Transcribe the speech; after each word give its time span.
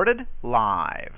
Recorded 0.00 0.26
live. 0.42 1.12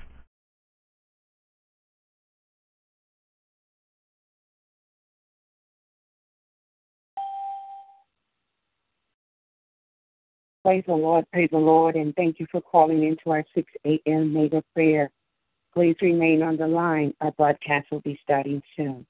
Praise 10.64 10.82
the 10.88 10.94
Lord, 10.94 11.24
praise 11.32 11.48
the 11.52 11.58
Lord, 11.58 11.94
and 11.94 12.12
thank 12.16 12.40
you 12.40 12.46
for 12.50 12.60
calling 12.60 13.04
into 13.04 13.30
our 13.30 13.44
6 13.54 13.72
a.m. 13.86 14.32
mega 14.32 14.64
prayer. 14.74 15.08
Please 15.72 15.94
remain 16.02 16.42
on 16.42 16.56
the 16.56 16.66
line. 16.66 17.14
Our 17.20 17.30
broadcast 17.30 17.86
will 17.92 18.00
be 18.00 18.18
starting 18.24 18.60
soon. 18.76 19.06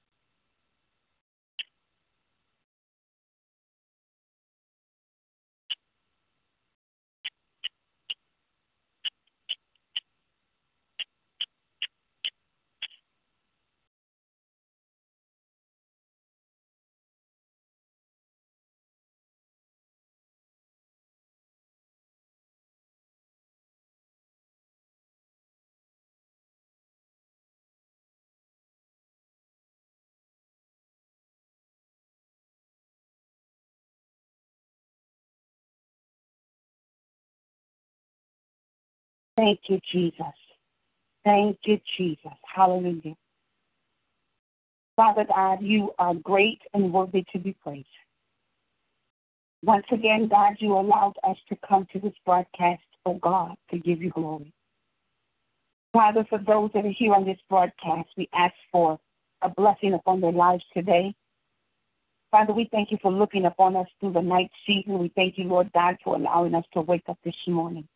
Thank 39.42 39.58
you, 39.66 39.80
Jesus. 39.90 40.38
Thank 41.24 41.58
you, 41.64 41.80
Jesus. 41.96 42.30
Hallelujah. 42.54 43.16
Father 44.94 45.24
God, 45.24 45.60
you 45.60 45.90
are 45.98 46.14
great 46.14 46.60
and 46.74 46.92
worthy 46.92 47.24
to 47.32 47.40
be 47.40 47.56
praised. 47.60 47.88
Once 49.64 49.84
again, 49.90 50.28
God, 50.28 50.54
you 50.60 50.74
allowed 50.74 51.14
us 51.24 51.36
to 51.48 51.56
come 51.68 51.88
to 51.92 51.98
this 51.98 52.12
broadcast, 52.24 52.84
oh 53.04 53.14
God, 53.14 53.56
to 53.72 53.78
give 53.80 54.00
you 54.00 54.10
glory. 54.10 54.52
Father, 55.92 56.24
for 56.30 56.38
those 56.38 56.70
that 56.74 56.86
are 56.86 56.94
here 56.96 57.12
on 57.12 57.24
this 57.24 57.40
broadcast, 57.50 58.10
we 58.16 58.28
ask 58.32 58.54
for 58.70 58.96
a 59.42 59.48
blessing 59.48 59.94
upon 59.94 60.20
their 60.20 60.30
lives 60.30 60.62
today. 60.72 61.12
Father, 62.30 62.52
we 62.52 62.68
thank 62.70 62.92
you 62.92 62.98
for 63.02 63.10
looking 63.10 63.46
upon 63.46 63.74
us 63.74 63.88
through 63.98 64.12
the 64.12 64.22
night 64.22 64.52
season. 64.68 65.00
We 65.00 65.10
thank 65.16 65.36
you, 65.36 65.44
Lord 65.46 65.68
God, 65.74 65.96
for 66.04 66.14
allowing 66.14 66.54
us 66.54 66.64
to 66.74 66.80
wake 66.82 67.08
up 67.08 67.18
this 67.24 67.34
morning. 67.48 67.88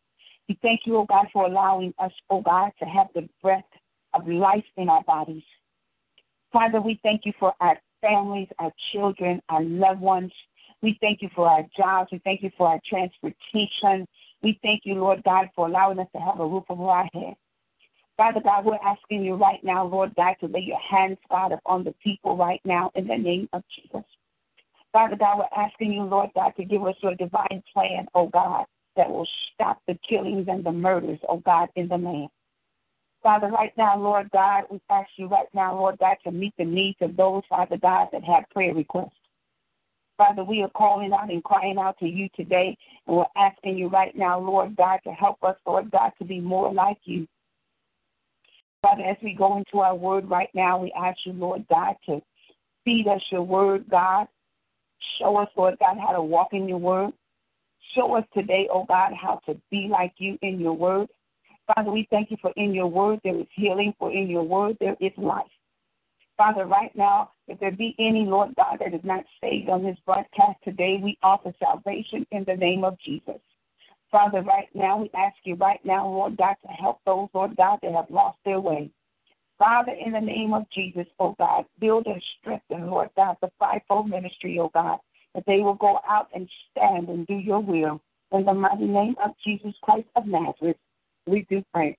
We 0.47 0.57
thank 0.61 0.81
you, 0.85 0.95
oh 0.97 1.05
God, 1.05 1.27
for 1.33 1.45
allowing 1.45 1.93
us, 1.99 2.11
oh 2.29 2.41
God, 2.41 2.71
to 2.79 2.85
have 2.85 3.07
the 3.13 3.27
breath 3.41 3.65
of 4.13 4.27
life 4.27 4.63
in 4.77 4.87
our 4.87 5.03
bodies. 5.03 5.43
Father, 6.53 6.79
we 6.79 6.99
thank 7.03 7.21
you 7.25 7.33
for 7.37 7.53
our 7.59 7.77
families, 8.01 8.47
our 8.59 8.71
children, 8.93 9.41
our 9.49 9.63
loved 9.63 9.99
ones. 9.99 10.31
We 10.81 10.97
thank 11.01 11.21
you 11.21 11.29
for 11.35 11.49
our 11.49 11.65
jobs. 11.75 12.09
We 12.11 12.19
thank 12.19 12.43
you 12.43 12.51
for 12.57 12.67
our 12.67 12.79
transportation. 12.87 14.07
We 14.41 14.57
thank 14.63 14.81
you, 14.85 14.95
Lord 14.95 15.21
God, 15.23 15.49
for 15.55 15.67
allowing 15.67 15.99
us 15.99 16.07
to 16.15 16.21
have 16.21 16.39
a 16.39 16.47
roof 16.47 16.63
over 16.69 16.83
our 16.83 17.09
head. 17.13 17.35
Father 18.15 18.39
God, 18.41 18.65
we're 18.65 18.75
asking 18.75 19.23
you 19.23 19.35
right 19.35 19.63
now, 19.63 19.85
Lord 19.85 20.15
God, 20.15 20.35
to 20.39 20.47
lay 20.47 20.61
your 20.61 20.79
hands, 20.79 21.17
God, 21.29 21.51
upon 21.51 21.83
the 21.83 21.93
people 22.03 22.37
right 22.37 22.61
now 22.63 22.91
in 22.95 23.07
the 23.07 23.17
name 23.17 23.49
of 23.53 23.63
Jesus. 23.75 24.05
Father 24.93 25.17
God, 25.17 25.39
we're 25.39 25.63
asking 25.63 25.93
you, 25.93 26.03
Lord 26.03 26.29
God, 26.33 26.53
to 26.57 26.63
give 26.63 26.83
us 26.85 26.95
your 27.01 27.15
divine 27.15 27.61
plan, 27.73 28.07
oh 28.15 28.27
God 28.27 28.65
that 28.97 29.09
will 29.09 29.27
stop 29.53 29.81
the 29.87 29.97
killings 30.07 30.47
and 30.49 30.65
the 30.65 30.71
murders, 30.71 31.19
oh 31.29 31.37
God, 31.37 31.69
in 31.75 31.87
the 31.87 31.97
land. 31.97 32.29
Father, 33.23 33.47
right 33.47 33.73
now, 33.77 33.97
Lord 33.97 34.29
God, 34.31 34.65
we 34.69 34.79
ask 34.89 35.09
you 35.17 35.27
right 35.27 35.47
now, 35.53 35.75
Lord 35.75 35.97
God, 35.99 36.17
to 36.23 36.31
meet 36.31 36.53
the 36.57 36.65
needs 36.65 36.97
of 37.01 37.15
those, 37.15 37.43
Father 37.49 37.77
God, 37.77 38.09
that 38.11 38.23
have 38.23 38.49
prayer 38.51 38.73
requests. 38.73 39.11
Father, 40.17 40.43
we 40.43 40.61
are 40.63 40.69
calling 40.69 41.13
out 41.13 41.29
and 41.29 41.43
crying 41.43 41.77
out 41.77 41.97
to 41.99 42.07
you 42.07 42.27
today, 42.35 42.75
and 43.05 43.17
we're 43.17 43.25
asking 43.35 43.77
you 43.77 43.87
right 43.87 44.15
now, 44.15 44.39
Lord 44.39 44.75
God, 44.75 44.99
to 45.03 45.11
help 45.11 45.43
us, 45.43 45.55
Lord 45.65 45.91
God, 45.91 46.11
to 46.19 46.25
be 46.25 46.39
more 46.39 46.73
like 46.73 46.97
you. 47.05 47.27
Father, 48.81 49.03
as 49.03 49.17
we 49.23 49.33
go 49.33 49.57
into 49.57 49.79
our 49.79 49.95
word 49.95 50.29
right 50.29 50.49
now, 50.53 50.79
we 50.79 50.91
ask 50.93 51.17
you, 51.25 51.33
Lord 51.33 51.65
God, 51.69 51.95
to 52.07 52.21
feed 52.85 53.07
us 53.07 53.21
your 53.31 53.43
word, 53.43 53.85
God. 53.89 54.27
Show 55.19 55.37
us, 55.37 55.49
Lord 55.55 55.77
God, 55.79 55.97
how 55.99 56.13
to 56.13 56.21
walk 56.21 56.49
in 56.53 56.67
your 56.67 56.77
word. 56.77 57.11
Show 57.95 58.15
us 58.15 58.25
today, 58.33 58.67
oh 58.71 58.85
God, 58.85 59.13
how 59.13 59.39
to 59.45 59.59
be 59.71 59.87
like 59.89 60.13
you 60.17 60.37
in 60.41 60.59
your 60.59 60.73
word. 60.73 61.07
Father, 61.73 61.91
we 61.91 62.07
thank 62.09 62.31
you 62.31 62.37
for 62.41 62.51
in 62.55 62.73
your 62.73 62.87
word 62.87 63.19
there 63.23 63.37
is 63.37 63.47
healing, 63.53 63.93
for 63.99 64.11
in 64.11 64.29
your 64.29 64.43
word 64.43 64.77
there 64.79 64.95
is 64.99 65.11
life. 65.17 65.45
Father, 66.37 66.65
right 66.65 66.95
now, 66.95 67.31
if 67.47 67.59
there 67.59 67.71
be 67.71 67.95
any, 67.99 68.25
Lord 68.25 68.53
God, 68.55 68.77
that 68.79 68.93
is 68.93 69.03
not 69.03 69.23
saved 69.41 69.69
on 69.69 69.83
this 69.83 69.97
broadcast 70.05 70.59
today, 70.63 70.99
we 71.01 71.17
offer 71.23 71.51
salvation 71.59 72.25
in 72.31 72.43
the 72.45 72.55
name 72.55 72.83
of 72.83 72.97
Jesus. 73.03 73.41
Father, 74.11 74.41
right 74.41 74.69
now, 74.73 75.01
we 75.01 75.09
ask 75.15 75.35
you 75.43 75.55
right 75.55 75.83
now, 75.83 76.07
Lord 76.07 76.37
God, 76.37 76.55
to 76.61 76.67
help 76.69 76.99
those, 77.05 77.27
Lord 77.33 77.57
God, 77.57 77.79
that 77.81 77.91
have 77.91 78.09
lost 78.09 78.37
their 78.45 78.59
way. 78.59 78.91
Father, 79.57 79.93
in 79.93 80.13
the 80.13 80.21
name 80.21 80.53
of 80.53 80.69
Jesus, 80.69 81.07
oh 81.19 81.35
God, 81.39 81.65
build 81.79 82.05
and 82.05 82.21
strengthen, 82.39 82.89
Lord 82.89 83.09
God, 83.15 83.37
the 83.41 83.49
fivefold 83.59 84.09
ministry, 84.09 84.59
oh 84.59 84.69
God 84.73 84.99
that 85.37 85.45
they 85.45 85.59
will 85.59 85.75
go 85.75 85.99
out 86.09 86.29
and 86.33 86.49
stand 86.71 87.09
and 87.09 87.27
do 87.27 87.35
your 87.35 87.59
will. 87.59 88.01
In 88.31 88.43
the 88.43 88.53
mighty 88.55 88.85
name 88.85 89.15
of 89.23 89.31
Jesus 89.45 89.73
Christ 89.83 90.07
of 90.15 90.25
Nazareth, 90.25 90.77
we 91.27 91.45
do 91.47 91.63
pray. 91.71 91.95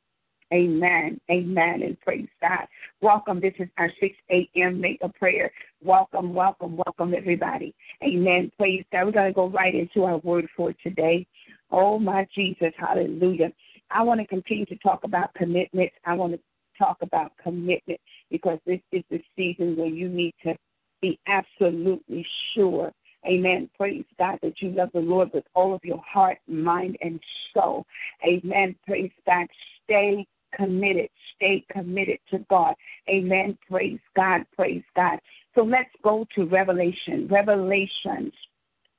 Amen. 0.52 1.20
Amen. 1.30 1.82
And 1.82 2.00
praise 2.00 2.26
God. 2.40 2.66
Welcome. 3.00 3.38
This 3.40 3.54
is 3.60 3.68
our 3.78 3.92
6 4.00 4.12
a.m. 4.30 4.80
mega 4.80 5.08
prayer. 5.08 5.52
Welcome, 5.84 6.34
welcome, 6.34 6.76
welcome, 6.84 7.14
everybody. 7.14 7.76
Amen. 8.02 8.50
Praise 8.58 8.84
God. 8.90 9.04
We're 9.04 9.12
going 9.12 9.30
to 9.30 9.34
go 9.34 9.48
right 9.48 9.74
into 9.74 10.02
our 10.02 10.18
word 10.18 10.48
for 10.56 10.74
today. 10.82 11.24
Oh, 11.70 11.96
my 12.00 12.26
Jesus. 12.34 12.72
Hallelujah. 12.76 13.52
I 13.92 14.02
want 14.02 14.20
to 14.20 14.26
continue 14.26 14.66
to 14.66 14.76
talk 14.78 15.04
about 15.04 15.32
commitment. 15.34 15.92
I 16.04 16.14
want 16.14 16.32
to 16.32 16.40
talk 16.76 16.96
about 17.02 17.32
commitment 17.40 18.00
because 18.32 18.58
this 18.66 18.80
is 18.90 19.04
the 19.10 19.22
season 19.36 19.76
where 19.76 19.86
you 19.86 20.08
need 20.08 20.34
to 20.42 20.56
be 21.00 21.20
absolutely 21.28 22.26
sure 22.54 22.92
Amen. 23.26 23.68
Praise 23.76 24.04
God 24.18 24.38
that 24.42 24.60
you 24.60 24.70
love 24.70 24.90
the 24.94 25.00
Lord 25.00 25.30
with 25.34 25.44
all 25.54 25.74
of 25.74 25.84
your 25.84 26.02
heart, 26.06 26.38
mind, 26.46 26.96
and 27.02 27.20
soul. 27.52 27.84
Amen. 28.26 28.76
Praise 28.86 29.10
God. 29.26 29.46
Stay 29.84 30.26
committed. 30.54 31.10
Stay 31.36 31.64
committed 31.70 32.18
to 32.30 32.38
God. 32.50 32.74
Amen. 33.08 33.58
Praise 33.68 33.98
God. 34.16 34.42
Praise 34.56 34.84
God. 34.94 35.18
So 35.54 35.62
let's 35.62 35.90
go 36.02 36.26
to 36.36 36.44
Revelation. 36.44 37.28
Revelations. 37.30 38.32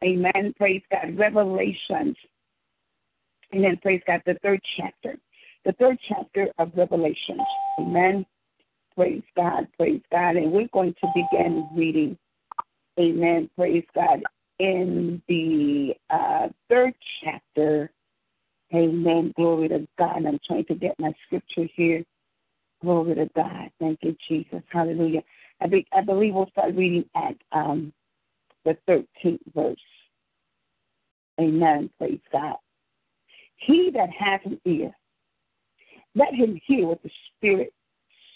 Amen. 0.04 0.54
Praise 0.58 0.82
God. 0.92 1.18
Revelations. 1.18 2.16
Amen. 3.54 3.80
Praise 3.82 4.02
God. 4.06 4.22
The 4.26 4.38
third 4.44 4.60
chapter. 4.78 5.18
The 5.66 5.74
third 5.74 5.98
chapter 6.08 6.50
of 6.58 6.72
Revelations. 6.76 7.42
Amen. 7.80 8.26
Praise 8.96 9.24
God. 9.36 9.68
Praise 9.78 10.02
God. 10.12 10.36
And 10.36 10.52
we're 10.52 10.68
going 10.74 10.94
to 11.02 11.08
begin 11.16 11.68
reading 11.76 12.18
Amen. 13.00 13.50
Praise 13.56 13.86
God. 13.96 14.24
In 14.60 15.22
the 15.30 15.94
uh, 16.10 16.50
third 16.70 16.94
chapter, 17.24 17.92
Amen. 18.74 19.34
Glory 19.36 19.68
to 19.70 19.88
God. 19.98 20.26
I'm 20.26 20.40
trying 20.46 20.66
to 20.66 20.76
get 20.76 21.00
my 21.00 21.12
scripture 21.26 21.68
here. 21.76 22.04
Glory 22.82 23.16
to 23.16 23.30
God. 23.36 23.72
Thank 23.80 24.00
you, 24.04 24.16
Jesus. 24.28 24.62
Hallelujah. 24.70 25.24
I, 25.60 25.68
be, 25.68 25.88
I 25.92 26.02
believe 26.02 26.36
we'll 26.36 26.50
start 26.52 26.76
reading 26.76 27.06
at 27.16 27.36
um, 27.52 27.92
the 28.66 28.78
13th 28.88 29.40
verse. 29.56 29.78
Amen. 31.40 31.90
Praise 31.98 32.20
God. 32.32 32.58
He 33.58 33.92
that 33.94 34.10
hath 34.18 34.46
an 34.46 34.62
ear, 34.66 34.92
let 36.16 36.34
him 36.34 36.60
hear 36.66 36.88
what 36.88 37.02
the 37.02 37.10
Spirit 37.36 37.74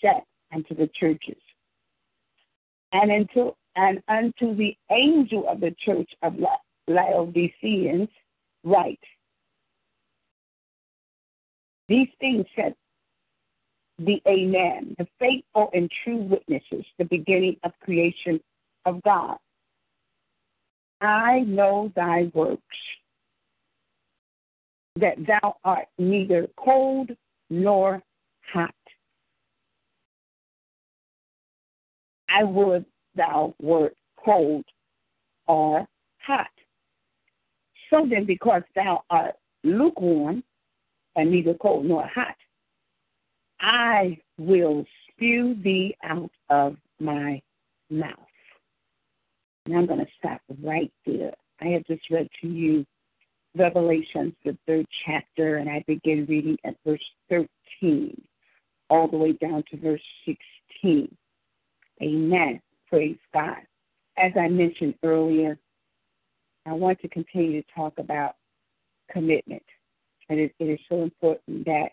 said 0.02 0.24
unto 0.54 0.76
the 0.76 0.90
churches. 1.00 1.42
And 2.92 3.12
until 3.12 3.56
and 3.76 4.02
unto 4.08 4.56
the 4.56 4.76
angel 4.92 5.48
of 5.48 5.60
the 5.60 5.76
church 5.84 6.10
of 6.22 6.36
Laodiceans 6.88 8.10
write, 8.64 9.00
These 11.88 12.10
things 12.20 12.46
said 12.56 12.76
the 14.00 14.22
Amen, 14.28 14.96
the 14.98 15.08
faithful 15.20 15.70
and 15.74 15.90
true 16.04 16.18
witnesses, 16.18 16.86
the 16.98 17.06
beginning 17.06 17.58
of 17.64 17.72
creation 17.84 18.40
of 18.86 19.02
God. 19.04 19.38
I 21.02 21.42
know 21.42 21.92
thy 21.96 22.32
works, 22.34 22.62
that 24.96 25.18
thou 25.28 25.58
art 25.64 25.88
neither 25.98 26.48
cold 26.58 27.12
nor 27.50 28.02
hot. 28.54 28.74
I 32.30 32.44
would 32.44 32.86
thou 33.16 33.54
wert 33.62 33.96
cold 34.24 34.66
or 35.48 35.88
hot. 36.20 36.48
So 37.90 38.08
then, 38.10 38.26
because 38.26 38.64
thou 38.76 39.04
art 39.10 39.36
lukewarm 39.64 40.44
and 41.16 41.32
neither 41.32 41.54
cold 41.56 41.86
nor 41.86 42.08
hot, 42.08 42.36
I 43.60 44.18
will 44.38 44.86
spew 45.12 45.56
thee 45.64 45.96
out 46.04 46.32
of 46.50 46.76
my 47.00 47.42
mouth. 47.90 48.18
And 49.66 49.78
I'm 49.78 49.86
going 49.86 50.00
to 50.00 50.12
stop 50.18 50.42
right 50.62 50.92
there. 51.06 51.34
I 51.62 51.68
have 51.68 51.86
just 51.86 52.10
read 52.10 52.28
to 52.42 52.48
you 52.48 52.86
Revelations, 53.56 54.34
the 54.44 54.58
third 54.66 54.88
chapter, 55.06 55.58
and 55.58 55.70
I 55.70 55.84
begin 55.86 56.26
reading 56.28 56.58
at 56.66 56.76
verse 56.86 57.04
13 57.30 58.20
all 58.90 59.08
the 59.08 59.18
way 59.18 59.34
down 59.34 59.64
to 59.70 59.78
verse 59.78 60.02
16. 60.26 61.16
Amen. 62.02 62.60
Praise 62.94 63.18
God. 63.34 63.58
As 64.20 64.34
I 64.40 64.48
mentioned 64.50 64.94
earlier, 65.04 65.58
I 66.68 66.74
want 66.74 67.02
to 67.02 67.08
continue 67.08 67.60
to 67.60 67.68
talk 67.76 67.94
about 67.98 68.36
commitment. 69.12 69.64
And 70.30 70.40
it, 70.40 70.54
it 70.60 70.66
is 70.66 70.80
so 70.88 71.02
important 71.02 71.66
that 71.66 71.90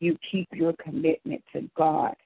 you 0.00 0.18
keep 0.32 0.48
your 0.52 0.74
commitment 0.82 1.44
to 1.52 1.70
God. 1.76 2.16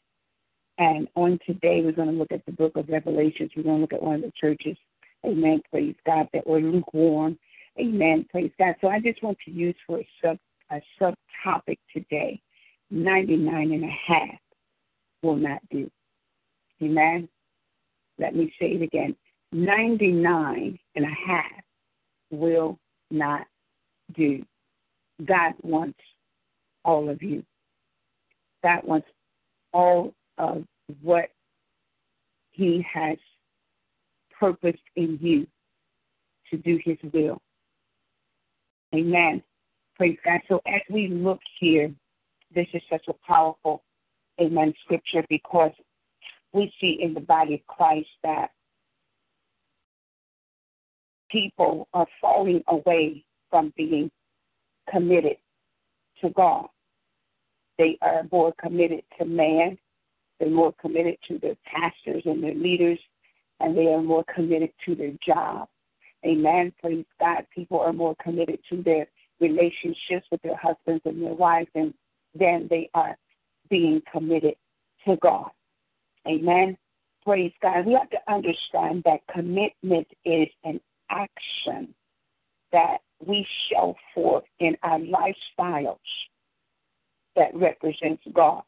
And 0.79 1.09
on 1.15 1.39
today, 1.45 1.83
we're 1.85 1.93
going 1.93 2.11
to 2.11 2.15
look 2.15 2.33
at 2.33 2.47
the 2.47 2.53
book 2.53 2.75
of 2.77 2.89
Revelations. 2.89 3.51
We're 3.55 3.65
going 3.65 3.77
to 3.77 3.83
look 3.83 3.93
at 3.93 4.03
one 4.03 4.15
of 4.15 4.23
the 4.23 4.33
churches, 4.41 4.79
amen, 5.27 5.61
praise 5.71 5.95
God, 6.07 6.27
that 6.33 6.47
were 6.47 6.63
lukewarm. 6.63 7.39
Amen, 7.79 8.25
praise 8.31 8.51
God. 8.59 8.77
So 8.81 8.89
I 8.89 8.99
just 8.99 9.23
want 9.23 9.37
to 9.45 9.51
use 9.51 9.77
for 9.87 9.99
a 9.99 10.09
sub 10.25 10.39
a 10.71 10.81
subtopic 10.99 11.77
today, 11.93 12.41
99 12.91 13.73
and 13.73 13.85
a 13.85 13.97
half 14.07 14.39
will 15.23 15.37
not 15.37 15.61
do. 15.71 15.91
Amen. 16.83 17.29
Let 18.19 18.35
me 18.35 18.53
say 18.61 18.73
it 18.73 18.83
again. 18.83 19.17
99 19.53 20.79
and 20.97 21.05
a 21.05 21.09
half 21.27 21.51
will 22.31 22.79
not 23.11 23.47
do. 24.15 24.45
God 25.25 25.55
wants 25.63 25.99
all 26.85 27.09
of 27.09 27.23
you. 27.23 27.45
God 28.63 28.81
wants 28.85 29.07
all 29.73 30.13
of 30.39 30.65
what 31.03 31.31
He 32.51 32.85
has 32.93 33.17
purposed 34.39 34.79
in 34.97 35.19
you 35.21 35.47
to 36.51 36.57
do 36.57 36.79
His 36.85 36.99
will. 37.13 37.41
Amen. 38.95 39.43
Praise 39.97 40.19
God. 40.25 40.41
So 40.49 40.61
as 40.67 40.81
we 40.91 41.09
look 41.09 41.41
here, 41.61 41.93
this 42.55 42.67
is 42.73 42.83
such 42.91 43.07
a 43.09 43.15
powerful, 43.27 43.83
amen, 44.41 44.75
scripture 44.85 45.25
because 45.29 45.73
we 46.55 46.73
see 46.81 46.99
in 47.01 47.13
the 47.13 47.21
body 47.21 47.55
of 47.55 47.67
Christ 47.67 48.09
that 48.23 48.51
people 51.31 51.89
are 51.93 52.07
falling 52.21 52.63
away 52.69 53.25
from 53.51 53.73
being 53.77 54.11
committed 54.91 55.37
to 56.23 56.31
God. 56.31 56.67
They 57.77 57.99
are 58.03 58.23
more 58.31 58.55
committed 58.63 59.03
to 59.19 59.25
man. 59.25 59.77
They're 60.39 60.49
more 60.49 60.73
committed 60.81 61.17
to 61.29 61.39
their 61.39 61.57
pastors 61.65 62.23
and 62.25 62.43
their 62.43 62.55
leaders, 62.55 62.99
and 63.61 63.77
they 63.77 63.89
are 63.89 64.03
more 64.03 64.25
committed 64.33 64.71
to 64.87 64.95
their 64.95 65.13
job. 65.27 65.69
Amen. 66.25 66.73
Praise 66.81 67.05
God. 67.21 67.47
People 67.55 67.81
are 67.81 67.93
more 67.93 68.15
committed 68.23 68.61
to 68.71 68.83
their 68.83 69.07
relationships 69.41 70.27
with 70.31 70.41
their 70.43 70.57
husbands 70.57 71.03
and 71.05 71.23
their 71.23 71.35
wives 71.35 71.69
and 71.75 71.93
than 72.39 72.67
they 72.71 72.89
are 72.95 73.17
being 73.69 74.03
committed 74.11 74.55
to 75.07 75.17
God. 75.17 75.51
Amen. 76.27 76.77
Praise 77.25 77.53
God. 77.63 77.87
We 77.87 77.95
have 77.95 78.11
to 78.11 78.19
understand 78.29 79.03
that 79.05 79.21
commitment 79.33 80.07
is 80.25 80.49
an 80.65 80.81
action 81.11 81.95
that 82.73 82.99
we 83.25 83.47
show 83.71 83.95
forth 84.15 84.45
in 84.59 84.77
our 84.83 84.99
lifestyles 84.99 85.99
that 87.37 87.55
represents 87.55 88.23
God. 88.33 88.63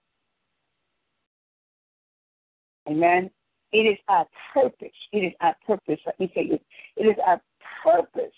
Amen. 2.88 3.31
It 3.73 3.79
is 3.79 3.99
our 4.08 4.26
purpose. 4.55 4.88
It 5.12 5.19
is 5.19 5.32
our 5.41 5.56
purpose. 5.67 5.99
Let 6.06 6.19
me 6.20 6.31
say 6.35 6.49
this. 6.49 6.61
It 6.97 7.06
is 7.06 7.17
our 7.26 7.41
purpose. 7.85 8.32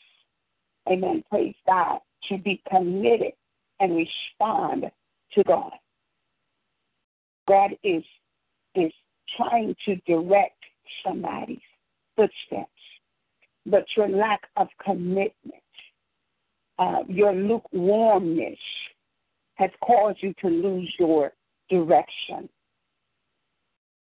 Amen. 0.91 1.23
Praise 1.31 1.55
God. 1.67 2.00
To 2.29 2.38
be 2.38 2.62
committed 2.69 3.32
and 3.79 3.94
respond 3.94 4.91
to 5.35 5.44
God. 5.44 5.73
God 7.47 7.70
is 7.82 8.03
is 8.75 8.93
trying 9.37 9.75
to 9.85 9.97
direct 10.07 10.63
somebody's 11.05 11.59
footsteps, 12.17 12.71
but 13.67 13.85
your 13.97 14.09
lack 14.09 14.43
of 14.57 14.69
commitment, 14.85 15.63
uh, 16.79 17.03
your 17.09 17.33
lukewarmness, 17.33 18.59
has 19.55 19.71
caused 19.85 20.19
you 20.23 20.33
to 20.41 20.49
lose 20.49 20.93
your 20.99 21.33
direction. 21.69 22.49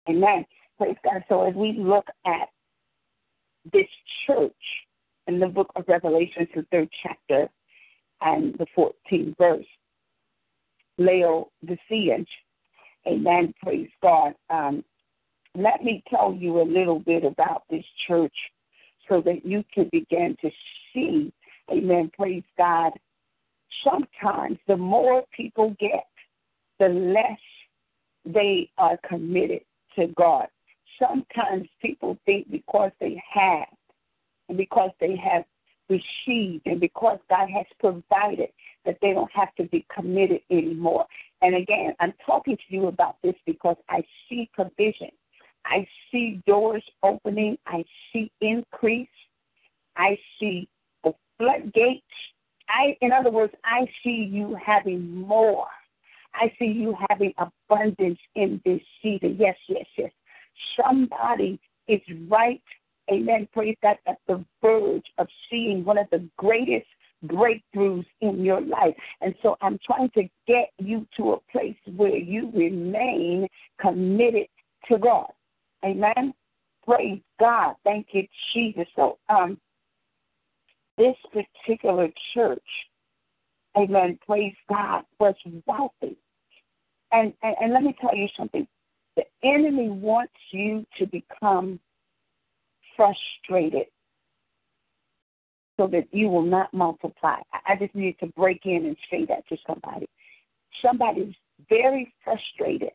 Amen. 0.09 0.45
Praise 0.79 0.97
God. 1.05 1.25
So 1.29 1.43
as 1.43 1.55
we 1.55 1.75
look 1.79 2.07
at 2.27 2.49
this 3.73 3.87
church 4.27 4.53
in 5.27 5.39
the 5.39 5.47
book 5.47 5.71
of 5.77 5.85
Revelation, 5.87 6.47
the 6.55 6.67
third 6.71 6.89
chapter 7.03 7.49
and 8.21 8.55
the 8.59 8.67
14th 8.77 9.37
verse, 9.37 9.67
Laodiceans, 10.99 12.29
amen, 13.07 13.55
praise 13.63 13.89
God. 14.03 14.35
Um, 14.51 14.85
let 15.57 15.85
me 15.85 16.03
tell 16.09 16.33
you 16.33 16.61
a 16.61 16.65
little 16.65 16.99
bit 16.99 17.25
about 17.25 17.65
this 17.71 17.85
church 18.07 18.35
so 19.09 19.21
that 19.23 19.45
you 19.45 19.65
can 19.73 19.89
begin 19.93 20.37
to 20.41 20.51
see, 20.93 21.33
amen, 21.71 22.11
praise 22.17 22.45
God, 22.57 22.93
sometimes 23.85 24.59
the 24.67 24.77
more 24.77 25.25
people 25.37 25.77
get, 25.79 26.07
the 26.79 26.89
less 26.89 27.39
they 28.25 28.71
are 28.79 28.99
committed 29.07 29.63
to 29.97 30.07
God. 30.17 30.47
Sometimes 30.99 31.69
people 31.81 32.17
think 32.25 32.51
because 32.51 32.93
they 33.01 33.23
have, 33.33 33.67
and 34.49 34.57
because 34.57 34.91
they 35.01 35.17
have 35.17 35.45
received, 35.89 36.67
and 36.67 36.81
because 36.81 37.19
God 37.29 37.49
has 37.51 37.67
provided, 37.81 38.49
that 38.85 38.99
they 39.03 39.13
don't 39.13 39.31
have 39.33 39.55
to 39.57 39.65
be 39.65 39.85
committed 39.95 40.41
anymore. 40.51 41.07
And 41.41 41.55
again, 41.55 41.95
I'm 42.01 42.15
talking 42.25 42.57
to 42.57 42.63
you 42.69 42.87
about 42.87 43.17
this 43.23 43.35
because 43.47 43.77
I 43.89 44.05
see 44.29 44.49
provision. 44.55 45.11
I 45.65 45.87
see 46.11 46.43
doors 46.47 46.85
opening. 47.03 47.59
I 47.67 47.85
see 48.13 48.31
increase. 48.41 49.09
I 49.97 50.19
see 50.39 50.69
the 51.05 51.13
floodgates 51.39 52.03
I, 52.73 52.97
in 53.01 53.13
other 53.13 53.31
words, 53.31 53.53
I 53.65 53.87
see 54.03 54.29
you 54.31 54.57
having 54.65 55.15
more. 55.15 55.67
I 56.35 56.53
see 56.59 56.67
you 56.67 56.97
having 57.11 57.35
abundance 57.37 58.19
in 58.35 58.61
this 58.65 58.81
season. 59.03 59.37
Yes, 59.39 59.57
yes, 59.69 59.85
yes. 59.99 60.11
Somebody 60.81 61.61
is 61.89 62.01
right, 62.29 62.63
amen, 63.11 63.49
praise 63.53 63.77
God, 63.83 63.99
at 64.07 64.19
the 64.27 64.45
verge 64.63 65.05
of 65.19 65.27
seeing 65.51 65.85
one 65.85 65.99
of 65.99 66.07
the 66.11 66.27
greatest 66.39 66.87
breakthroughs 67.27 68.07
in 68.21 68.43
your 68.43 68.61
life. 68.61 68.95
And 69.21 69.35
so 69.43 69.57
I'm 69.61 69.79
trying 69.85 70.11
to 70.11 70.23
get 70.47 70.71
you 70.79 71.07
to 71.19 71.33
a 71.33 71.41
place 71.53 71.77
where 71.95 72.17
you 72.17 72.51
remain 72.55 73.47
committed 73.81 74.47
to 74.91 74.99
God. 74.99 75.31
Amen. 75.85 76.35
Praise 76.85 77.21
God. 77.39 77.75
Thank 77.85 78.09
you, 78.13 78.27
Jesus. 78.55 78.87
So 78.97 79.19
um 79.29 79.59
this 80.99 81.17
particular 81.33 82.09
church, 82.35 82.63
amen, 83.77 84.19
praise 84.27 84.55
God, 84.69 85.05
was 85.19 85.35
wealthy. 85.67 86.17
And, 87.13 87.33
and, 87.43 87.57
and 87.61 87.73
let 87.73 87.83
me 87.83 87.95
tell 88.01 88.15
you 88.15 88.29
something 88.37 88.67
the 89.17 89.25
enemy 89.43 89.89
wants 89.89 90.33
you 90.53 90.87
to 90.99 91.07
become 91.07 91.79
frustrated 92.97 93.87
so 95.79 95.87
that 95.89 96.07
you 96.13 96.29
will 96.29 96.43
not 96.43 96.73
multiply. 96.73 97.37
I 97.53 97.77
just 97.77 97.95
need 97.95 98.19
to 98.21 98.27
break 98.29 98.61
in 98.65 98.87
and 98.87 98.97
say 99.11 99.27
that 99.27 99.47
to 99.49 99.57
somebody. 99.67 100.07
Somebody's 100.85 101.35
very 101.69 102.13
frustrated, 102.25 102.91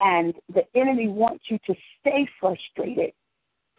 and 0.00 0.34
the 0.52 0.62
enemy 0.74 1.08
wants 1.08 1.44
you 1.48 1.58
to 1.66 1.74
stay 2.00 2.26
frustrated 2.40 3.12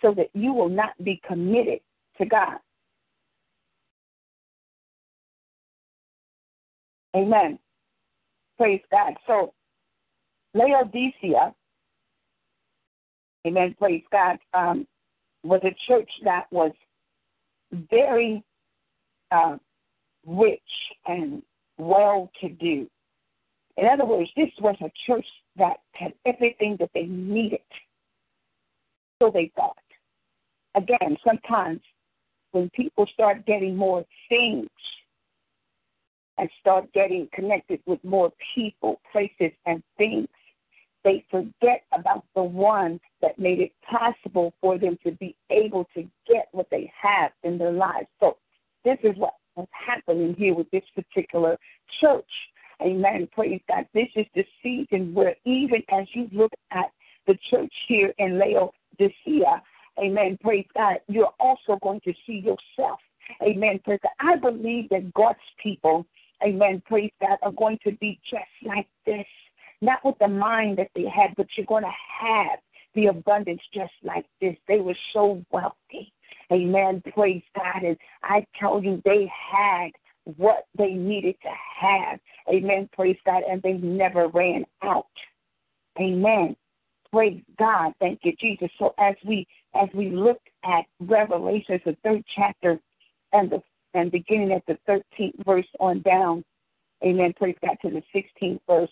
so 0.01 0.13
that 0.13 0.29
you 0.33 0.53
will 0.53 0.69
not 0.69 0.91
be 1.03 1.21
committed 1.27 1.79
to 2.17 2.25
God. 2.25 2.57
Amen. 7.15 7.59
Praise 8.57 8.81
God. 8.91 9.13
So, 9.27 9.53
Laodicea, 10.53 11.53
amen, 13.47 13.75
praise 13.79 14.03
God, 14.11 14.37
um, 14.53 14.87
was 15.43 15.61
a 15.63 15.75
church 15.87 16.09
that 16.23 16.45
was 16.51 16.71
very 17.71 18.43
uh, 19.31 19.57
rich 20.25 20.59
and 21.07 21.41
well 21.77 22.29
to 22.41 22.49
do. 22.49 22.87
In 23.77 23.87
other 23.87 24.05
words, 24.05 24.29
this 24.35 24.49
was 24.59 24.75
a 24.81 24.91
church 25.07 25.25
that 25.57 25.77
had 25.93 26.13
everything 26.25 26.77
that 26.79 26.89
they 26.93 27.03
needed. 27.03 27.59
So 29.21 29.31
they 29.33 29.51
thought. 29.55 29.77
Again, 30.75 31.17
sometimes 31.25 31.81
when 32.51 32.69
people 32.71 33.05
start 33.13 33.45
getting 33.45 33.75
more 33.75 34.05
things 34.29 34.69
and 36.37 36.49
start 36.59 36.91
getting 36.93 37.27
connected 37.33 37.79
with 37.85 38.03
more 38.03 38.31
people, 38.55 38.99
places, 39.11 39.51
and 39.65 39.83
things, 39.97 40.27
they 41.03 41.25
forget 41.31 41.83
about 41.91 42.25
the 42.35 42.43
one 42.43 42.99
that 43.21 43.37
made 43.39 43.59
it 43.59 43.71
possible 43.89 44.53
for 44.61 44.77
them 44.77 44.97
to 45.03 45.11
be 45.13 45.35
able 45.49 45.87
to 45.95 46.03
get 46.27 46.47
what 46.51 46.67
they 46.69 46.91
have 47.01 47.31
in 47.43 47.57
their 47.57 47.71
lives. 47.71 48.07
So 48.19 48.37
this 48.85 48.97
is 49.03 49.15
what 49.17 49.33
was 49.55 49.67
happening 49.71 50.35
here 50.37 50.53
with 50.53 50.69
this 50.71 50.83
particular 50.95 51.57
church. 51.99 52.25
Amen. 52.81 53.27
Praise 53.31 53.61
God. 53.67 53.85
This 53.93 54.07
is 54.15 54.25
the 54.35 54.45
season 54.63 55.13
where 55.13 55.35
even 55.45 55.83
as 55.91 56.07
you 56.13 56.27
look 56.31 56.51
at 56.71 56.91
the 57.27 57.37
church 57.49 57.73
here 57.87 58.13
in 58.17 58.39
Laodicea, 58.39 59.61
amen, 59.99 60.37
praise 60.41 60.65
God, 60.75 60.97
you're 61.07 61.33
also 61.39 61.77
going 61.81 62.01
to 62.01 62.13
see 62.25 62.39
yourself. 62.39 62.99
Amen. 63.43 63.79
Praise 63.83 63.99
God. 64.01 64.11
I 64.19 64.35
believe 64.37 64.89
that 64.89 65.13
God's 65.13 65.39
people, 65.61 66.05
amen, 66.43 66.81
praise 66.87 67.11
God, 67.21 67.37
are 67.43 67.51
going 67.51 67.77
to 67.83 67.91
be 67.93 68.19
just 68.29 68.43
like 68.65 68.87
this. 69.05 69.25
Not 69.81 69.99
with 70.03 70.17
the 70.19 70.27
mind 70.27 70.77
that 70.77 70.89
they 70.95 71.05
had, 71.05 71.35
but 71.37 71.47
you're 71.55 71.65
going 71.65 71.83
to 71.83 71.89
have 72.21 72.59
the 72.93 73.07
abundance 73.07 73.61
just 73.73 73.93
like 74.03 74.25
this. 74.39 74.55
They 74.67 74.79
were 74.79 74.97
so 75.13 75.43
wealthy. 75.51 76.13
Amen. 76.51 77.01
Praise 77.13 77.43
God. 77.55 77.83
And 77.83 77.97
I 78.23 78.45
tell 78.59 78.83
you, 78.83 79.01
they 79.05 79.31
had 79.51 79.91
what 80.37 80.65
they 80.77 80.91
needed 80.91 81.35
to 81.41 81.49
have. 81.79 82.19
Amen. 82.49 82.89
Praise 82.93 83.17
God. 83.25 83.43
And 83.49 83.61
they 83.61 83.73
never 83.73 84.27
ran 84.27 84.65
out. 84.81 85.07
Amen. 85.99 86.55
Praise 87.11 87.41
God. 87.59 87.93
Thank 87.99 88.21
you, 88.23 88.33
Jesus. 88.39 88.69
So 88.79 88.93
as 88.97 89.15
we 89.25 89.45
as 89.73 89.89
we 89.93 90.09
look 90.09 90.39
at 90.63 90.85
Revelations, 90.99 91.81
the 91.85 91.95
third 92.03 92.23
chapter 92.35 92.79
and 93.33 93.49
the 93.49 93.61
and 93.93 94.11
beginning 94.11 94.53
at 94.53 94.65
the 94.67 94.77
thirteenth 94.85 95.35
verse 95.45 95.67
on 95.79 96.01
down, 96.01 96.45
Amen. 97.03 97.33
Praise 97.37 97.55
God 97.61 97.75
to 97.81 97.89
the 97.89 98.03
sixteenth 98.13 98.61
verse. 98.67 98.89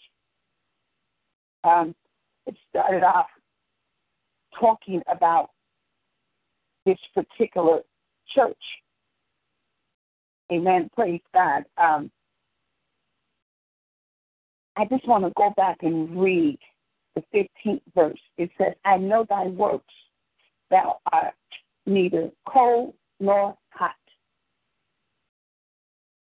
Um, 1.64 1.96
it 2.46 2.56
started 2.70 3.04
off 3.04 3.28
talking 4.60 5.02
about 5.08 5.52
this 6.86 6.98
particular 7.14 7.82
church. 8.36 8.58
Amen. 10.52 10.90
Praise 10.96 11.22
God. 11.34 11.66
Um, 11.78 12.12
I 14.76 14.86
just 14.86 15.08
want 15.08 15.26
to 15.26 15.32
go 15.36 15.54
back 15.58 15.78
and 15.82 16.20
read 16.20 16.58
the 17.16 17.24
15th 17.34 17.82
verse. 17.94 18.20
It 18.38 18.50
says, 18.58 18.74
I 18.86 18.98
know 18.98 19.26
thy 19.30 19.46
works, 19.46 19.94
thou 20.72 21.00
art 21.12 21.34
neither 21.86 22.32
cold 22.48 22.94
nor 23.20 23.58
hot. 23.72 23.92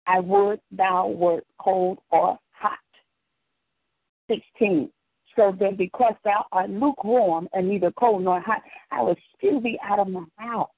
I 0.08 0.20
would 0.20 0.60
thou 0.72 1.08
wert 1.08 1.46
cold 1.60 2.00
or 2.12 2.40
hot. 2.52 2.80
16. 4.30 4.90
So 5.36 5.56
then, 5.58 5.76
because 5.76 6.16
thou 6.24 6.46
art 6.52 6.70
lukewarm 6.70 7.48
and 7.54 7.70
neither 7.70 7.92
cold 7.92 8.24
nor 8.24 8.40
hot, 8.42 8.62
I 8.92 9.02
will 9.04 9.16
spew 9.34 9.62
thee 9.62 9.80
out 9.84 10.00
of 10.00 10.08
my 10.08 10.24
mouth. 10.40 10.70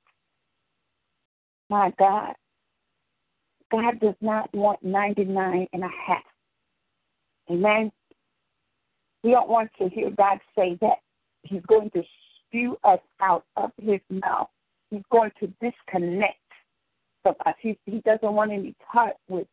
My 1.70 1.94
God. 1.98 2.34
God 3.72 4.00
does 4.00 4.16
not 4.22 4.54
want 4.54 4.84
99 4.84 5.68
and 5.72 5.84
a 5.84 5.88
half. 5.88 6.24
Amen. 7.50 7.92
We 9.24 9.32
don't 9.32 9.50
want 9.50 9.72
to 9.80 9.90
hear 9.90 10.10
God 10.12 10.40
say 10.56 10.78
that 10.82 10.98
He's 11.44 11.62
going 11.68 11.90
to 11.92 12.04
spew 12.48 12.78
us 12.84 13.00
out 13.22 13.46
of 13.56 13.72
His 13.82 14.00
mouth. 14.10 14.50
He's 14.90 15.04
going 15.12 15.32
to 15.40 15.48
disconnect 15.62 16.38
from 17.24 17.36
us. 17.46 17.56
He, 17.60 17.78
he 17.86 18.00
doesn't 18.01 18.34
want 18.34 18.51
any 18.51 18.75
part 18.92 19.13
with 19.30 19.48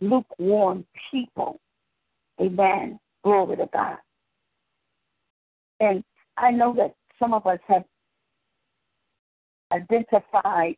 lukewarm 0.00 0.84
people. 1.10 1.60
Amen. 2.40 2.98
Glory 3.22 3.56
to 3.56 3.68
God. 3.72 3.98
And 5.78 6.02
I 6.36 6.50
know 6.50 6.74
that 6.76 6.94
some 7.18 7.34
of 7.34 7.46
us 7.46 7.58
have 7.68 7.84
identified 9.72 10.76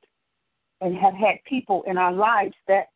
and 0.83 0.97
have 0.97 1.15
had 1.15 1.37
people 1.49 1.83
in 1.87 1.97
our 1.97 2.13
lives 2.13 2.55
that 2.69 2.89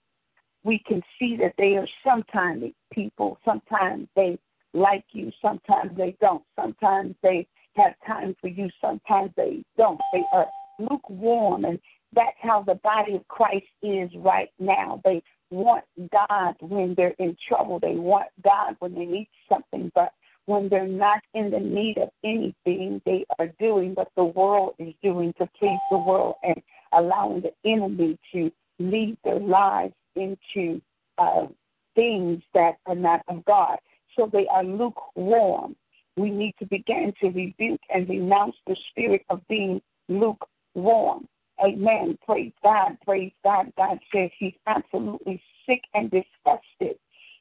we 0.64 0.82
can 0.86 1.00
see 1.18 1.36
that 1.36 1.54
they 1.56 1.76
are 1.76 1.86
sometimes 2.04 2.64
people, 2.92 3.38
sometimes 3.44 4.08
they 4.16 4.38
like 4.74 5.04
you, 5.12 5.30
sometimes 5.40 5.96
they 5.96 6.16
don't, 6.20 6.42
sometimes 6.56 7.14
they 7.22 7.46
have 7.76 7.94
time 8.06 8.34
for 8.40 8.48
you, 8.48 8.68
sometimes 8.80 9.30
they 9.36 9.64
don't. 9.76 10.00
They 10.12 10.24
are 10.32 10.46
lukewarm, 10.78 11.64
and 11.64 11.78
that's 12.12 12.36
how 12.42 12.62
the 12.62 12.74
body 12.76 13.14
of 13.14 13.26
Christ 13.28 13.66
is 13.82 14.10
right 14.16 14.50
now. 14.58 15.00
They 15.04 15.22
want 15.50 15.84
God 16.12 16.56
when 16.60 16.94
they're 16.96 17.14
in 17.18 17.36
trouble, 17.48 17.78
they 17.78 17.94
want 17.94 18.26
God 18.42 18.76
when 18.80 18.94
they 18.94 19.04
need 19.04 19.28
something, 19.48 19.92
but 19.94 20.12
when 20.46 20.68
they're 20.68 20.86
not 20.86 21.20
in 21.34 21.50
the 21.50 21.60
need 21.60 21.98
of 21.98 22.08
anything, 22.24 23.00
they 23.04 23.24
are 23.38 23.48
doing 23.60 23.94
what 23.94 24.10
the 24.16 24.24
world 24.24 24.74
is 24.78 24.94
doing 25.02 25.32
to 25.38 25.48
please 25.58 25.78
the 25.90 25.98
world 25.98 26.36
and 26.42 26.60
allowing 26.96 27.42
the 27.42 27.52
enemy 27.68 28.18
to 28.32 28.50
lead 28.78 29.16
their 29.24 29.40
lives 29.40 29.94
into 30.14 30.80
uh, 31.18 31.46
things 31.94 32.42
that 32.54 32.76
are 32.86 32.94
not 32.94 33.22
of 33.28 33.44
God. 33.44 33.78
So 34.16 34.28
they 34.32 34.46
are 34.48 34.64
lukewarm. 34.64 35.76
We 36.16 36.30
need 36.30 36.54
to 36.58 36.66
begin 36.66 37.12
to 37.20 37.28
rebuke 37.28 37.80
and 37.92 38.08
renounce 38.08 38.56
the 38.66 38.76
spirit 38.90 39.24
of 39.28 39.46
being 39.48 39.80
lukewarm. 40.08 41.28
Amen. 41.62 42.18
Praise 42.24 42.52
God. 42.62 42.96
Praise 43.04 43.32
God. 43.44 43.72
God 43.76 43.98
says 44.14 44.30
he's 44.38 44.54
absolutely 44.66 45.42
sick 45.66 45.82
and 45.94 46.10
disgusted. 46.10 46.98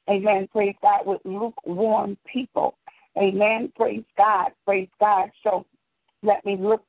Amen. 0.08 0.48
Praise 0.52 0.74
God 0.82 1.06
with 1.06 1.20
lukewarm 1.24 2.16
people. 2.30 2.76
Amen. 3.18 3.72
Praise 3.76 4.04
God. 4.16 4.52
Praise 4.64 4.88
God. 5.00 5.30
So 5.42 5.66
let 6.22 6.44
me 6.44 6.56
look 6.58 6.82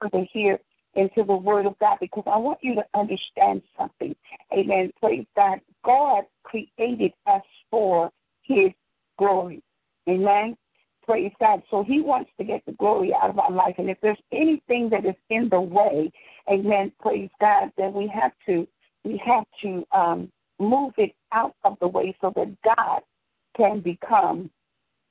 further 0.00 0.26
here 0.32 0.58
into 0.94 1.22
the 1.24 1.36
Word 1.36 1.66
of 1.66 1.78
God 1.78 1.98
because 2.00 2.24
I 2.26 2.36
want 2.38 2.58
you 2.62 2.74
to 2.74 2.84
understand 2.94 3.62
something. 3.78 4.14
Amen. 4.52 4.92
Praise 5.00 5.26
God. 5.36 5.60
God 5.84 6.24
created 6.42 7.12
us 7.26 7.42
for 7.70 8.10
His 8.42 8.70
glory. 9.18 9.62
Amen. 10.08 10.56
Praise 11.04 11.32
God. 11.40 11.62
So 11.70 11.84
He 11.84 12.00
wants 12.00 12.30
to 12.38 12.44
get 12.44 12.64
the 12.66 12.72
glory 12.72 13.12
out 13.14 13.30
of 13.30 13.38
our 13.38 13.52
life. 13.52 13.76
And 13.78 13.90
if 13.90 13.98
there's 14.00 14.18
anything 14.32 14.90
that 14.90 15.04
is 15.04 15.14
in 15.30 15.48
the 15.48 15.60
way, 15.60 16.10
Amen. 16.50 16.92
Praise 17.00 17.30
God. 17.40 17.70
Then 17.76 17.92
we 17.92 18.10
have 18.12 18.32
to 18.46 18.66
we 19.04 19.20
have 19.24 19.44
to 19.62 19.84
um, 19.92 20.30
move 20.58 20.92
it 20.98 21.14
out 21.32 21.54
of 21.64 21.78
the 21.80 21.88
way 21.88 22.14
so 22.20 22.32
that 22.36 22.54
God 22.62 23.00
can 23.56 23.80
become 23.80 24.50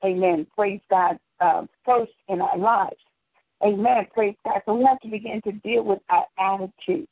Amen. 0.04 0.48
Praise 0.56 0.80
God 0.90 1.20
uh, 1.42 1.66
first 1.86 2.14
in 2.28 2.42
our 2.42 2.58
lives. 2.58 2.96
Amen. 3.64 4.08
Praise 4.14 4.36
God. 4.46 4.62
So 4.66 4.76
we 4.76 4.86
have 4.86 5.00
to 5.02 5.10
begin 5.10 5.42
to 5.44 5.52
deal 5.52 5.84
with 5.84 6.00
our 6.10 6.26
attitudes. 6.38 7.10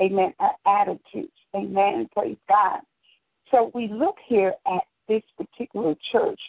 Amen. 0.00 0.32
Our 0.38 0.54
attitudes. 0.66 1.32
Amen. 1.54 2.08
Praise 2.14 2.38
God. 2.48 2.80
So 3.50 3.70
we 3.74 3.88
look 3.88 4.16
here 4.26 4.54
at 4.66 4.82
this 5.08 5.22
particular 5.36 5.94
church. 6.10 6.40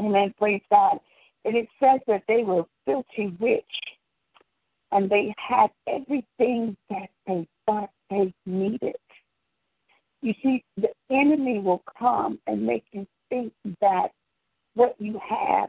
Amen. 0.00 0.34
Praise 0.38 0.62
God. 0.70 0.98
And 1.44 1.56
it 1.56 1.68
says 1.78 2.00
that 2.06 2.22
they 2.26 2.42
were 2.42 2.64
filthy 2.86 3.36
rich 3.38 3.64
and 4.92 5.10
they 5.10 5.34
had 5.36 5.68
everything 5.86 6.76
that 6.88 7.08
they 7.26 7.46
thought 7.66 7.90
they 8.10 8.32
needed. 8.46 8.96
You 10.22 10.32
see, 10.42 10.64
the 10.78 10.88
enemy 11.10 11.58
will 11.58 11.82
come 11.98 12.38
and 12.46 12.64
make 12.64 12.84
you 12.92 13.06
think 13.28 13.52
that 13.82 14.08
what 14.74 14.94
you 14.98 15.20
have 15.28 15.68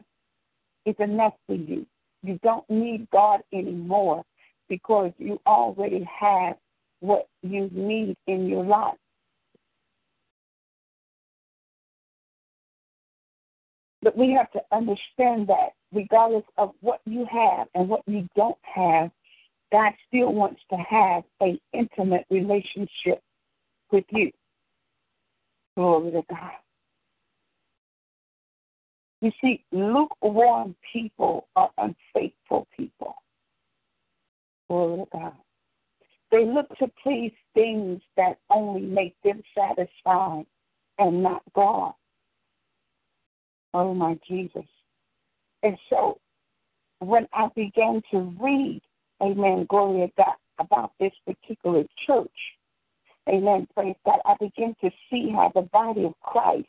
is 0.86 0.94
enough 0.98 1.34
for 1.46 1.56
you. 1.56 1.84
You 2.26 2.40
don't 2.42 2.68
need 2.68 3.08
God 3.12 3.40
anymore 3.52 4.24
because 4.68 5.12
you 5.18 5.40
already 5.46 6.08
have 6.20 6.56
what 6.98 7.28
you 7.42 7.70
need 7.72 8.16
in 8.26 8.48
your 8.48 8.64
life. 8.64 8.96
But 14.02 14.16
we 14.16 14.32
have 14.32 14.50
to 14.52 14.60
understand 14.72 15.48
that 15.48 15.70
regardless 15.92 16.44
of 16.58 16.72
what 16.80 17.00
you 17.06 17.26
have 17.30 17.68
and 17.74 17.88
what 17.88 18.02
you 18.06 18.28
don't 18.34 18.58
have, 18.62 19.10
God 19.70 19.92
still 20.08 20.32
wants 20.32 20.60
to 20.70 20.76
have 20.76 21.22
an 21.40 21.60
intimate 21.72 22.24
relationship 22.30 23.20
with 23.92 24.04
you. 24.10 24.32
Glory 25.76 26.10
to 26.10 26.22
God. 26.28 26.65
You 29.20 29.30
see, 29.40 29.64
lukewarm 29.72 30.76
people 30.92 31.48
are 31.56 31.70
unfaithful 31.78 32.66
people. 32.76 33.14
Glory 34.68 34.98
to 34.98 35.06
God. 35.12 35.32
They 36.30 36.44
look 36.44 36.68
to 36.78 36.90
please 37.02 37.32
things 37.54 38.00
that 38.16 38.38
only 38.50 38.82
make 38.82 39.14
them 39.22 39.42
satisfied 39.56 40.44
and 40.98 41.22
not 41.22 41.42
God. 41.54 41.92
Oh, 43.72 43.94
my 43.94 44.18
Jesus. 44.28 44.66
And 45.62 45.78
so 45.88 46.18
when 47.00 47.28
I 47.32 47.48
began 47.54 48.02
to 48.10 48.34
read, 48.40 48.80
amen, 49.22 49.66
glory 49.68 50.06
to 50.06 50.12
God, 50.16 50.34
about 50.58 50.92
this 50.98 51.12
particular 51.26 51.84
church, 52.06 52.30
amen, 53.28 53.68
praise 53.74 53.96
God, 54.04 54.20
I 54.24 54.34
began 54.40 54.74
to 54.82 54.90
see 55.10 55.30
how 55.30 55.52
the 55.54 55.62
body 55.62 56.04
of 56.04 56.14
Christ, 56.22 56.68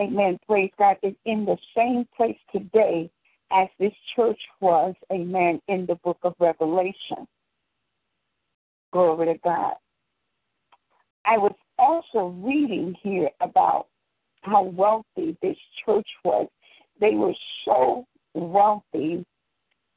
amen, 0.00 0.38
praise 0.46 0.70
God, 0.78 0.96
is 1.02 1.14
in 1.24 1.44
the 1.44 1.56
same 1.76 2.06
place 2.16 2.38
today 2.52 3.10
as 3.52 3.68
this 3.78 3.92
church 4.16 4.40
was, 4.60 4.94
amen, 5.12 5.60
in 5.68 5.86
the 5.86 5.96
book 5.96 6.18
of 6.22 6.34
Revelation. 6.38 7.26
Glory 8.92 9.26
to 9.26 9.40
God. 9.42 9.74
I 11.24 11.38
was 11.38 11.54
also 11.78 12.28
reading 12.42 12.94
here 13.02 13.30
about 13.40 13.86
how 14.42 14.62
wealthy 14.62 15.36
this 15.42 15.56
church 15.84 16.08
was. 16.24 16.48
They 17.00 17.14
were 17.14 17.34
so 17.64 18.06
wealthy 18.34 19.24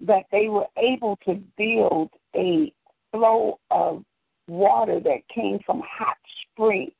that 0.01 0.25
they 0.31 0.47
were 0.49 0.67
able 0.77 1.17
to 1.25 1.41
build 1.57 2.09
a 2.35 2.73
flow 3.11 3.59
of 3.71 4.03
water 4.47 4.99
that 4.99 5.27
came 5.33 5.59
from 5.65 5.81
hot 5.87 6.17
springs. 6.51 6.91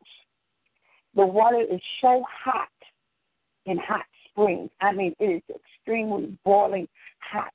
The 1.16 1.26
water 1.26 1.62
is 1.62 1.82
so 2.02 2.24
hot 2.44 2.70
in 3.66 3.78
hot 3.78 4.06
springs. 4.30 4.70
I 4.82 4.92
mean, 4.92 5.16
it 5.20 5.26
is 5.26 5.56
extremely 5.56 6.38
boiling 6.44 6.88
hot. 7.20 7.54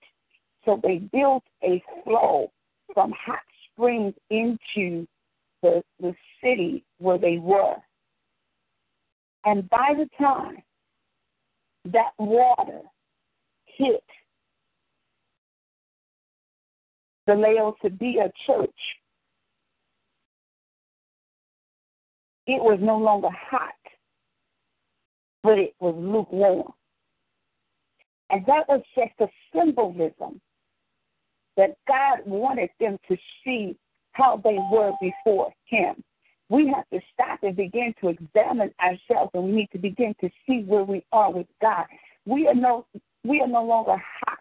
So 0.65 0.81
they 0.83 0.99
built 1.13 1.45
a 1.63 1.83
flow 2.05 2.51
from 2.95 3.13
hot 3.13 3.41
springs 3.73 4.15
into 4.31 5.07
the, 5.63 5.83
the 6.01 6.15
city 6.43 6.85
where 6.99 7.19
they 7.19 7.39
were. 7.39 7.77
And 9.45 9.69
by 9.71 9.95
the 9.97 10.09
time 10.19 10.63
that 11.87 12.13
water 12.19 12.81
hit 13.65 14.05
the 17.27 17.35
Laodicea 17.35 18.33
church, 18.47 18.71
it 22.47 22.63
was 22.63 22.79
no 22.81 22.97
longer 22.97 23.29
hot, 23.31 23.75
but 25.49 25.59
it 25.59 25.75
was 25.81 25.95
lukewarm. 25.97 26.71
And 28.29 28.45
that 28.45 28.69
was 28.69 28.83
just 28.95 29.13
a 29.21 29.29
symbolism 29.55 30.43
that 31.57 31.79
God 31.89 32.19
wanted 32.27 32.69
them 32.79 32.99
to 33.09 33.17
see 33.43 33.75
how 34.13 34.43
they 34.45 34.59
were 34.71 34.93
before 35.01 35.51
Him. 35.65 36.05
We 36.51 36.67
have 36.67 36.85
to 36.93 37.01
stop 37.15 37.43
and 37.43 37.57
begin 37.57 37.95
to 38.03 38.09
examine 38.09 38.75
ourselves, 38.79 39.31
and 39.33 39.45
we 39.45 39.53
need 39.53 39.71
to 39.73 39.79
begin 39.79 40.15
to 40.21 40.29
see 40.47 40.65
where 40.67 40.85
we 40.85 41.03
are 41.13 41.33
with 41.33 41.47
God. 41.63 41.87
We 42.27 42.47
are 42.47 42.55
no, 42.55 42.85
we 43.25 43.41
are 43.41 43.49
no 43.49 43.65
longer 43.65 43.97
hot. 44.27 44.39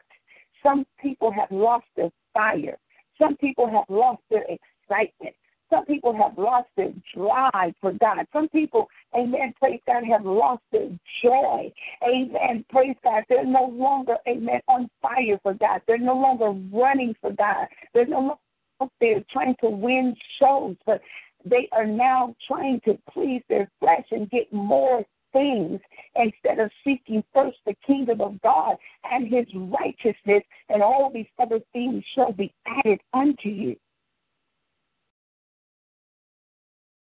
Some 0.62 0.86
people 1.02 1.32
have 1.32 1.50
lost 1.52 1.86
their 1.96 2.10
fire. 2.34 2.78
Some 3.18 3.38
people 3.38 3.70
have 3.70 3.86
lost 3.88 4.24
their 4.30 4.44
excitement. 4.44 5.36
Some 5.70 5.86
people 5.86 6.16
have 6.16 6.38
lost 6.38 6.70
their 6.78 6.94
drive 7.14 7.74
for 7.82 7.92
God. 7.94 8.26
Some 8.32 8.48
people, 8.50 8.88
amen, 9.16 9.54
praise 9.60 9.82
God, 9.86 10.04
have 10.06 10.26
lost 10.26 10.64
their 10.72 10.90
joy. 11.24 11.72
Amen, 12.04 12.64
praise 12.70 12.96
God. 13.04 13.24
They're 13.28 13.46
no 13.46 13.66
longer, 13.66 14.16
amen, 14.28 14.62
on 14.68 14.90
fire 15.02 15.40
for 15.44 15.54
God. 15.54 15.82
They're 15.88 15.98
no 15.98 16.16
longer 16.16 16.52
running 16.72 17.16
for 17.20 17.32
God. 17.32 17.68
They're 17.94 18.08
no 18.08 18.20
longer 18.20 18.94
there 19.02 19.24
trying 19.32 19.56
to 19.62 19.70
win 19.70 20.16
souls, 20.40 20.78
but 20.86 21.02
they 21.46 21.68
are 21.72 21.86
now 21.86 22.36
trying 22.48 22.80
to 22.86 22.98
please 23.12 23.42
their 23.50 23.70
flesh 23.80 24.06
and 24.12 24.30
get 24.30 24.52
more 24.54 25.04
things 25.34 25.80
instead 26.16 26.60
of 26.60 26.72
seeking 26.84 27.24
first 27.34 27.58
the 27.66 27.76
kingdom 27.86 28.22
of 28.22 28.42
God 28.42 28.76
and 29.12 29.28
his 29.28 29.46
righteousness, 29.54 30.44
and 30.70 30.82
all 30.82 31.12
these 31.14 31.28
other 31.40 31.60
things 31.74 32.04
shall 32.16 32.32
be 32.32 32.54
added 32.66 33.00
unto 33.14 33.50
you. 33.50 33.76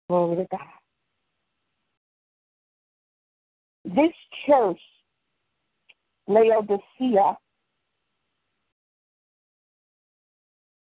Glory 0.08 0.36
to 0.38 0.48
God. 0.52 0.60
This 3.86 4.14
church, 4.46 4.80
Laodicea, 6.28 7.38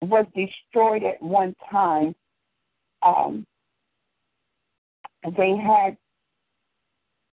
was 0.02 0.26
destroyed 0.36 1.04
at 1.04 1.22
one 1.22 1.56
time. 1.72 2.16
Um, 3.02 3.46
they 5.38 5.56
had 5.56 5.98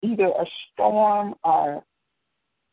either 0.01 0.27
a 0.27 0.45
storm 0.73 1.35
or 1.43 1.83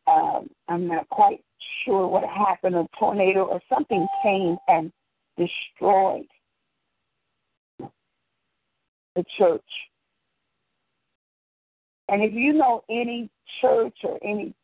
um, 0.06 0.48
I'm 0.68 0.86
not 0.86 1.08
quite 1.08 1.40
sure 1.84 2.06
what 2.06 2.24
happened, 2.24 2.74
a 2.76 2.86
tornado 2.98 3.44
or 3.44 3.60
something 3.72 4.06
came 4.22 4.56
and 4.68 4.92
destroyed 5.36 6.26
the 9.14 9.24
church. 9.38 9.62
And 12.08 12.22
if 12.22 12.32
you 12.32 12.52
know 12.52 12.84
any 12.90 13.30
church 13.60 13.96
or 14.02 14.18
any 14.22 14.54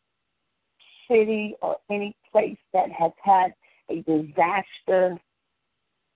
city 1.09 1.57
or 1.63 1.77
any 1.91 2.15
place 2.31 2.59
that 2.73 2.91
has 2.91 3.13
had 3.23 3.55
a 3.89 4.03
disaster, 4.03 5.19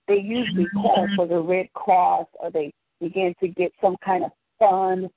they 0.06 0.18
usually 0.18 0.66
call 0.66 1.08
for 1.16 1.26
the 1.26 1.38
Red 1.38 1.72
Cross 1.72 2.26
or 2.34 2.50
they 2.50 2.72
begin 3.00 3.34
to 3.40 3.48
get 3.48 3.72
some 3.80 3.96
kind 4.04 4.24
of 4.24 4.30
fund 4.58 5.08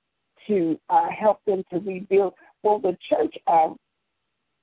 to 0.48 0.80
uh, 0.90 1.08
help 1.10 1.40
them 1.46 1.64
to 1.72 1.80
rebuild. 1.80 2.34
Well, 2.64 2.80
the 2.80 2.98
church 3.10 3.36
of 3.48 3.76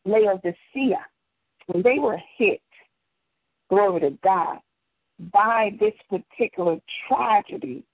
Laodicea, 0.04 1.04
when 1.66 1.82
they 1.82 1.98
were 1.98 2.18
hit, 2.36 2.60
glory 3.68 4.00
to 4.00 4.18
God, 4.22 4.58
by 5.32 5.76
this 5.78 5.94
particular 6.10 6.78
tragedy, 7.06 7.84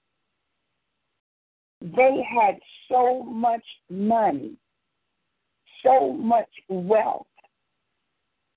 they 1.81 2.23
had 2.29 2.59
so 2.89 3.23
much 3.23 3.63
money, 3.89 4.55
so 5.83 6.13
much 6.13 6.49
wealth, 6.69 7.25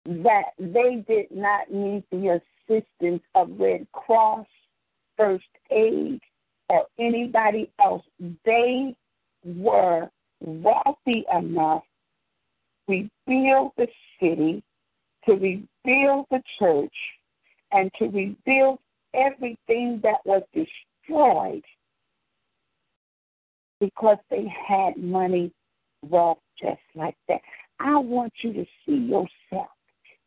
that 0.04 0.50
they 0.58 1.04
did 1.08 1.30
not 1.30 1.72
need 1.72 2.04
the 2.10 2.40
assistance 2.68 3.22
of 3.34 3.48
Red 3.58 3.87
Cross, 3.92 4.46
First 5.16 5.44
Aid, 5.70 6.20
or 6.68 6.87
anybody 6.98 7.70
else. 7.82 8.04
They 8.44 8.94
were 9.44 10.10
wealthy 10.40 11.24
enough 11.34 11.84
to 12.88 13.08
rebuild 13.26 13.72
the 13.78 13.88
city, 14.20 14.62
to 15.26 15.32
rebuild 15.32 16.26
the 16.30 16.42
church, 16.58 16.94
and 17.72 17.90
to 17.98 18.06
rebuild 18.06 18.78
everything 19.14 20.00
that 20.02 20.18
was 20.26 20.42
destroyed 20.52 21.62
because 23.85 24.16
they 24.31 24.47
had 24.66 24.97
money, 24.97 25.53
wealth, 26.03 26.38
just 26.61 26.81
like 26.94 27.16
that. 27.29 27.40
I 27.81 27.99
want 27.99 28.33
you 28.42 28.53
to 28.55 28.64
see 28.87 28.97
yourself 28.97 29.68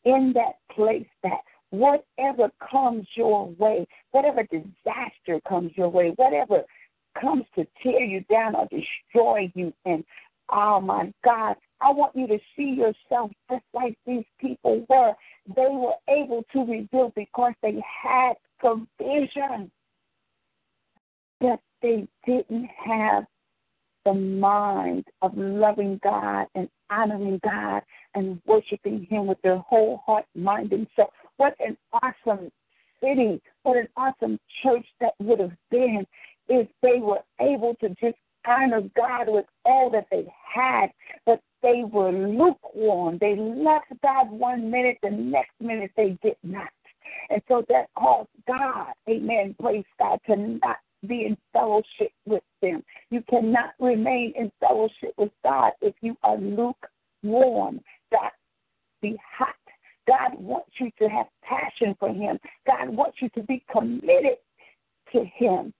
in 0.05 0.33
that 0.35 0.57
place 0.75 1.07
that 1.23 1.39
whatever 1.71 2.51
comes 2.69 3.07
your 3.15 3.47
way, 3.57 3.87
whatever 4.11 4.43
disaster 4.43 5.41
comes 5.47 5.71
your 5.75 5.89
way, 5.89 6.13
whatever 6.17 6.61
comes 7.19 7.45
to 7.55 7.65
tear 7.81 8.03
you 8.03 8.23
down 8.29 8.55
or 8.55 8.67
destroy 8.69 9.51
you, 9.55 9.73
and 9.85 10.03
oh 10.49 10.79
my 10.79 11.11
God, 11.23 11.55
I 11.81 11.91
want 11.91 12.15
you 12.15 12.27
to 12.27 12.37
see 12.55 12.75
yourself 12.77 13.31
just 13.49 13.65
like 13.73 13.97
these 14.05 14.25
people 14.39 14.85
were. 14.87 15.13
They 15.55 15.67
were 15.69 15.95
able 16.07 16.43
to 16.53 16.59
rebuild 16.59 17.15
because 17.15 17.53
they 17.61 17.81
had 18.03 18.33
provision. 18.59 19.71
But 21.39 21.59
they 21.81 22.07
didn't 22.25 22.67
have 22.83 23.25
the 24.07 24.13
mind 24.13 25.03
of 25.21 25.33
loving 25.35 25.99
God 26.01 26.47
and 26.55 26.69
honoring 26.89 27.41
God 27.43 27.81
and 28.15 28.41
worshiping 28.45 29.05
Him 29.09 29.27
with 29.27 29.41
their 29.41 29.57
whole 29.57 30.01
heart, 30.05 30.23
mind, 30.33 30.71
and 30.71 30.87
soul. 30.95 31.11
What 31.35 31.55
an 31.59 31.75
awesome 31.91 32.49
city, 33.03 33.41
what 33.63 33.75
an 33.75 33.89
awesome 33.97 34.39
church 34.63 34.85
that 35.01 35.11
would 35.19 35.41
have 35.41 35.57
been 35.69 36.07
if 36.47 36.69
they 36.81 36.99
were 36.99 37.19
able 37.41 37.75
to 37.81 37.89
just 38.01 38.15
honor 38.47 38.81
God 38.95 39.25
with 39.27 39.45
all 39.65 39.89
that 39.89 40.07
they 40.09 40.25
had, 40.55 40.87
but 41.25 41.41
they 41.61 41.83
were 41.83 42.13
lukewarm. 42.13 43.17
They 43.19 43.35
left 43.35 43.87
God 44.01 44.31
one 44.31 44.71
minute, 44.71 44.99
the 45.03 45.09
next 45.09 45.51
minute 45.59 45.91
they 45.97 46.17
did 46.23 46.37
not. 46.43 46.69
And 47.29 47.41
so 47.49 47.65
that 47.67 47.87
caused 47.97 48.29
God, 48.47 48.93
amen, 49.09 49.53
praise 49.61 49.83
God, 49.99 50.19
to 50.27 50.37
not 50.37 50.77
be 51.05 51.25
in 51.25 51.37
fellowship 51.53 52.11
with 52.25 52.43
them. 52.61 52.83
You 53.11 53.21
cannot 53.29 53.73
remain 53.79 54.33
in 54.35 54.51
fellowship 54.59 55.13
with 55.17 55.31
God 55.43 55.73
if 55.81 55.93
you 56.01 56.17
are 56.23 56.37
lukewarm. 56.37 57.81
God, 58.11 58.31
be 59.01 59.17
hot. 59.37 59.55
God 60.07 60.39
wants 60.39 60.71
you 60.79 60.89
to 60.99 61.09
have 61.09 61.27
passion 61.43 61.95
for 61.99 62.09
Him. 62.09 62.39
God 62.65 62.89
wants 62.89 63.17
you 63.21 63.29
to 63.29 63.43
be 63.43 63.63
committed 63.71 64.37
to 65.13 65.25
Him. 65.35 65.73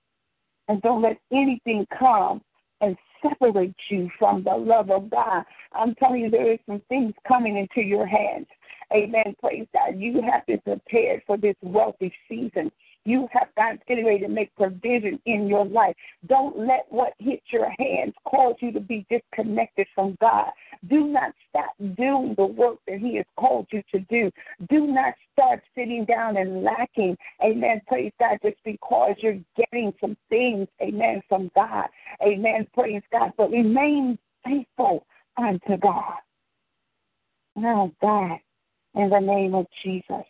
And 0.67 0.82
don't 0.82 1.01
let 1.01 1.17
anything 1.32 1.88
come 1.97 2.41
and 2.82 2.97
separate 3.21 3.73
you 3.89 4.10
from 4.19 4.43
the 4.43 4.56
love 4.56 4.91
of 4.91 5.10
God. 5.10 5.43
I'm 5.71 5.95
telling 5.95 6.21
you, 6.21 6.30
there 6.30 6.51
is 6.51 6.60
some 6.67 6.82
things 6.89 7.13
coming 7.27 7.58
into 7.58 7.88
your 7.88 8.06
hands. 8.06 8.47
Amen. 8.93 9.36
Praise 9.39 9.67
God. 9.73 9.99
You 9.99 10.21
have 10.21 10.45
been 10.45 10.60
prepared 10.60 11.21
for 11.25 11.38
this 11.38 11.56
wealthy 11.62 12.13
season. 12.30 12.71
You 13.08 13.26
have 13.32 13.48
God's 13.56 13.80
getting 13.88 14.06
ready 14.06 14.20
to 14.20 14.28
make 14.28 14.54
provision 14.58 15.17
in 15.26 15.48
your 15.48 15.65
life. 15.65 15.96
Don't 16.28 16.60
let 16.60 16.88
what 16.89 17.13
hits 17.20 17.46
your 17.54 17.70
hands 17.80 18.13
cause 18.26 18.56
you 18.60 18.74
to 18.74 18.82
be 18.82 19.06
disconnected 19.10 19.88
from 19.96 20.17
God. 20.20 20.50
Do 20.89 21.08
not 21.08 21.32
stop 21.48 21.74
doing 21.96 22.36
the 22.36 22.46
work 22.46 22.80
that 22.86 23.00
He 23.00 23.15
has 23.15 23.26
called 23.39 23.67
you 23.72 23.82
to 23.93 24.02
do. 24.10 24.30
Do 24.70 24.88
not 24.88 25.13
start 25.32 25.62
sitting 25.74 26.04
down 26.04 26.36
and 26.36 26.63
lacking. 26.63 27.15
Amen. 27.41 27.80
Praise 27.88 28.12
God. 28.20 28.39
Just 28.43 28.58
because 28.65 29.15
you're 29.20 29.39
getting 29.56 29.93
some 30.02 30.17
things. 30.28 30.67
Amen. 30.82 31.22
From 31.30 31.50
God. 31.56 31.88
Amen. 32.22 32.67
Praise 32.74 33.04
God. 33.10 33.32
But 33.38 33.52
remain 33.52 34.20
faithful 34.43 35.06
unto 35.38 35.78
God. 35.78 36.15
Oh 37.56 37.89
God. 38.02 38.39
In 38.96 39.10
the 39.10 39.20
name 39.22 39.56
of 39.56 39.65
Jesus. 39.82 40.26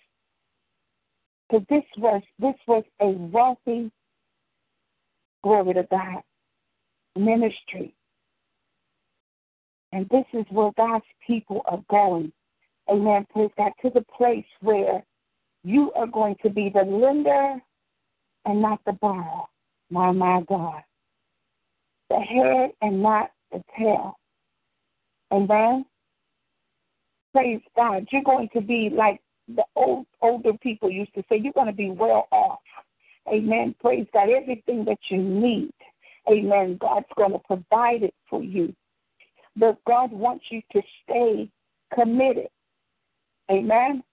So 1.52 1.66
this 1.70 1.84
was 1.98 2.22
this 2.40 2.56
was 2.68 2.84
a 3.00 3.08
wealthy, 3.08 3.92
glory 5.44 5.74
to 5.76 5.88
God, 5.90 6.22
ministry. 7.16 7.94
And 9.94 10.08
this 10.10 10.26
is 10.34 10.46
where 10.50 10.72
God's 10.78 11.06
people 11.26 11.62
are 11.66 11.84
going. 11.90 12.32
Amen. 12.90 13.26
Praise 13.32 13.52
God. 13.58 13.72
To 13.82 13.90
the 13.90 14.06
place 14.18 14.46
where 14.62 15.04
you 15.64 15.92
are 15.94 16.08
going 16.08 16.36
to 16.44 16.50
be 16.50 16.70
the 16.70 16.82
lender 16.82 17.58
and 18.46 18.62
not 18.62 18.80
the 18.86 18.94
borrower. 18.94 19.46
My, 19.90 20.12
my 20.12 20.42
God. 20.48 20.82
The 22.10 22.20
head 22.20 22.72
and 22.82 23.02
not 23.02 23.32
the 23.52 23.64
tail. 23.78 24.18
Amen. 25.32 25.86
Praise 27.34 27.62
God. 27.76 28.08
You're 28.12 28.24
going 28.24 28.50
to 28.54 28.62
be 28.62 28.90
like 28.90 29.22
the 29.48 29.64
old 29.76 30.06
older 30.22 30.54
people 30.62 30.90
used 30.90 31.14
to 31.16 31.24
say, 31.30 31.38
you're 31.38 31.54
going 31.54 31.68
to 31.68 31.74
be 31.74 31.90
well 31.90 32.28
off. 32.32 32.60
Amen. 33.28 33.76
Praise 33.80 34.08
God. 34.14 34.30
Everything 34.30 34.86
that 34.86 35.00
you 35.10 35.18
need, 35.18 35.74
amen, 36.30 36.78
God's 36.80 37.06
going 37.16 37.34
to 37.34 37.40
provide 37.40 38.04
it 38.04 38.14
for 38.30 38.44
you. 38.44 38.74
But 39.56 39.78
God 39.86 40.12
wants 40.12 40.46
you 40.50 40.62
to 40.74 40.82
stay 41.04 41.50
committed. 41.94 42.48
Amen. 43.50 44.04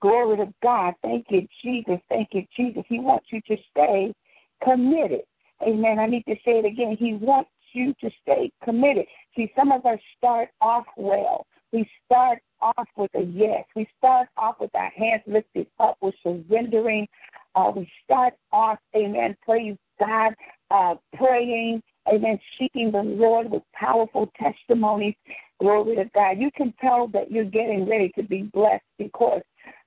Glory 0.00 0.38
to 0.38 0.52
God. 0.62 0.94
Thank 1.02 1.26
you, 1.30 1.46
Jesus. 1.62 1.98
Thank 2.08 2.28
you, 2.32 2.44
Jesus. 2.56 2.84
He 2.88 2.98
wants 2.98 3.26
you 3.30 3.40
to 3.48 3.56
stay 3.70 4.14
committed. 4.62 5.22
Amen. 5.62 5.98
I 5.98 6.06
need 6.06 6.24
to 6.26 6.34
say 6.44 6.58
it 6.58 6.64
again. 6.64 6.96
He 6.98 7.14
wants 7.14 7.50
you 7.72 7.94
to 8.00 8.10
stay 8.22 8.50
committed. 8.64 9.06
See, 9.36 9.52
some 9.56 9.72
of 9.72 9.84
us 9.86 9.98
start 10.16 10.48
off 10.60 10.86
well. 10.96 11.46
We 11.72 11.88
start 12.04 12.40
off 12.60 12.88
with 12.96 13.10
a 13.14 13.22
yes. 13.22 13.64
We 13.76 13.88
start 13.98 14.28
off 14.36 14.56
with 14.60 14.74
our 14.74 14.90
hands 14.90 15.22
lifted 15.26 15.66
up. 15.78 15.96
We're 16.00 16.12
surrendering. 16.22 17.06
Uh, 17.54 17.72
we 17.74 17.90
start 18.04 18.34
off, 18.52 18.78
amen, 18.94 19.36
praise 19.44 19.76
God, 19.98 20.34
uh, 20.70 20.94
praying, 21.16 21.82
amen, 22.08 22.38
seeking 22.58 22.92
the 22.92 23.02
Lord 23.02 23.50
with 23.50 23.62
powerful 23.74 24.30
testimonies. 24.40 25.14
Glory 25.60 25.96
to 25.96 26.04
God. 26.14 26.38
You 26.38 26.50
can 26.56 26.72
tell 26.80 27.08
that 27.08 27.30
you're 27.30 27.44
getting 27.44 27.88
ready 27.88 28.10
to 28.16 28.22
be 28.22 28.42
blessed 28.42 28.84
because 28.98 29.42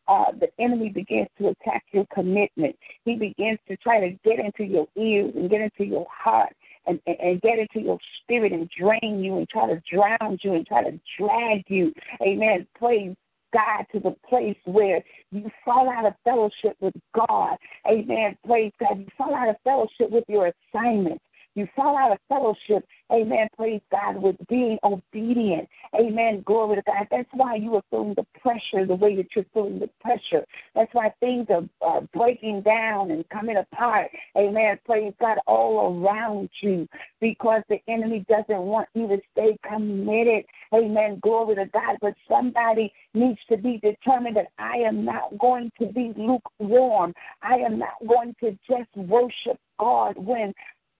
uh, 0.08 0.26
the 0.40 0.50
enemy 0.60 0.90
begins 0.90 1.30
to 1.40 1.50
attack 1.50 1.84
your 1.92 2.06
commitment. 2.14 2.76
He 3.06 3.16
begins 3.16 3.60
to 3.70 3.78
try 3.78 4.02
to 4.02 4.10
get 4.24 4.40
into 4.40 4.66
your 4.66 4.88
ears 4.98 5.32
and 5.36 5.50
get 5.50 5.62
into 5.62 5.86
your 5.86 6.06
heart 6.12 6.54
and, 6.86 7.00
and, 7.06 7.42
get 7.42 7.60
into 7.60 7.80
your 7.80 7.98
spirit 8.22 8.52
and 8.52 8.70
drain 8.70 9.24
you 9.24 9.38
and 9.38 9.48
try 9.50 9.68
to 9.68 9.82
drown 9.92 10.38
you 10.42 10.54
and 10.54 10.66
try 10.66 10.84
to 10.84 11.00
drag 11.18 11.64
you. 11.68 11.94
Amen. 12.22 12.68
Praise 12.78 13.16
God 13.54 13.86
to 13.94 14.00
the 14.00 14.16
place 14.28 14.58
where 14.66 15.02
you 15.32 15.50
fall 15.64 15.90
out 15.90 16.06
of 16.06 16.14
fellowship 16.24 16.76
with 16.80 16.96
God. 17.16 17.58
Amen. 17.88 18.38
Praise 18.46 18.72
God. 18.80 19.00
You 19.00 19.08
fall 19.18 19.36
out 19.36 19.50
of 19.50 19.56
fellowship 19.64 20.10
with 20.10 20.26
your 20.28 20.52
assignment. 20.74 21.22
You 21.56 21.68
fall 21.76 21.98
out 21.98 22.12
of 22.12 22.18
fellowship, 22.28 22.88
amen, 23.12 23.48
praise 23.56 23.82
God, 23.92 24.22
with 24.22 24.36
being 24.50 24.80
obedient. 24.84 25.70
Amen, 25.94 26.42
glory 26.46 26.78
to 26.78 26.82
God. 26.86 27.08
That's 27.12 27.30
why 27.34 27.56
you 27.56 27.76
are 27.76 27.84
feeling 27.92 28.16
the 28.16 28.26
pressure 28.40 28.86
the 28.86 28.96
way 28.96 29.16
that 29.16 29.28
you're 29.36 29.46
feeling 29.54 29.80
the 29.80 29.90
pressure. 30.02 30.46
That's 30.74 30.94
why 30.94 31.14
things 31.20 31.48
are, 31.50 31.64
are 31.82 32.02
breaking 32.14 32.62
down 32.62 33.12
and 33.12 33.28
coming 33.30 33.58
apart. 33.58 34.10
Amen, 34.36 34.80
praise 34.86 35.14
God, 35.20 35.38
all 35.46 36.04
around 36.04 36.50
you 36.62 36.88
because 37.22 37.62
the 37.70 37.80
enemy 37.88 38.26
doesn't 38.28 38.62
want 38.62 38.90
you 38.94 39.08
to 39.08 39.18
stay 39.32 39.58
committed. 39.68 40.46
Amen, 40.74 41.20
glory 41.22 41.56
to 41.56 41.66
God. 41.68 41.98
But 42.02 42.16
somebody 42.28 42.92
needs 43.14 43.40
to 43.50 43.58
be 43.58 43.78
determined 43.78 44.38
that 44.38 44.48
I 44.58 44.78
am 44.78 45.06
not 45.06 45.38
going 45.38 45.72
to 45.80 45.86
be 45.88 46.14
lukewarm. 46.18 47.14
I 47.42 47.56
am 47.56 47.78
not 47.78 47.94
going 48.08 48.36
to 48.42 48.58
just 48.68 48.90
worship 48.96 49.60
God 49.80 50.18
when 50.18 50.54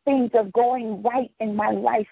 things 0.06 0.32
are 0.34 0.50
going 0.54 1.02
right 1.04 1.32
in 1.40 1.56
my 1.56 1.72
life, 1.72 2.08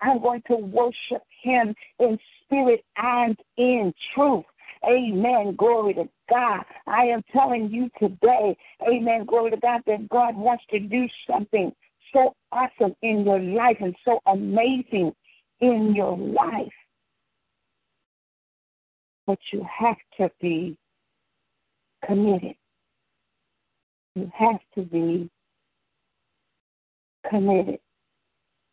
I'm 0.00 0.20
going 0.20 0.42
to 0.48 0.56
worship 0.56 1.22
Him 1.42 1.74
in 1.98 2.18
spirit 2.44 2.84
and 2.96 3.36
in 3.56 3.92
truth. 4.14 4.44
Amen. 4.86 5.54
Glory 5.56 5.94
to 5.94 6.08
God. 6.30 6.64
I 6.86 7.04
am 7.04 7.22
telling 7.32 7.70
you 7.70 7.90
today, 7.98 8.56
amen. 8.86 9.24
Glory 9.24 9.50
to 9.52 9.56
God, 9.56 9.80
that 9.86 10.08
God 10.08 10.36
wants 10.36 10.64
to 10.70 10.78
do 10.78 11.06
something 11.30 11.72
so 12.12 12.34
awesome 12.52 12.94
in 13.02 13.24
your 13.24 13.40
life 13.40 13.78
and 13.80 13.94
so 14.04 14.20
amazing 14.26 15.12
in 15.60 15.94
your 15.94 16.16
life. 16.16 16.72
But 19.26 19.38
you 19.52 19.66
have 19.78 19.96
to 20.18 20.30
be 20.40 20.76
committed. 22.06 22.56
You 24.14 24.30
have 24.34 24.60
to 24.74 24.82
be 24.82 25.30
committed. 27.28 27.78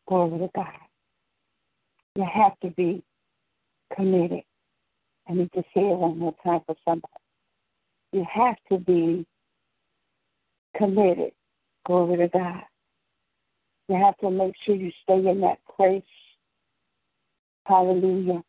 Glory 0.08 0.40
to 0.40 0.50
God. 0.56 0.68
You 2.16 2.26
have 2.32 2.60
to 2.62 2.70
be 2.72 3.04
committed. 3.96 4.44
I 5.30 5.34
need 5.34 5.52
to 5.54 5.62
say 5.74 5.82
it 5.82 5.98
one 5.98 6.18
more 6.20 6.36
time 6.44 6.62
for 6.66 6.76
somebody. 6.84 7.14
You 8.12 8.26
have 8.32 8.58
to 8.72 8.78
be 8.78 9.26
committed. 10.76 11.32
Glory 11.86 12.18
to 12.18 12.28
God. 12.28 12.64
You 13.88 13.96
have 13.96 14.18
to 14.18 14.30
make 14.30 14.54
sure 14.66 14.76
you 14.76 14.92
stay 15.04 15.28
in 15.28 15.42
that 15.42 15.60
place. 15.76 16.04
Hallelujah. 17.66 18.44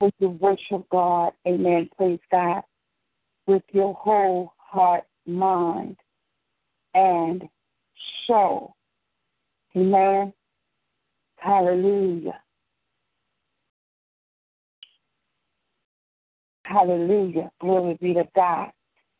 With 0.00 0.14
your 0.18 0.30
worship 0.30 0.88
God. 0.90 1.32
Amen. 1.46 1.88
Praise 1.96 2.20
God. 2.30 2.62
With 3.46 3.62
your 3.72 3.94
whole 3.94 4.52
heart, 4.58 5.04
mind, 5.26 5.96
and 6.94 7.42
soul. 8.26 8.74
Amen. 9.76 10.32
Hallelujah. 11.36 12.40
Hallelujah. 16.64 17.50
Glory 17.60 17.98
be 18.00 18.14
to 18.14 18.24
God. 18.34 18.70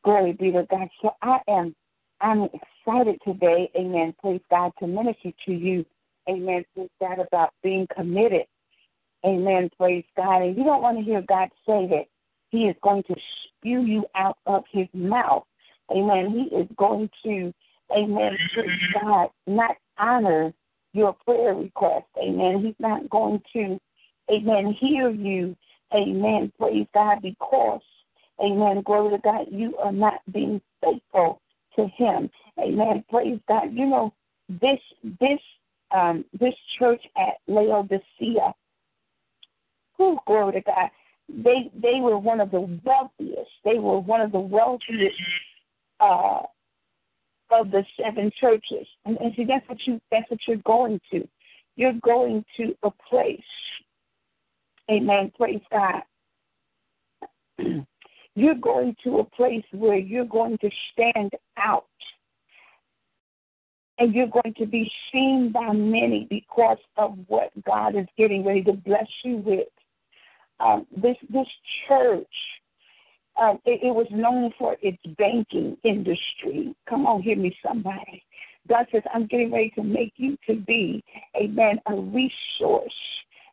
Glory 0.04 0.32
be 0.32 0.50
to 0.52 0.66
God. 0.68 0.88
So 1.02 1.12
I 1.22 1.38
am 1.48 1.74
I'm 2.20 2.44
excited 2.44 3.18
today, 3.26 3.70
amen, 3.76 4.14
praise 4.20 4.40
God, 4.50 4.72
to 4.78 4.86
minister 4.86 5.32
to 5.44 5.52
you, 5.52 5.84
amen, 6.28 6.64
praise 6.74 6.88
God, 6.98 7.18
about 7.18 7.50
being 7.62 7.86
committed. 7.94 8.46
Amen, 9.24 9.70
praise 9.76 10.04
God. 10.16 10.42
And 10.42 10.56
you 10.56 10.64
don't 10.64 10.82
want 10.82 10.98
to 10.98 11.04
hear 11.04 11.22
God 11.22 11.48
say 11.66 11.86
that 11.88 12.04
He 12.50 12.64
is 12.64 12.76
going 12.82 13.02
to 13.04 13.16
spew 13.58 13.82
you 13.82 14.06
out 14.14 14.38
of 14.46 14.64
His 14.70 14.86
mouth. 14.94 15.44
Amen. 15.90 16.30
He 16.30 16.56
is 16.56 16.68
going 16.76 17.10
to 17.24 17.52
amen, 17.92 18.36
praise 18.54 18.80
God, 19.00 19.28
not 19.46 19.76
honor 19.98 20.52
your 20.92 21.12
prayer 21.24 21.54
request. 21.54 22.06
Amen. 22.22 22.64
He's 22.64 22.74
not 22.78 23.08
going 23.10 23.42
to, 23.52 23.78
amen, 24.30 24.76
hear 24.80 25.10
you. 25.10 25.56
Amen. 25.94 26.52
Praise 26.58 26.86
God 26.94 27.18
because, 27.22 27.82
amen, 28.40 28.82
glory 28.82 29.10
to 29.10 29.18
God, 29.22 29.46
you 29.50 29.76
are 29.76 29.92
not 29.92 30.20
being 30.32 30.60
faithful 30.82 31.40
to 31.76 31.86
him. 31.88 32.30
Amen. 32.58 33.04
Praise 33.10 33.38
God. 33.46 33.72
You 33.72 33.86
know, 33.86 34.14
this 34.48 34.80
this 35.20 35.38
um 35.92 36.24
this 36.38 36.54
church 36.78 37.02
at 37.16 37.34
Laodicea, 37.46 38.54
who 39.96 40.18
glory 40.26 40.54
to 40.54 40.60
God. 40.62 40.90
They 41.28 41.70
they 41.74 42.00
were 42.00 42.18
one 42.18 42.40
of 42.40 42.50
the 42.50 42.60
wealthiest. 42.84 43.50
They 43.64 43.78
were 43.78 43.98
one 43.98 44.20
of 44.20 44.32
the 44.32 44.40
wealthiest 44.40 45.16
uh, 46.00 46.42
of 47.50 47.70
the 47.70 47.84
seven 48.00 48.30
churches. 48.40 48.86
And, 49.04 49.16
and 49.18 49.32
see, 49.36 49.44
that's 49.44 49.68
what 49.68 49.78
you 49.86 50.00
that's 50.10 50.30
what 50.30 50.40
you're 50.46 50.56
going 50.58 51.00
to. 51.12 51.26
You're 51.76 51.94
going 52.02 52.44
to 52.56 52.74
a 52.82 52.90
place. 53.08 53.40
Amen. 54.90 55.32
Praise 55.36 55.60
God. 55.70 56.02
you're 58.34 58.54
going 58.54 58.96
to 59.04 59.18
a 59.18 59.24
place 59.24 59.64
where 59.72 59.98
you're 59.98 60.24
going 60.24 60.58
to 60.58 60.70
stand 60.92 61.32
out 61.56 61.86
and 63.98 64.14
you're 64.14 64.28
going 64.28 64.54
to 64.58 64.66
be 64.66 64.90
seen 65.12 65.50
by 65.52 65.72
many 65.72 66.26
because 66.28 66.78
of 66.96 67.16
what 67.28 67.50
God 67.64 67.96
is 67.96 68.06
getting 68.18 68.44
ready 68.44 68.62
to 68.64 68.72
bless 68.72 69.08
you 69.24 69.38
with. 69.38 69.68
Um, 70.60 70.86
this 70.96 71.16
this 71.30 71.46
church, 71.86 72.26
um, 73.40 73.58
it, 73.64 73.80
it 73.82 73.94
was 73.94 74.06
known 74.10 74.52
for 74.58 74.76
its 74.82 74.98
banking 75.18 75.76
industry. 75.84 76.74
Come 76.88 77.06
on, 77.06 77.22
hear 77.22 77.36
me, 77.36 77.56
somebody. 77.66 78.22
God 78.68 78.86
says, 78.90 79.02
I'm 79.14 79.26
getting 79.26 79.52
ready 79.52 79.70
to 79.76 79.82
make 79.82 80.14
you 80.16 80.36
to 80.48 80.54
be, 80.54 81.04
amen, 81.40 81.78
a 81.86 81.94
resource, 81.94 82.92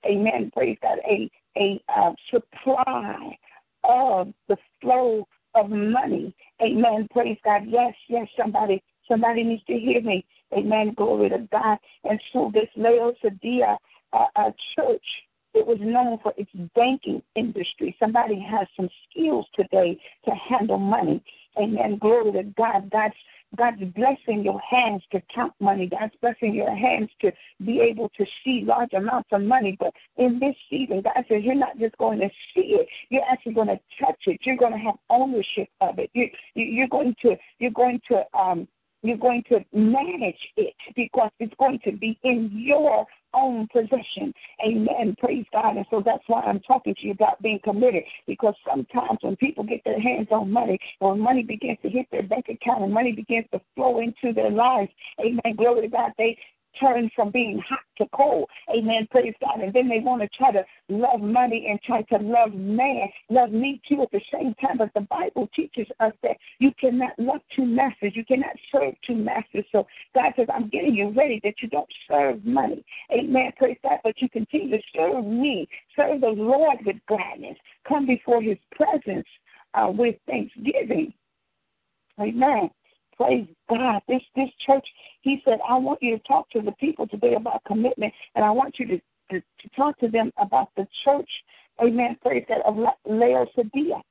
amen, 0.05 0.51
praise 0.53 0.77
God, 0.81 0.97
a, 1.07 1.29
a 1.57 1.81
uh, 1.95 2.13
supply 2.31 3.37
of 3.83 4.33
the 4.47 4.57
flow 4.81 5.27
of 5.53 5.69
money, 5.69 6.35
amen, 6.61 7.07
praise 7.11 7.37
God. 7.43 7.61
Yes, 7.67 7.93
yes, 8.09 8.27
somebody 8.35 8.81
Somebody 9.07 9.43
needs 9.43 9.63
to 9.65 9.77
hear 9.77 10.01
me. 10.01 10.25
Amen. 10.53 10.93
Glory 10.95 11.29
to 11.29 11.39
God. 11.51 11.77
And 12.03 12.19
so 12.31 12.51
this 12.53 12.69
Laodicea 12.75 13.77
uh, 14.13 14.25
uh, 14.35 14.51
church, 14.75 15.05
it 15.53 15.65
was 15.65 15.77
known 15.79 16.17
for 16.23 16.33
its 16.37 16.49
banking 16.75 17.21
industry. 17.35 17.95
Somebody 17.99 18.39
has 18.39 18.67
some 18.75 18.89
skills 19.09 19.45
today 19.55 19.99
to 20.25 20.31
handle 20.31 20.77
money. 20.79 21.23
Amen. 21.57 21.97
Glory 21.99 22.31
to 22.31 22.43
God. 22.57 22.89
God's 22.89 23.13
God's 23.55 23.83
blessing 23.95 24.43
your 24.43 24.59
hands 24.61 25.03
to 25.11 25.21
count 25.33 25.53
money. 25.59 25.87
God's 25.87 26.15
blessing 26.21 26.55
your 26.55 26.75
hands 26.75 27.09
to 27.21 27.31
be 27.63 27.81
able 27.81 28.09
to 28.17 28.25
see 28.43 28.63
large 28.65 28.93
amounts 28.93 29.29
of 29.31 29.41
money. 29.41 29.77
But 29.79 29.93
in 30.17 30.39
this 30.39 30.55
season, 30.69 31.03
God 31.03 31.23
says 31.29 31.43
you're 31.43 31.53
not 31.53 31.77
just 31.77 31.95
going 31.99 32.19
to 32.19 32.29
see 32.53 32.77
it; 32.79 32.87
you're 33.09 33.23
actually 33.29 33.53
going 33.53 33.67
to 33.67 33.79
touch 33.99 34.21
it. 34.25 34.39
You're 34.43 34.57
going 34.57 34.73
to 34.73 34.79
have 34.79 34.95
ownership 35.09 35.69
of 35.81 35.99
it. 35.99 36.09
You, 36.13 36.29
you're 36.55 36.87
going 36.87 37.15
to 37.21 37.35
you're 37.59 37.71
going 37.71 38.01
to 38.09 38.23
um, 38.37 38.67
you're 39.03 39.17
going 39.17 39.43
to 39.49 39.59
manage 39.73 40.39
it 40.57 40.73
because 40.95 41.29
it's 41.39 41.53
going 41.59 41.79
to 41.83 41.91
be 41.91 42.17
in 42.23 42.49
your 42.53 43.05
own 43.33 43.67
possession. 43.71 44.33
Amen. 44.65 45.15
Praise 45.19 45.45
God. 45.51 45.77
And 45.77 45.85
so 45.89 46.01
that's 46.03 46.23
why 46.27 46.41
I'm 46.41 46.59
talking 46.61 46.95
to 46.95 47.05
you 47.05 47.11
about 47.11 47.41
being 47.41 47.59
committed. 47.63 48.03
Because 48.27 48.55
sometimes 48.67 49.19
when 49.21 49.35
people 49.37 49.63
get 49.63 49.81
their 49.85 49.99
hands 49.99 50.27
on 50.31 50.51
money, 50.51 50.79
or 50.99 51.15
money 51.15 51.43
begins 51.43 51.77
to 51.83 51.89
hit 51.89 52.07
their 52.11 52.23
bank 52.23 52.45
account 52.49 52.83
and 52.83 52.93
money 52.93 53.11
begins 53.11 53.45
to 53.51 53.61
flow 53.75 53.99
into 53.99 54.33
their 54.33 54.51
lives, 54.51 54.91
amen. 55.19 55.55
Glory 55.57 55.81
to 55.81 55.87
God. 55.87 56.11
They 56.17 56.37
turn 56.79 57.09
from 57.15 57.31
being 57.31 57.61
hot 57.67 57.79
to 57.97 58.05
cold. 58.15 58.49
Amen. 58.75 59.07
Praise 59.11 59.33
God. 59.41 59.61
And 59.61 59.73
then 59.73 59.87
they 59.89 59.99
want 59.99 60.21
to 60.21 60.29
try 60.37 60.51
to 60.51 60.63
love 60.89 61.21
money 61.21 61.67
and 61.69 61.81
try 61.81 62.01
to 62.03 62.23
love 62.23 62.53
man, 62.53 63.07
love 63.29 63.51
me 63.51 63.81
too 63.87 64.01
at 64.01 64.11
the 64.11 64.21
same 64.31 64.53
time. 64.55 64.77
But 64.77 64.93
the 64.93 65.01
Bible 65.01 65.49
teaches 65.55 65.87
us 65.99 66.13
that 66.23 66.37
you 66.59 66.71
cannot 66.79 67.11
love 67.17 67.41
two 67.55 67.65
masters. 67.65 68.13
You 68.15 68.25
cannot 68.25 68.55
serve 68.71 68.93
two 69.05 69.15
masters. 69.15 69.65
So 69.71 69.87
God 70.15 70.33
says, 70.35 70.47
I'm 70.53 70.69
getting 70.69 70.95
you 70.95 71.13
ready 71.15 71.39
that 71.43 71.55
you 71.61 71.69
don't 71.69 71.89
serve 72.09 72.43
money. 72.45 72.83
Amen. 73.11 73.51
Praise 73.57 73.77
God. 73.83 73.99
But 74.03 74.21
you 74.21 74.29
continue 74.29 74.77
to 74.77 74.83
serve 74.95 75.25
me. 75.25 75.67
Serve 75.95 76.21
the 76.21 76.27
Lord 76.27 76.77
with 76.85 76.97
gladness. 77.07 77.57
Come 77.87 78.05
before 78.05 78.41
his 78.41 78.57
presence 78.71 79.27
uh, 79.73 79.91
with 79.91 80.15
thanksgiving. 80.27 81.13
Amen. 82.19 82.69
Praise 83.17 83.47
God. 83.69 84.01
This 84.07 84.21
this 84.35 84.49
church, 84.65 84.85
he 85.21 85.41
said, 85.45 85.59
I 85.67 85.75
want 85.75 86.01
you 86.01 86.17
to 86.17 86.23
talk 86.23 86.49
to 86.51 86.61
the 86.61 86.71
people 86.73 87.07
today 87.07 87.35
about 87.35 87.63
commitment, 87.65 88.13
and 88.35 88.43
I 88.43 88.51
want 88.51 88.75
you 88.79 88.87
to, 88.87 88.97
to, 89.31 89.39
to 89.39 89.69
talk 89.75 89.99
to 89.99 90.07
them 90.07 90.31
about 90.37 90.69
the 90.75 90.87
church, 91.05 91.29
amen, 91.81 92.17
praise 92.21 92.45
God, 92.47 92.61
of 92.65 92.77
Laodicea. 93.05 94.01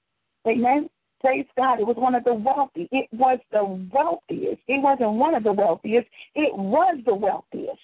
Amen. 0.47 0.89
Praise 1.21 1.47
God. 1.57 1.79
It 1.79 1.87
was 1.87 1.97
one 1.97 2.17
of 2.17 2.25
the 2.25 2.35
wealthy. 2.35 2.89
It 2.91 3.09
was 3.13 3.39
the 3.53 3.65
wealthiest. 3.93 4.61
It 4.67 4.83
wasn't 4.83 5.13
one 5.13 5.37
of 5.37 5.45
the 5.45 5.53
wealthiest. 5.53 6.09
It 6.35 6.53
was 6.57 6.99
the 7.07 7.15
wealthiest. 7.15 7.79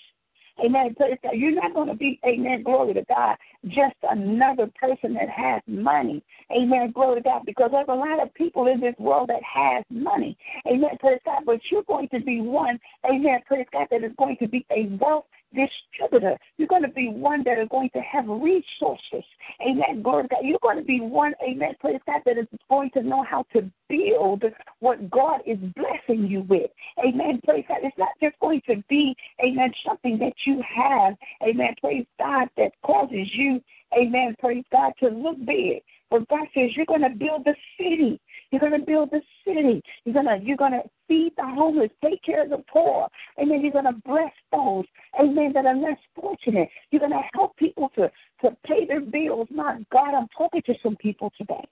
Amen. 0.64 0.94
You're 1.33 1.53
not 1.53 1.75
going 1.75 1.88
to 1.88 1.94
be, 1.94 2.18
amen, 2.27 2.62
glory 2.64 2.94
to 2.94 3.05
God, 3.09 3.37
just 3.66 3.94
another 4.03 4.71
person 4.81 5.14
that 5.14 5.29
has 5.29 5.62
money. 5.66 6.23
Amen, 6.51 6.90
glory 6.92 7.21
to 7.21 7.23
God, 7.23 7.42
because 7.47 7.71
there's 7.73 7.87
a 7.88 7.94
lot 7.94 8.23
of 8.23 8.33
people 8.35 8.66
in 8.66 8.81
this 8.81 8.94
world 8.99 9.29
that 9.29 9.42
has 9.42 9.85
money. 9.90 10.37
Amen, 10.66 10.90
praise 10.99 11.21
God. 11.25 11.42
But 11.47 11.61
you're 11.71 11.85
going 11.85 12.09
to 12.09 12.21
be 12.21 12.40
one, 12.40 12.79
amen, 13.09 13.40
praise 13.47 13.66
God, 13.73 13.87
that 13.90 14.03
is 14.03 14.12
going 14.18 14.37
to 14.38 14.49
be 14.49 14.66
a 14.71 14.87
wealth 15.01 15.27
distributor. 15.54 16.37
You're 16.56 16.68
going 16.68 16.82
to 16.82 16.88
be 16.88 17.08
one 17.08 17.42
that 17.44 17.58
is 17.58 17.68
going 17.70 17.90
to 17.94 18.00
have 18.00 18.26
resources. 18.28 19.24
Amen. 19.61 20.02
Glory 20.02 20.24
to 20.24 20.28
God. 20.28 20.38
You're 20.42 20.58
going 20.62 20.78
to 20.78 20.84
be 20.84 21.00
one, 21.00 21.34
amen, 21.42 21.74
praise 21.80 22.00
God, 22.06 22.22
that 22.26 22.38
is 22.38 22.46
going 22.68 22.90
to 22.94 23.02
know 23.02 23.22
how 23.22 23.44
to 23.54 23.70
build 23.88 24.44
what 24.80 25.11
God 25.11 25.40
is 25.46 25.58
blessing 25.58 26.26
you 26.26 26.42
with. 26.42 26.70
Amen. 26.98 27.40
Praise 27.44 27.64
God. 27.68 27.78
It's 27.82 27.98
not 27.98 28.08
just 28.22 28.38
going 28.40 28.62
to 28.68 28.82
be, 28.88 29.14
amen, 29.44 29.72
something 29.87 30.18
that 30.18 30.34
you 30.46 30.62
have, 30.74 31.14
amen, 31.42 31.74
praise 31.80 32.06
God, 32.18 32.48
that 32.56 32.72
causes 32.84 33.28
you, 33.32 33.61
amen, 33.98 34.37
praise 34.38 34.64
God, 34.70 34.92
to 35.00 35.08
look 35.08 35.37
big. 35.44 35.82
But 36.11 36.28
God 36.28 36.46
says 36.54 36.70
you're 36.74 36.87
going 36.87 37.02
to 37.02 37.11
build 37.11 37.44
the 37.44 37.54
city. 37.78 38.20
You're 38.50 38.61
going 38.61 38.78
to 38.78 38.87
build 38.87 39.11
the 39.11 39.20
city. 39.44 39.82
You're 40.04 40.14
going 40.14 40.26
to 40.26 40.38
you're 40.42 40.56
going 40.56 40.72
to 40.72 40.82
feed 41.06 41.32
the 41.37 41.44
homeless, 41.44 41.90
take 42.02 42.22
care 42.22 42.44
of 42.44 42.50
the 42.50 42.62
poor. 42.72 43.08
Amen. 43.40 43.61
You're 43.61 43.72
going 43.72 43.84
to 43.84 44.00
bless 44.04 44.32
those, 44.52 44.84
amen, 45.20 45.52
that 45.54 45.66
are 45.66 45.76
less 45.76 45.98
fortunate. 46.14 46.68
You're 46.90 47.00
going 47.00 47.12
to 47.12 47.22
help 47.34 47.56
people 47.56 47.90
to 47.96 48.11
to 48.42 48.56
pay 48.66 48.87
their 48.87 49.00
bills. 49.00 49.48
My 49.50 49.78
God, 49.92 50.14
I'm 50.14 50.28
talking 50.37 50.62
to 50.66 50.74
some 50.82 50.96
people 50.96 51.32
today. 51.37 51.64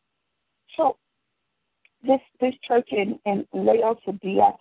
So 0.76 0.96
this 2.02 2.20
this 2.40 2.54
church 2.66 2.88
in 2.90 3.18
in 3.24 3.46
Laodicea, 3.52 4.52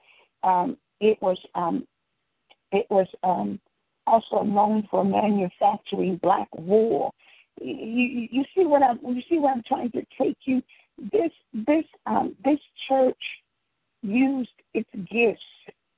um, 0.43 0.77
it 1.01 1.17
was 1.21 1.37
um, 1.55 1.85
it 2.71 2.85
was 2.89 3.07
um, 3.23 3.59
also 4.07 4.43
known 4.43 4.87
for 4.89 5.03
manufacturing 5.03 6.17
black 6.21 6.47
wool. 6.57 7.13
You, 7.61 8.27
you 8.31 8.43
see 8.55 8.65
what 8.65 8.83
I'm 8.83 8.99
you 9.03 9.21
see 9.29 9.39
what 9.39 9.55
I'm 9.55 9.63
trying 9.67 9.91
to 9.91 10.01
take 10.19 10.37
you. 10.45 10.61
This 11.11 11.31
this 11.53 11.85
um, 12.05 12.35
this 12.43 12.59
church 12.87 13.17
used 14.01 14.49
its 14.73 14.89
gifts 14.93 15.41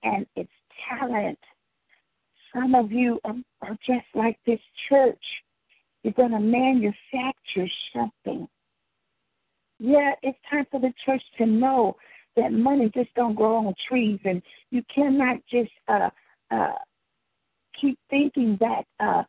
and 0.04 0.26
its 0.36 0.52
talent. 0.90 1.40
Some 2.54 2.76
of 2.76 2.92
you 2.92 3.20
are, 3.26 3.36
are 3.62 3.78
just 3.86 4.06
like 4.16 4.38
this 4.46 4.60
church. 4.90 5.24
You're 6.04 6.14
going 6.14 6.32
to 6.32 6.40
manufacture 6.40 7.68
something. 7.94 8.48
Yeah, 9.80 10.14
it's 10.24 10.38
time 10.50 10.66
for 10.72 10.80
the 10.80 10.94
church 11.06 11.22
to 11.38 11.46
know 11.46 11.98
that 12.36 12.52
money 12.52 12.90
just 12.94 13.14
don't 13.16 13.36
grow 13.36 13.58
on 13.58 13.74
trees, 13.90 14.20
and 14.24 14.42
you 14.72 14.84
cannot 14.94 15.38
just 15.52 15.72
uh, 15.88 16.10
uh, 16.50 16.74
keep 17.80 18.00
thinking 18.10 18.58
that 18.60 18.84
uh, 19.00 19.24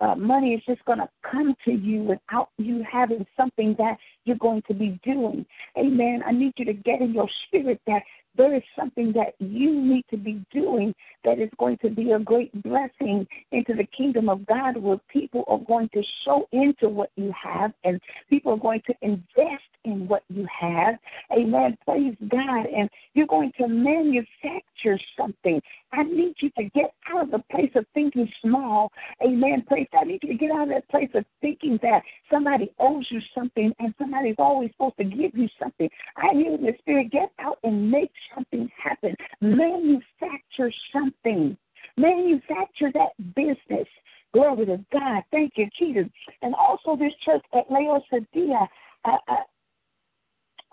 uh, 0.00 0.14
money 0.14 0.54
is 0.54 0.62
just 0.66 0.84
going 0.84 0.98
to 0.98 1.08
come 1.30 1.54
to 1.64 1.72
you 1.72 2.02
without 2.02 2.48
you 2.58 2.84
having 2.90 3.26
something 3.36 3.74
that 3.78 3.96
you're 4.24 4.36
going 4.36 4.62
to 4.68 4.74
be 4.74 4.98
doing. 5.04 5.44
Amen. 5.78 6.22
I 6.26 6.32
need 6.32 6.52
you 6.56 6.64
to 6.64 6.72
get 6.72 7.00
in 7.00 7.12
your 7.12 7.28
spirit 7.46 7.80
that 7.86 8.02
there 8.40 8.54
is 8.54 8.62
something 8.74 9.12
that 9.12 9.34
you 9.38 9.70
need 9.70 10.02
to 10.10 10.16
be 10.16 10.42
doing 10.50 10.94
that 11.24 11.38
is 11.38 11.50
going 11.58 11.76
to 11.76 11.90
be 11.90 12.12
a 12.12 12.18
great 12.18 12.50
blessing 12.62 13.26
into 13.52 13.74
the 13.74 13.84
kingdom 13.94 14.30
of 14.30 14.46
God 14.46 14.78
where 14.78 14.96
people 15.12 15.44
are 15.46 15.58
going 15.58 15.90
to 15.92 16.02
show 16.24 16.48
into 16.50 16.88
what 16.88 17.10
you 17.16 17.34
have 17.38 17.72
and 17.84 18.00
people 18.30 18.54
are 18.54 18.58
going 18.58 18.80
to 18.86 18.94
invest 19.02 19.64
in 19.84 20.08
what 20.08 20.22
you 20.28 20.46
have. 20.58 20.94
Amen. 21.32 21.76
Praise 21.84 22.14
God. 22.28 22.66
And 22.66 22.88
you're 23.14 23.26
going 23.26 23.52
to 23.58 23.68
manufacture 23.68 24.98
something. 25.18 25.60
I 25.92 26.02
need 26.04 26.34
you 26.40 26.50
to 26.58 26.64
get 26.74 26.92
out 27.10 27.24
of 27.24 27.30
the 27.30 27.42
place 27.50 27.70
of 27.74 27.84
thinking 27.94 28.30
small. 28.42 28.92
Amen. 29.22 29.64
Praise 29.66 29.86
God. 29.92 30.02
I 30.02 30.04
need 30.04 30.20
you 30.22 30.30
to 30.30 30.38
get 30.38 30.50
out 30.50 30.64
of 30.64 30.68
that 30.70 30.88
place 30.88 31.10
of 31.14 31.24
thinking 31.40 31.78
that 31.82 32.02
somebody 32.30 32.72
owes 32.78 33.06
you 33.10 33.20
something 33.34 33.72
and 33.78 33.94
somebody's 33.98 34.36
always 34.38 34.70
supposed 34.72 34.96
to 34.98 35.04
give 35.04 35.34
you 35.34 35.48
something. 35.60 35.88
I 36.16 36.32
hear 36.32 36.56
the 36.56 36.72
spirit, 36.78 37.10
get 37.10 37.32
out 37.38 37.58
and 37.64 37.90
make 37.90 38.12
something 38.34 38.70
happen. 38.82 39.14
Manufacture 39.40 40.72
something. 40.92 41.56
Manufacture 41.96 42.90
that 42.94 43.34
business. 43.34 43.88
Glory 44.32 44.66
to 44.66 44.84
God. 44.92 45.22
Thank 45.30 45.54
you, 45.56 45.68
Jesus. 45.78 46.06
And 46.42 46.54
also 46.54 46.96
this 46.96 47.12
church 47.24 47.42
at 47.54 47.70
Laodicea, 47.70 48.68
uh, 49.04 49.16
uh, 49.28 49.34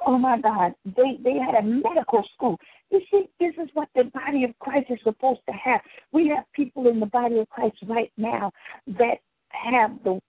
oh 0.05 0.17
my 0.17 0.39
God, 0.39 0.73
they, 0.85 1.17
they 1.23 1.37
had 1.39 1.55
a 1.55 1.63
medical 1.63 2.23
school. 2.35 2.57
You 2.91 3.01
see, 3.11 3.29
this 3.39 3.53
is 3.61 3.69
what 3.73 3.89
the 3.95 4.05
body 4.05 4.43
of 4.43 4.57
Christ 4.59 4.87
is 4.89 4.99
supposed 5.03 5.41
to 5.47 5.53
have. 5.53 5.81
We 6.11 6.27
have 6.29 6.45
people 6.53 6.87
in 6.87 6.99
the 6.99 7.07
body 7.07 7.39
of 7.39 7.49
Christ 7.49 7.77
right 7.87 8.11
now 8.17 8.51
that 8.87 9.17
have 9.49 9.91
the 10.03 10.19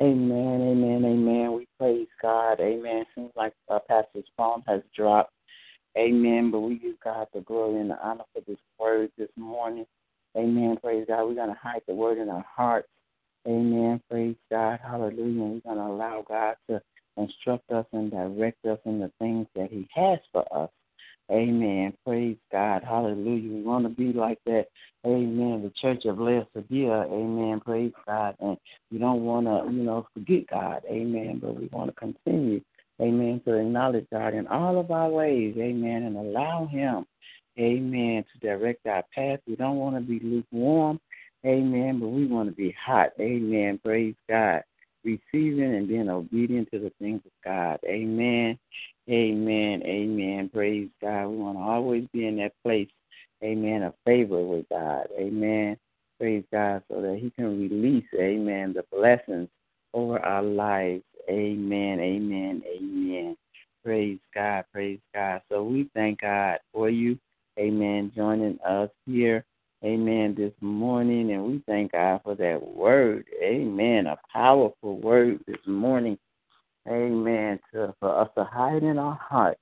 Amen, 0.00 0.62
amen, 0.62 1.04
amen. 1.04 1.52
We 1.52 1.68
praise 1.78 2.08
God. 2.22 2.58
Amen. 2.58 3.04
Seems 3.14 3.32
like 3.36 3.52
uh, 3.68 3.80
Pastor's 3.86 4.24
phone 4.34 4.62
has 4.66 4.80
dropped. 4.96 5.34
Amen. 5.98 6.50
But 6.50 6.60
we 6.60 6.78
give 6.78 6.98
God 7.04 7.26
the 7.34 7.42
glory 7.42 7.80
and 7.80 7.90
the 7.90 8.02
honor 8.02 8.24
for 8.32 8.40
this 8.46 8.58
word 8.78 9.10
this 9.18 9.28
morning. 9.36 9.84
Amen. 10.36 10.78
Praise 10.82 11.04
God. 11.06 11.26
We're 11.26 11.34
going 11.34 11.50
to 11.50 11.58
hide 11.60 11.82
the 11.86 11.94
word 11.94 12.16
in 12.16 12.30
our 12.30 12.46
hearts. 12.48 12.88
Amen. 13.46 14.00
Praise 14.10 14.36
God. 14.50 14.78
Hallelujah. 14.82 15.42
We're 15.42 15.60
going 15.60 15.76
to 15.76 15.92
allow 15.92 16.24
God 16.26 16.54
to 16.70 16.80
instruct 17.18 17.70
us 17.70 17.86
and 17.92 18.10
direct 18.10 18.64
us 18.64 18.78
in 18.86 19.00
the 19.00 19.12
things 19.18 19.48
that 19.54 19.70
He 19.70 19.86
has 19.94 20.18
for 20.32 20.46
us. 20.56 20.70
Amen. 21.30 21.92
Praise 22.04 22.36
God. 22.50 22.82
Hallelujah. 22.82 23.52
We 23.52 23.62
want 23.62 23.84
to 23.84 23.90
be 23.90 24.12
like 24.12 24.38
that. 24.46 24.66
Amen. 25.06 25.62
The 25.62 25.72
church 25.80 26.04
of 26.04 26.18
Laodicea. 26.18 27.06
Amen. 27.10 27.60
Praise 27.64 27.92
God. 28.06 28.36
And 28.40 28.56
we 28.90 28.98
don't 28.98 29.24
want 29.24 29.46
to, 29.46 29.72
you 29.72 29.84
know, 29.84 30.06
forget 30.12 30.48
God. 30.48 30.82
Amen. 30.90 31.38
But 31.40 31.54
we 31.54 31.68
want 31.72 31.90
to 31.90 31.94
continue. 31.94 32.60
Amen. 33.00 33.40
To 33.44 33.54
acknowledge 33.54 34.06
God 34.12 34.34
in 34.34 34.46
all 34.48 34.78
of 34.78 34.90
our 34.90 35.08
ways. 35.08 35.54
Amen. 35.56 36.02
And 36.02 36.16
allow 36.16 36.66
Him. 36.66 37.06
Amen. 37.58 38.24
To 38.32 38.38
direct 38.40 38.86
our 38.86 39.04
path. 39.14 39.40
We 39.46 39.56
don't 39.56 39.76
want 39.76 39.96
to 39.96 40.00
be 40.00 40.18
lukewarm. 40.24 41.00
Amen. 41.46 42.00
But 42.00 42.08
we 42.08 42.26
want 42.26 42.48
to 42.48 42.54
be 42.54 42.74
hot. 42.84 43.10
Amen. 43.20 43.78
Praise 43.84 44.14
God. 44.28 44.62
Receiving 45.04 45.74
and 45.74 45.88
being 45.88 46.10
obedient 46.10 46.70
to 46.72 46.78
the 46.78 46.92
things 47.00 47.22
of 47.24 47.32
God. 47.44 47.78
Amen. 47.86 48.58
Amen. 49.10 49.82
Amen. 49.84 50.50
Praise 50.52 50.88
God. 51.02 51.28
We 51.28 51.36
want 51.38 51.58
to 51.58 51.62
always 51.62 52.06
be 52.12 52.26
in 52.26 52.36
that 52.36 52.52
place, 52.64 52.88
amen, 53.42 53.82
of 53.82 53.94
favor 54.06 54.42
with 54.44 54.68
God. 54.70 55.08
Amen. 55.18 55.76
Praise 56.18 56.44
God. 56.52 56.82
So 56.90 57.00
that 57.02 57.18
He 57.20 57.30
can 57.30 57.60
release, 57.60 58.06
amen, 58.18 58.74
the 58.74 58.84
blessings 58.92 59.48
over 59.94 60.20
our 60.20 60.42
lives. 60.42 61.02
Amen. 61.28 62.00
Amen. 62.00 62.62
Amen. 62.66 63.36
Praise 63.84 64.18
God. 64.34 64.64
Praise 64.72 65.00
God. 65.14 65.42
So 65.50 65.64
we 65.64 65.90
thank 65.94 66.20
God 66.20 66.58
for 66.72 66.88
you. 66.88 67.18
Amen. 67.58 68.12
Joining 68.14 68.58
us 68.66 68.90
here. 69.06 69.44
Amen. 69.84 70.34
This 70.36 70.52
morning. 70.60 71.32
And 71.32 71.44
we 71.44 71.62
thank 71.66 71.92
God 71.92 72.20
for 72.22 72.34
that 72.36 72.62
word. 72.62 73.24
Amen. 73.42 74.06
A 74.06 74.18
powerful 74.32 74.98
word 75.00 75.40
this 75.46 75.56
morning. 75.66 76.18
Amen. 76.88 77.58
To, 77.72 77.94
for 78.00 78.20
us 78.20 78.28
to 78.36 78.44
hide 78.44 78.82
in 78.82 78.98
our 78.98 79.14
heart. 79.16 79.58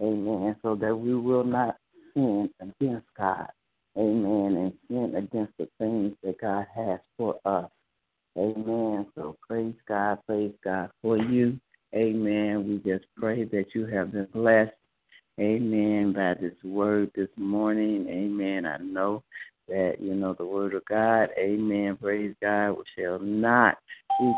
Amen. 0.00 0.56
So 0.62 0.74
that 0.76 0.96
we 0.96 1.14
will 1.14 1.44
not 1.44 1.76
sin 2.14 2.50
against 2.60 3.06
God. 3.16 3.48
Amen. 3.96 4.56
And 4.56 4.72
sin 4.88 5.14
against 5.16 5.52
the 5.58 5.68
things 5.78 6.14
that 6.22 6.40
God 6.40 6.66
has 6.74 7.00
for 7.16 7.38
us. 7.44 7.70
Amen. 8.38 9.06
So 9.14 9.36
praise 9.46 9.74
God. 9.86 10.18
Praise 10.26 10.54
God 10.64 10.90
for 11.02 11.18
you. 11.18 11.58
Amen. 11.94 12.66
We 12.66 12.90
just 12.90 13.04
pray 13.16 13.44
that 13.44 13.66
you 13.74 13.86
have 13.86 14.12
been 14.12 14.28
blessed. 14.32 14.72
Amen. 15.38 16.12
By 16.14 16.34
this 16.40 16.54
word 16.64 17.10
this 17.14 17.28
morning. 17.36 18.06
Amen. 18.08 18.64
I 18.64 18.78
know 18.78 19.22
that, 19.68 19.96
you 20.00 20.14
know, 20.14 20.34
the 20.34 20.46
word 20.46 20.74
of 20.74 20.84
God. 20.86 21.28
Amen. 21.38 21.98
Praise 22.00 22.34
God. 22.40 22.72
We 22.72 22.84
shall 22.96 23.18
not 23.18 23.76
be 24.18 24.32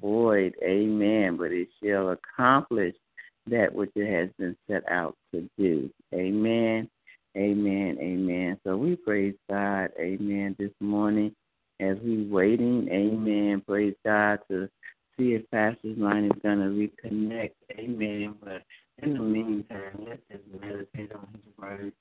void, 0.00 0.54
amen, 0.62 1.36
but 1.36 1.52
it 1.52 1.68
shall 1.82 2.10
accomplish 2.10 2.94
that 3.46 3.74
which 3.74 3.90
it 3.94 4.10
has 4.10 4.28
been 4.38 4.56
set 4.68 4.82
out 4.90 5.16
to 5.32 5.48
do. 5.58 5.90
Amen. 6.14 6.88
Amen. 7.36 7.98
Amen. 8.00 8.58
So 8.64 8.76
we 8.76 8.96
praise 8.96 9.34
God, 9.48 9.90
amen, 9.98 10.56
this 10.58 10.72
morning 10.80 11.34
as 11.80 11.96
we 12.04 12.26
waiting, 12.26 12.88
amen, 12.90 13.62
praise 13.66 13.94
God 14.04 14.40
to 14.50 14.68
see 15.16 15.34
if 15.34 15.48
Pastor's 15.50 15.96
line 15.96 16.24
is 16.24 16.42
gonna 16.42 16.66
reconnect. 16.66 17.52
Amen. 17.78 18.34
But 18.42 18.62
in 19.02 19.14
the 19.14 19.20
meantime, 19.20 20.04
let's 20.06 20.22
just 20.30 20.42
meditate 20.60 21.12
on 21.12 21.28
his 21.32 21.56
word. 21.56 21.92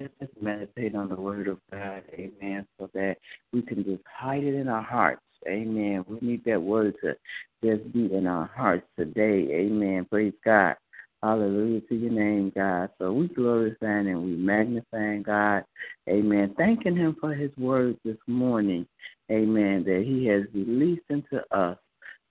Let's 0.00 0.12
just 0.20 0.32
meditate 0.40 0.94
on 0.94 1.08
the 1.08 1.20
word 1.20 1.48
of 1.48 1.58
God, 1.70 2.02
amen, 2.14 2.66
so 2.78 2.88
that 2.94 3.16
we 3.52 3.62
can 3.62 3.84
just 3.84 4.02
hide 4.06 4.44
it 4.44 4.54
in 4.54 4.68
our 4.68 4.82
hearts 4.82 5.22
Amen. 5.46 6.04
We 6.08 6.18
need 6.20 6.44
that 6.44 6.60
word 6.60 6.94
to 7.02 7.16
just 7.64 7.92
be 7.92 8.12
in 8.12 8.26
our 8.26 8.46
hearts 8.46 8.86
today. 8.98 9.48
Amen. 9.52 10.06
Praise 10.10 10.34
God. 10.44 10.76
Hallelujah 11.22 11.80
to 11.82 11.94
your 11.94 12.12
name, 12.12 12.52
God. 12.54 12.90
So 12.98 13.12
we 13.12 13.28
glorify 13.28 13.86
and 13.86 14.22
we 14.22 14.36
magnify 14.36 15.18
God. 15.18 15.64
Amen. 16.08 16.54
Thanking 16.56 16.96
Him 16.96 17.16
for 17.20 17.34
His 17.34 17.50
word 17.56 17.96
this 18.04 18.18
morning. 18.26 18.86
Amen. 19.30 19.82
That 19.84 20.04
He 20.06 20.26
has 20.26 20.42
released 20.54 21.06
into 21.08 21.42
us. 21.56 21.78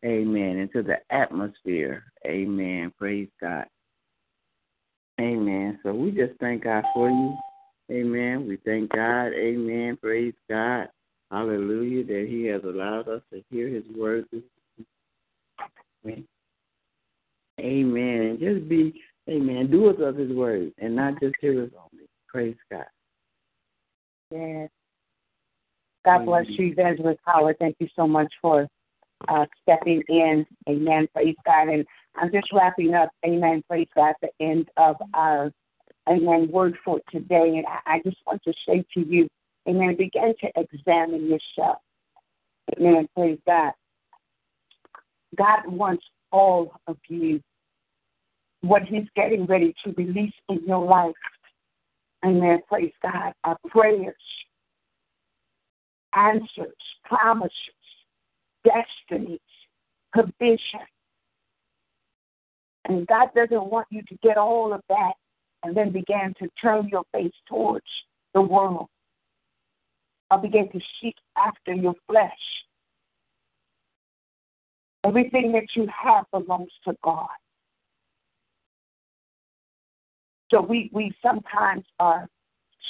Amen. 0.05 0.57
Into 0.57 0.83
the 0.83 0.97
atmosphere. 1.09 2.03
Amen. 2.25 2.93
Praise 2.97 3.29
God. 3.41 3.65
Amen. 5.19 5.79
So 5.83 5.93
we 5.93 6.11
just 6.11 6.39
thank 6.39 6.65
God 6.65 6.83
for 6.93 7.09
you. 7.09 7.35
Amen. 7.91 8.47
We 8.47 8.57
thank 8.65 8.91
God. 8.91 9.27
Amen. 9.33 9.97
Praise 10.01 10.33
God. 10.49 10.89
Hallelujah, 11.31 12.03
that 12.05 12.27
He 12.29 12.45
has 12.45 12.63
allowed 12.63 13.07
us 13.07 13.21
to 13.33 13.43
hear 13.49 13.67
His 13.67 13.83
word. 13.95 14.25
Amen. 16.05 16.27
Amen. 17.59 18.37
Just 18.39 18.67
be, 18.69 19.01
amen, 19.29 19.71
doers 19.71 19.97
of 19.99 20.17
His 20.17 20.31
word 20.31 20.71
and 20.77 20.95
not 20.95 21.19
just 21.21 21.35
hear 21.41 21.53
hearers 21.53 21.71
only. 21.75 22.05
Praise 22.27 22.55
God. 22.71 22.85
Yes. 24.31 24.69
God 26.03 26.25
bless 26.25 26.45
you, 26.49 26.67
Evangelist 26.67 27.19
Howard. 27.25 27.57
Thank 27.59 27.77
you 27.79 27.87
so 27.95 28.07
much 28.07 28.31
for 28.41 28.67
uh, 29.27 29.45
stepping 29.63 30.03
in. 30.07 30.45
Amen. 30.69 31.07
Praise 31.13 31.35
God. 31.45 31.69
And 31.69 31.85
I'm 32.15 32.31
just 32.31 32.51
wrapping 32.53 32.93
up. 32.93 33.09
Amen. 33.25 33.63
Praise 33.67 33.87
God. 33.95 34.13
The 34.21 34.29
end 34.39 34.69
of 34.77 34.97
our 35.13 35.51
Amen 36.07 36.47
word 36.51 36.77
for 36.85 36.99
today. 37.11 37.57
And 37.57 37.65
I, 37.65 37.95
I 37.95 38.01
just 38.05 38.17
want 38.27 38.43
to 38.43 38.53
say 38.67 38.85
to 38.93 38.99
you, 39.07 39.27
Amen. 39.67 39.95
Begin 39.97 40.33
to 40.41 40.49
examine 40.55 41.25
yourself. 41.29 41.77
Amen. 42.77 43.07
Praise 43.15 43.39
God. 43.45 43.73
God 45.35 45.59
wants 45.67 46.03
all 46.31 46.73
of 46.87 46.97
you. 47.07 47.41
What 48.61 48.83
He's 48.83 49.07
getting 49.15 49.45
ready 49.45 49.73
to 49.83 49.93
release 49.93 50.33
in 50.49 50.61
your 50.65 50.85
life. 50.85 51.15
Amen. 52.25 52.59
Praise 52.67 52.93
God. 53.01 53.33
Our 53.43 53.57
prayers, 53.67 54.15
answers, 56.15 56.75
promises, 57.03 57.51
destinies, 58.63 59.39
provision. 60.13 60.85
And 62.85 63.07
God 63.07 63.29
doesn't 63.35 63.65
want 63.65 63.87
you 63.89 64.01
to 64.03 64.17
get 64.21 64.37
all 64.37 64.73
of 64.73 64.81
that 64.89 65.13
and 65.63 65.75
then 65.75 65.91
begin 65.91 66.33
to 66.39 66.47
turn 66.61 66.87
your 66.87 67.03
face 67.11 67.33
towards 67.47 67.85
the 68.33 68.41
world 68.41 68.87
or 70.31 70.39
begin 70.39 70.69
to 70.71 70.79
seek 71.01 71.15
after 71.37 71.73
your 71.73 71.95
flesh. 72.07 72.31
Everything 75.03 75.51
that 75.51 75.67
you 75.75 75.87
have 75.87 76.25
belongs 76.31 76.71
to 76.85 76.95
God. 77.03 77.27
So 80.51 80.61
we, 80.61 80.89
we 80.93 81.13
sometimes 81.21 81.83
are 81.99 82.27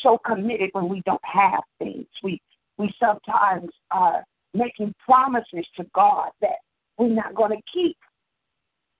so 0.03 0.17
committed 0.17 0.69
when 0.73 0.87
we 0.87 1.01
don't 1.05 1.21
have 1.23 1.61
things. 1.79 2.07
We 2.23 2.41
we 2.77 2.93
sometimes 2.99 3.69
are 3.91 4.23
making 4.53 4.93
promises 5.05 5.65
to 5.77 5.85
God 5.93 6.29
that 6.41 6.57
we're 6.97 7.07
not 7.07 7.33
going 7.35 7.51
to 7.51 7.63
keep 7.73 7.97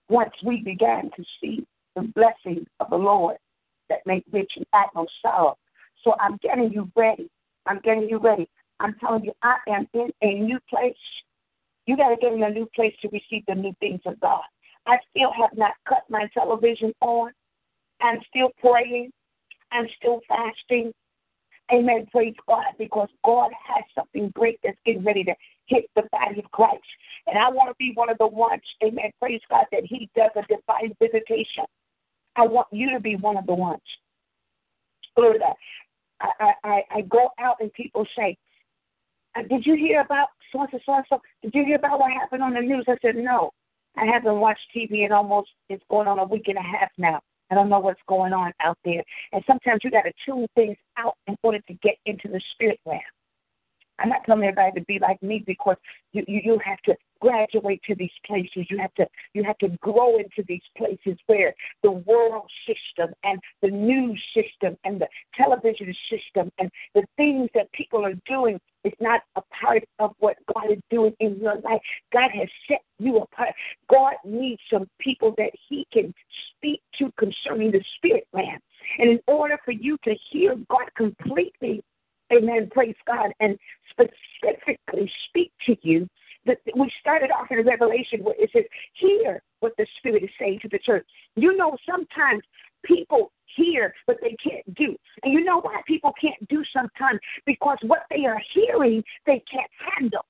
once 0.09 0.33
we 0.45 0.61
began 0.61 1.09
to 1.15 1.23
see 1.41 1.65
the 1.95 2.03
blessings 2.15 2.67
of 2.79 2.89
the 2.89 2.95
Lord 2.95 3.37
that 3.89 3.99
make 4.05 4.23
rich 4.31 4.51
and 4.55 4.65
add 4.73 4.87
no 4.95 5.05
sorrow. 5.21 5.57
So 6.03 6.13
I'm 6.19 6.37
getting 6.41 6.71
you 6.71 6.89
ready 6.95 7.29
I'm 7.65 7.79
getting 7.79 8.07
you 8.09 8.17
ready. 8.17 8.47
I'm 8.79 8.95
telling 8.99 9.23
you, 9.23 9.33
I 9.41 9.57
am 9.67 9.87
in 9.93 10.09
a 10.21 10.39
new 10.39 10.59
place. 10.69 10.93
You 11.85 11.95
got 11.97 12.09
to 12.09 12.17
get 12.17 12.33
in 12.33 12.43
a 12.43 12.49
new 12.49 12.67
place 12.75 12.93
to 13.01 13.09
receive 13.09 13.43
the 13.47 13.55
new 13.55 13.73
things 13.79 14.01
of 14.05 14.19
God. 14.19 14.41
I 14.87 14.97
still 15.09 15.31
have 15.39 15.57
not 15.57 15.71
cut 15.87 16.03
my 16.09 16.27
television 16.33 16.93
on. 17.01 17.31
I'm 18.01 18.19
still 18.29 18.51
praying. 18.59 19.11
I'm 19.71 19.87
still 19.97 20.21
fasting. 20.27 20.93
Amen. 21.71 22.07
Praise 22.11 22.35
God, 22.47 22.65
because 22.77 23.09
God 23.23 23.51
has 23.67 23.83
something 23.95 24.31
great 24.35 24.59
that's 24.63 24.77
getting 24.85 25.03
ready 25.03 25.23
to 25.23 25.33
hit 25.67 25.85
the 25.95 26.03
body 26.11 26.39
of 26.39 26.51
Christ. 26.51 26.83
And 27.27 27.37
I 27.39 27.49
want 27.49 27.69
to 27.69 27.75
be 27.79 27.91
one 27.95 28.09
of 28.09 28.17
the 28.19 28.27
ones, 28.27 28.61
amen, 28.83 29.11
praise 29.19 29.41
God, 29.49 29.65
that 29.71 29.83
He 29.83 30.09
does 30.15 30.29
a 30.35 30.41
divine 30.41 30.95
visitation. 31.01 31.65
I 32.35 32.45
want 32.45 32.67
you 32.71 32.91
to 32.91 32.99
be 32.99 33.15
one 33.15 33.37
of 33.37 33.47
the 33.47 33.55
ones. 33.55 33.81
Glory 35.15 35.33
to 35.33 35.39
God. 35.39 35.55
I, 36.21 36.53
I, 36.63 36.81
I 36.91 37.01
go 37.01 37.29
out 37.39 37.57
and 37.59 37.71
people 37.73 38.05
say, 38.17 38.37
uh, 39.35 39.43
Did 39.49 39.65
you 39.65 39.75
hear 39.75 40.01
about 40.01 40.29
so 40.51 40.61
and 40.61 40.69
so 40.85 40.93
and 40.93 41.05
so? 41.09 41.21
Did 41.43 41.53
you 41.53 41.65
hear 41.65 41.75
about 41.75 41.99
what 41.99 42.11
happened 42.11 42.43
on 42.43 42.53
the 42.53 42.61
news? 42.61 42.85
I 42.87 42.95
said, 43.01 43.15
No. 43.15 43.51
I 43.97 44.05
haven't 44.05 44.39
watched 44.39 44.67
TV 44.75 45.05
in 45.05 45.11
almost, 45.11 45.49
it's 45.69 45.83
going 45.89 46.07
on 46.07 46.19
a 46.19 46.25
week 46.25 46.47
and 46.47 46.57
a 46.57 46.61
half 46.61 46.89
now. 46.97 47.21
I 47.49 47.55
don't 47.55 47.69
know 47.69 47.79
what's 47.79 48.01
going 48.07 48.33
on 48.33 48.51
out 48.59 48.77
there. 48.83 49.03
And 49.31 49.43
sometimes 49.47 49.81
you 49.83 49.91
got 49.91 50.01
to 50.01 50.11
tune 50.25 50.47
things 50.55 50.77
out 50.97 51.15
in 51.27 51.37
order 51.43 51.59
to 51.59 51.73
get 51.75 51.95
into 52.05 52.27
the 52.27 52.41
spirit 52.53 52.79
realm. 52.85 52.99
I'm 53.99 54.09
not 54.09 54.25
telling 54.25 54.43
everybody 54.43 54.79
to 54.79 54.85
be 54.85 54.99
like 54.99 55.21
me 55.23 55.43
because 55.45 55.77
you, 56.11 56.23
you, 56.27 56.41
you 56.43 56.59
have 56.65 56.79
to 56.85 56.95
graduate 57.25 57.81
to 57.87 57.95
these 57.95 58.11
places. 58.25 58.67
You 58.69 58.77
have 58.77 58.93
to 58.95 59.07
you 59.33 59.43
have 59.43 59.57
to 59.59 59.69
grow 59.81 60.17
into 60.17 60.43
these 60.47 60.61
places 60.77 61.17
where 61.25 61.53
the 61.81 61.91
world 61.91 62.49
system 62.67 63.13
and 63.23 63.39
the 63.61 63.69
news 63.69 64.21
system 64.33 64.77
and 64.83 65.01
the 65.01 65.07
television 65.35 65.93
system 66.09 66.51
and 66.59 66.69
the 66.93 67.03
things 67.17 67.49
that 67.55 67.71
people 67.71 68.05
are 68.05 68.13
doing 68.27 68.59
is 68.83 68.93
not 68.99 69.21
a 69.35 69.41
part 69.59 69.83
of 69.97 70.11
what 70.19 70.37
God 70.53 70.71
is 70.71 70.79
doing 70.91 71.13
in 71.19 71.39
your 71.39 71.55
life. 71.61 71.81
God 72.13 72.29
has 72.31 72.47
set 72.67 72.81
you 72.99 73.17
apart. 73.17 73.49
God 73.89 74.13
needs 74.23 74.61
some 74.71 74.87
people 74.99 75.33
that 75.39 75.51
He 75.67 75.87
can 75.91 76.13
speak 76.51 76.81
to 76.99 77.11
concerning 77.17 77.71
the 77.71 77.83
spirit 77.95 78.27
land. 78.33 78.61
And 78.99 79.09
in 79.09 79.19
order 79.25 79.57
for 79.65 79.71
you 79.71 79.97
to 80.03 80.13
hear 80.31 80.55
God 80.69 80.93
completely, 80.95 81.83
amen, 82.31 82.69
praise 82.71 82.95
God, 83.07 83.31
and 83.39 83.57
specifically 83.89 85.11
speak 85.29 85.51
to 85.65 85.75
you, 85.81 86.07
that 86.45 86.57
we 86.75 86.91
started 86.99 87.31
off 87.31 87.47
in 87.49 87.65
revelation 87.65 88.23
where 88.23 88.35
it 88.37 88.49
says, 88.53 88.63
hear 88.93 89.41
what 89.59 89.73
the 89.77 89.85
Spirit 89.97 90.23
is 90.23 90.29
saying 90.39 90.59
to 90.61 90.69
the 90.69 90.79
church. 90.79 91.05
You 91.35 91.55
know, 91.57 91.75
sometimes 91.89 92.43
people 92.83 93.31
hear, 93.55 93.93
but 94.07 94.17
they 94.21 94.35
can't 94.43 94.75
do. 94.75 94.95
And 95.23 95.33
you 95.33 95.43
know 95.43 95.61
why 95.61 95.81
people 95.87 96.13
can't 96.19 96.47
do 96.49 96.63
sometimes? 96.73 97.19
Because 97.45 97.77
what 97.83 98.03
they 98.09 98.25
are 98.25 98.41
hearing, 98.53 99.03
they 99.25 99.43
can't 99.51 99.71
handle. 99.95 100.25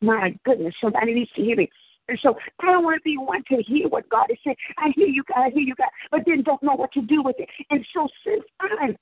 My 0.00 0.34
goodness, 0.44 0.74
somebody 0.82 1.14
needs 1.14 1.30
to 1.36 1.42
hear 1.42 1.56
me. 1.56 1.70
And 2.08 2.18
so 2.22 2.36
I 2.60 2.66
don't 2.66 2.84
want 2.84 2.98
to 2.98 3.04
be 3.04 3.16
one 3.16 3.44
to 3.50 3.62
hear 3.62 3.88
what 3.88 4.08
God 4.08 4.26
is 4.30 4.36
saying. 4.44 4.56
I 4.76 4.92
hear 4.94 5.06
you, 5.06 5.22
God, 5.28 5.44
I 5.46 5.50
hear 5.50 5.62
you, 5.62 5.74
God, 5.76 5.88
but 6.10 6.22
then 6.26 6.42
don't 6.42 6.62
know 6.62 6.74
what 6.74 6.92
to 6.92 7.02
do 7.02 7.22
with 7.22 7.36
it. 7.38 7.48
And 7.70 7.84
so 7.94 8.08
since 8.26 8.42
I 8.60 8.96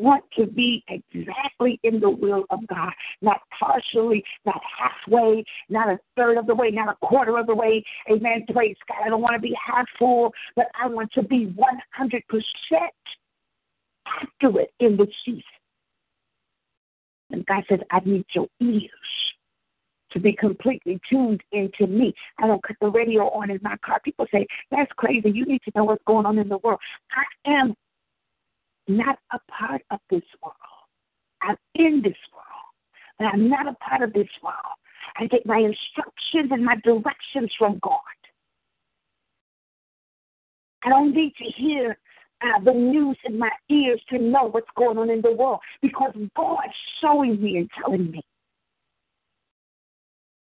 want 0.00 0.24
to 0.36 0.46
be 0.46 0.84
exactly 0.88 1.78
in 1.82 2.00
the 2.00 2.10
will 2.10 2.44
of 2.50 2.66
God, 2.66 2.92
not 3.22 3.40
partially, 3.58 4.22
not 4.44 4.60
halfway, 4.78 5.44
not 5.68 5.88
a 5.88 5.98
third 6.16 6.38
of 6.38 6.46
the 6.46 6.54
way, 6.54 6.70
not 6.70 6.88
a 6.88 7.06
quarter 7.06 7.38
of 7.38 7.46
the 7.46 7.54
way. 7.54 7.82
Amen. 8.10 8.44
Praise 8.52 8.76
God. 8.88 8.98
I 9.04 9.08
don't 9.08 9.22
want 9.22 9.34
to 9.34 9.40
be 9.40 9.54
half 9.64 9.86
full, 9.98 10.32
but 10.56 10.66
I 10.80 10.86
want 10.86 11.12
to 11.12 11.22
be 11.22 11.54
100% 11.98 12.20
accurate 14.06 14.72
in 14.80 14.96
the 14.96 15.06
season. 15.24 15.42
And 17.30 17.44
God 17.46 17.64
says, 17.68 17.80
I 17.90 18.00
need 18.04 18.24
your 18.34 18.48
ears 18.60 18.90
to 20.12 20.20
be 20.20 20.32
completely 20.32 21.00
tuned 21.10 21.42
into 21.52 21.86
me. 21.86 22.14
I 22.38 22.46
don't 22.46 22.62
cut 22.62 22.76
the 22.80 22.90
radio 22.90 23.28
on 23.30 23.50
in 23.50 23.58
my 23.62 23.76
car. 23.84 24.00
People 24.02 24.26
say, 24.32 24.46
that's 24.70 24.90
crazy. 24.96 25.30
You 25.30 25.44
need 25.44 25.60
to 25.64 25.72
know 25.74 25.84
what's 25.84 26.02
going 26.06 26.24
on 26.24 26.38
in 26.38 26.48
the 26.48 26.58
world. 26.58 26.80
I 27.12 27.50
am 27.50 27.74
not 28.88 29.18
a 29.32 29.38
part 29.50 29.82
of 29.90 30.00
this 30.10 30.22
world. 30.42 30.54
I'm 31.42 31.56
in 31.74 32.02
this 32.02 32.16
world, 32.32 32.68
but 33.18 33.26
I'm 33.26 33.48
not 33.48 33.68
a 33.68 33.74
part 33.74 34.02
of 34.02 34.12
this 34.12 34.28
world. 34.42 34.56
I 35.16 35.26
get 35.26 35.46
my 35.46 35.58
instructions 35.58 36.50
and 36.50 36.64
my 36.64 36.76
directions 36.84 37.52
from 37.58 37.78
God. 37.82 38.00
I 40.84 40.90
don't 40.90 41.14
need 41.14 41.34
to 41.36 41.44
hear 41.44 41.98
uh, 42.42 42.60
the 42.64 42.72
news 42.72 43.18
in 43.24 43.38
my 43.38 43.50
ears 43.68 44.00
to 44.10 44.18
know 44.18 44.48
what's 44.50 44.68
going 44.76 44.96
on 44.98 45.10
in 45.10 45.20
the 45.22 45.32
world 45.32 45.60
because 45.82 46.12
God's 46.36 46.72
showing 47.00 47.40
me 47.42 47.58
and 47.58 47.68
telling 47.80 48.10
me. 48.10 48.22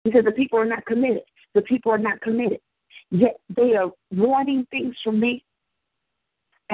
Because 0.05 0.25
the 0.25 0.33
people 0.33 0.59
are 0.59 0.67
not 0.67 0.85
committed. 0.87 1.23
The 1.55 1.63
people 1.63 1.93
are 1.93 1.99
not 1.99 2.21
committed. 2.21 2.59
Yet 3.11 3.37
they 3.55 3.75
are 3.75 3.91
wanting 4.11 4.67
things 4.71 4.97
from 5.05 5.21
me 5.21 5.45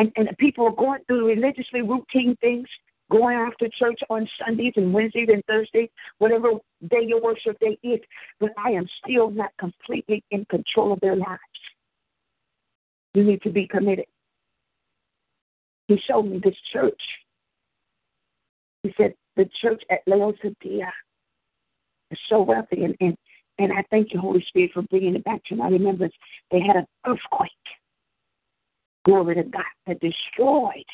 and, 0.00 0.10
and 0.16 0.38
people 0.38 0.66
are 0.66 0.74
going 0.74 1.00
through 1.06 1.26
religiously 1.26 1.82
routine 1.82 2.34
things, 2.40 2.66
going 3.10 3.36
after 3.36 3.68
church 3.78 4.00
on 4.08 4.26
Sundays 4.42 4.72
and 4.76 4.94
Wednesdays 4.94 5.28
and 5.30 5.44
Thursdays, 5.44 5.90
whatever 6.16 6.52
day 6.88 7.04
your 7.06 7.20
worship 7.20 7.58
day 7.60 7.78
is, 7.82 8.00
but 8.38 8.50
I 8.56 8.70
am 8.70 8.86
still 9.04 9.30
not 9.30 9.50
completely 9.58 10.24
in 10.30 10.46
control 10.46 10.94
of 10.94 11.00
their 11.00 11.16
lives. 11.16 11.40
You 13.12 13.24
need 13.24 13.42
to 13.42 13.50
be 13.50 13.66
committed. 13.66 14.06
He 15.88 16.00
showed 16.08 16.22
me 16.22 16.40
this 16.42 16.56
church. 16.72 17.02
He 18.82 18.94
said 18.96 19.12
the 19.36 19.50
church 19.60 19.82
at 19.90 20.00
Laodicea 20.06 20.90
is 22.10 22.18
so 22.30 22.40
wealthy, 22.40 22.84
and, 22.84 22.96
and, 23.00 23.18
and 23.58 23.70
I 23.70 23.84
thank 23.90 24.14
you, 24.14 24.20
Holy 24.20 24.42
Spirit, 24.48 24.70
for 24.72 24.82
bringing 24.82 25.16
it 25.16 25.24
back 25.24 25.44
to 25.46 25.56
my 25.56 25.68
remembrance. 25.68 26.14
They 26.50 26.60
had 26.60 26.76
an 26.76 26.86
earthquake 27.06 27.50
glory 29.04 29.34
to 29.36 29.42
God, 29.44 29.62
that 29.86 30.00
destroyed 30.00 30.84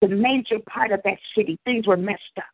the 0.00 0.08
major 0.08 0.58
part 0.68 0.92
of 0.92 1.00
that 1.04 1.18
city. 1.36 1.58
Things 1.64 1.86
were 1.86 1.96
messed 1.96 2.22
up. 2.38 2.44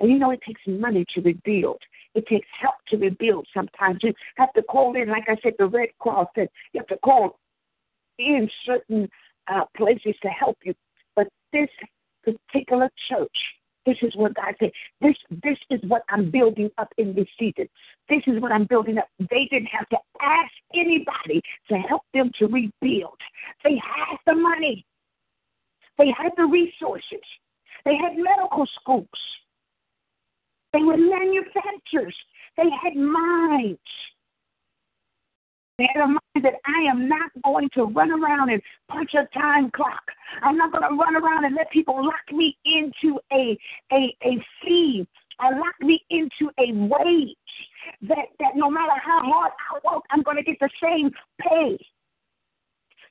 And 0.00 0.10
you 0.10 0.18
know, 0.18 0.30
it 0.30 0.40
takes 0.46 0.60
money 0.66 1.04
to 1.14 1.20
rebuild. 1.20 1.80
It 2.14 2.26
takes 2.26 2.46
help 2.60 2.74
to 2.88 2.96
rebuild 2.96 3.46
sometimes. 3.54 4.00
You 4.02 4.12
have 4.36 4.52
to 4.54 4.62
call 4.62 4.96
in, 4.96 5.08
like 5.08 5.24
I 5.28 5.36
said, 5.42 5.54
the 5.58 5.66
Red 5.66 5.90
Cross 5.98 6.28
said, 6.34 6.48
you 6.72 6.80
have 6.80 6.88
to 6.88 6.98
call 6.98 7.38
in 8.18 8.48
certain 8.66 9.08
uh, 9.48 9.64
places 9.76 10.14
to 10.22 10.28
help 10.28 10.58
you. 10.64 10.74
But 11.16 11.28
this 11.52 11.68
particular 12.24 12.90
church 13.08 13.36
this 13.90 13.98
is 14.02 14.14
what 14.14 14.34
God 14.34 14.54
said. 14.60 14.70
This 15.00 15.16
this 15.42 15.58
is 15.70 15.80
what 15.88 16.02
I'm 16.08 16.30
building 16.30 16.70
up 16.78 16.92
in 16.96 17.14
this 17.14 17.26
season. 17.38 17.68
This 18.08 18.22
is 18.26 18.40
what 18.40 18.52
I'm 18.52 18.64
building 18.64 18.98
up. 18.98 19.08
They 19.18 19.48
didn't 19.50 19.66
have 19.66 19.88
to 19.88 19.98
ask 20.20 20.52
anybody 20.74 21.42
to 21.68 21.76
help 21.76 22.02
them 22.14 22.30
to 22.38 22.46
rebuild. 22.46 23.18
They 23.64 23.74
had 23.74 24.16
the 24.26 24.34
money. 24.34 24.86
They 25.98 26.12
had 26.16 26.30
the 26.36 26.44
resources. 26.44 27.24
They 27.84 27.96
had 27.96 28.16
medical 28.16 28.66
schools. 28.80 29.08
They 30.72 30.82
were 30.82 30.96
manufacturers. 30.96 32.16
They 32.56 32.70
had 32.82 32.94
minds. 32.94 33.80
Had 35.80 36.02
a 36.02 36.06
mind 36.06 36.20
that 36.42 36.54
I 36.66 36.90
am 36.90 37.08
not 37.08 37.30
going 37.44 37.70
to 37.74 37.84
run 37.84 38.10
around 38.10 38.50
and 38.50 38.60
punch 38.88 39.10
a 39.14 39.26
time 39.38 39.70
clock. 39.70 40.02
I'm 40.42 40.56
not 40.56 40.72
going 40.72 40.82
to 40.82 40.94
run 40.94 41.16
around 41.16 41.44
and 41.44 41.54
let 41.54 41.70
people 41.70 42.04
lock 42.04 42.30
me 42.32 42.56
into 42.64 43.18
a 43.32 43.58
a 43.92 44.16
a 44.22 44.44
fee 44.62 45.06
or 45.42 45.52
lock 45.52 45.74
me 45.80 46.04
into 46.10 46.50
a 46.58 46.72
wage 46.72 47.36
that 48.02 48.26
that 48.38 48.56
no 48.56 48.70
matter 48.70 48.92
how 49.02 49.20
hard 49.22 49.52
I 49.70 49.92
work, 49.92 50.04
I'm 50.10 50.22
going 50.22 50.36
to 50.36 50.42
get 50.42 50.58
the 50.60 50.70
same 50.82 51.10
pay. 51.40 51.78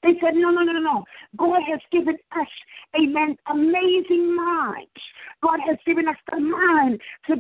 They 0.02 0.14
said, 0.22 0.36
no, 0.36 0.50
no, 0.50 0.62
no, 0.64 0.72
no, 0.72 0.80
no. 0.80 1.04
God 1.36 1.62
has 1.70 1.82
given 1.92 2.18
us, 2.32 2.48
amen, 2.96 3.36
amazing 3.52 4.34
minds. 4.34 4.90
God 5.44 5.60
has 5.68 5.78
given 5.86 6.08
us 6.08 6.16
the 6.32 6.40
mind 6.40 7.02
to 7.28 7.36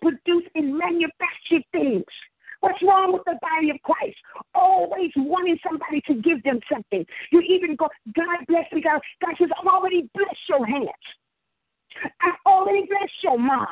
produce 0.00 0.44
and 0.54 0.78
manufacture 0.78 1.64
things. 1.72 2.04
What's 2.60 2.80
wrong 2.80 3.12
with 3.12 3.24
the 3.26 3.38
body 3.42 3.70
of 3.70 3.76
Christ? 3.82 4.16
Always 4.54 5.10
wanting 5.16 5.58
somebody 5.66 6.00
to 6.06 6.14
give 6.14 6.42
them 6.44 6.60
something. 6.72 7.04
You 7.30 7.40
even 7.40 7.76
go, 7.76 7.88
God 8.14 8.38
bless 8.46 8.70
me, 8.72 8.80
God. 8.80 9.00
God 9.24 9.34
says, 9.38 9.48
I've 9.60 9.66
already 9.66 10.08
blessed 10.14 10.48
your 10.48 10.64
hands. 10.64 10.88
I've 12.22 12.38
already 12.46 12.86
blessed 12.86 13.12
your 13.22 13.38
mind. 13.38 13.68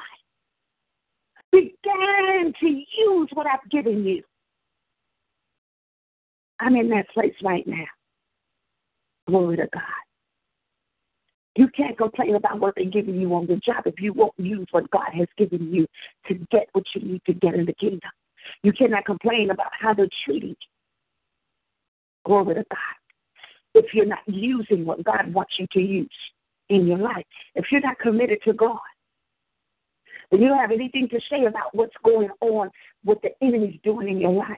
Begin 1.52 2.52
to 2.60 2.66
use 2.66 3.28
what 3.32 3.46
I've 3.46 3.70
given 3.70 4.04
you. 4.04 4.22
I'm 6.60 6.76
in 6.76 6.90
that 6.90 7.08
place 7.10 7.34
right 7.42 7.66
now. 7.66 7.86
Glory 9.26 9.56
to 9.56 9.68
God. 9.72 9.82
You 11.56 11.68
can't 11.68 11.96
complain 12.14 12.36
about 12.36 12.60
what 12.60 12.74
they're 12.76 12.84
giving 12.84 13.20
you 13.20 13.34
on 13.34 13.46
the 13.46 13.56
job 13.56 13.82
if 13.86 14.00
you 14.00 14.12
won't 14.12 14.34
use 14.36 14.66
what 14.70 14.90
God 14.90 15.10
has 15.14 15.28
given 15.36 15.72
you 15.72 15.86
to 16.28 16.34
get 16.50 16.68
what 16.72 16.84
you 16.94 17.02
need 17.02 17.22
to 17.26 17.34
get 17.34 17.54
in 17.54 17.66
the 17.66 17.74
kingdom. 17.74 18.10
You 18.62 18.72
cannot 18.72 19.04
complain 19.04 19.50
about 19.50 19.70
how 19.78 19.94
they're 19.94 20.08
treating 20.24 20.50
you. 20.50 20.56
Glory 22.24 22.54
to 22.54 22.64
God. 22.70 22.78
If 23.74 23.94
you're 23.94 24.06
not 24.06 24.20
using 24.26 24.84
what 24.84 25.02
God 25.02 25.32
wants 25.32 25.54
you 25.58 25.66
to 25.72 25.80
use 25.80 26.08
in 26.68 26.86
your 26.86 26.98
life, 26.98 27.24
if 27.54 27.66
you're 27.70 27.80
not 27.80 27.98
committed 27.98 28.38
to 28.44 28.52
God, 28.52 28.78
then 30.30 30.40
you 30.40 30.48
don't 30.48 30.58
have 30.58 30.70
anything 30.70 31.08
to 31.08 31.20
say 31.30 31.44
about 31.44 31.74
what's 31.74 31.94
going 32.04 32.30
on, 32.40 32.70
what 33.04 33.20
the 33.22 33.30
enemy's 33.42 33.78
doing 33.82 34.08
in 34.08 34.20
your 34.20 34.32
life. 34.32 34.48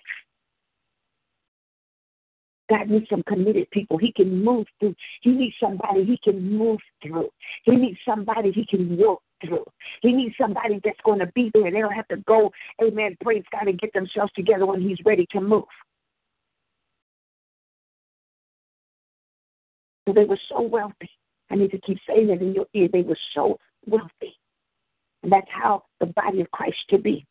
God 2.71 2.89
needs 2.89 3.07
some 3.11 3.23
committed 3.25 3.71
people. 3.71 3.99
He 3.99 4.13
can 4.13 4.43
move 4.43 4.67
through. 4.81 4.95
He 5.21 5.31
needs 5.31 5.55
somebody 5.61 6.05
he 6.05 6.19
can 6.23 6.57
move 6.57 6.81
through. 7.03 7.29
He 7.65 7.73
needs 7.77 7.99
somebody 8.07 8.53
he 8.53 8.65
can 8.65 8.97
work 8.97 9.19
through. 9.45 9.65
He 10.01 10.13
needs 10.13 10.35
somebody 10.41 10.81
that's 10.83 11.01
going 11.05 11.19
to 11.19 11.31
be 11.35 11.51
there. 11.53 11.71
They 11.71 11.81
don't 11.81 11.93
have 11.93 12.09
to 12.09 12.17
go, 12.19 12.51
amen, 12.83 13.17
praise 13.23 13.45
God, 13.53 13.69
and 13.69 13.79
get 13.79 13.93
themselves 13.93 14.33
together 14.33 14.67
when 14.67 14.81
He's 14.81 14.99
ready 15.05 15.27
to 15.33 15.41
move. 15.41 15.65
So 20.07 20.15
they 20.15 20.25
were 20.25 20.41
so 20.49 20.63
wealthy. 20.63 21.11
I 21.51 21.57
need 21.57 21.71
to 21.73 21.81
keep 21.81 21.99
saying 22.09 22.29
that 22.29 22.41
in 22.41 22.55
your 22.55 22.67
ear. 22.75 22.89
They 22.93 23.03
were 23.03 23.19
so 23.35 23.59
wealthy. 23.87 24.37
And 25.23 25.33
that's 25.33 25.49
how 25.51 25.85
the 26.01 26.07
body 26.07 26.41
of 26.41 26.51
Christ 26.51 26.77
should 26.91 27.03
be. 27.03 27.27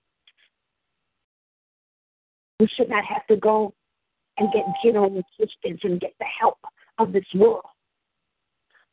We 2.59 2.67
should 2.67 2.89
not 2.89 3.03
have 3.05 3.25
to 3.27 3.35
go 3.35 3.73
and 4.37 4.51
get 4.53 4.63
general 4.83 5.11
assistance 5.11 5.81
and 5.83 5.99
get 5.99 6.13
the 6.19 6.25
help 6.39 6.57
of 6.97 7.11
this 7.11 7.25
world. 7.35 7.65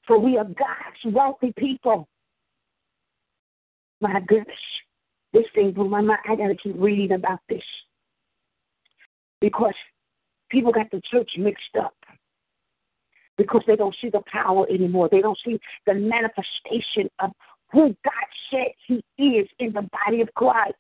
For 0.07 0.19
we 0.19 0.37
are 0.37 0.45
God's 0.45 1.15
wealthy 1.15 1.53
people. 1.57 2.09
My 4.01 4.21
goodness. 4.27 4.57
This 5.33 5.45
thing 5.55 5.73
blew 5.73 5.89
my 5.89 6.01
mind. 6.01 6.21
I 6.29 6.35
got 6.35 6.49
to 6.49 6.57
keep 6.57 6.75
reading 6.77 7.13
about 7.13 7.39
this 7.49 7.63
because 9.41 9.75
people 10.51 10.73
got 10.73 10.91
the 10.91 11.01
church 11.11 11.31
mixed 11.39 11.77
up 11.81 11.95
because 13.39 13.63
they 13.67 13.77
don't 13.77 13.95
see 14.03 14.11
the 14.11 14.23
power 14.31 14.67
anymore. 14.69 15.09
They 15.11 15.21
don't 15.21 15.39
see 15.45 15.59
the 15.87 15.95
manifestation 15.95 17.09
of 17.21 17.31
who 17.73 17.97
God 18.05 18.27
said 18.51 18.73
He 18.87 19.25
is 19.25 19.49
in 19.59 19.73
the 19.73 19.89
body 20.07 20.21
of 20.21 20.29
Christ. 20.35 20.75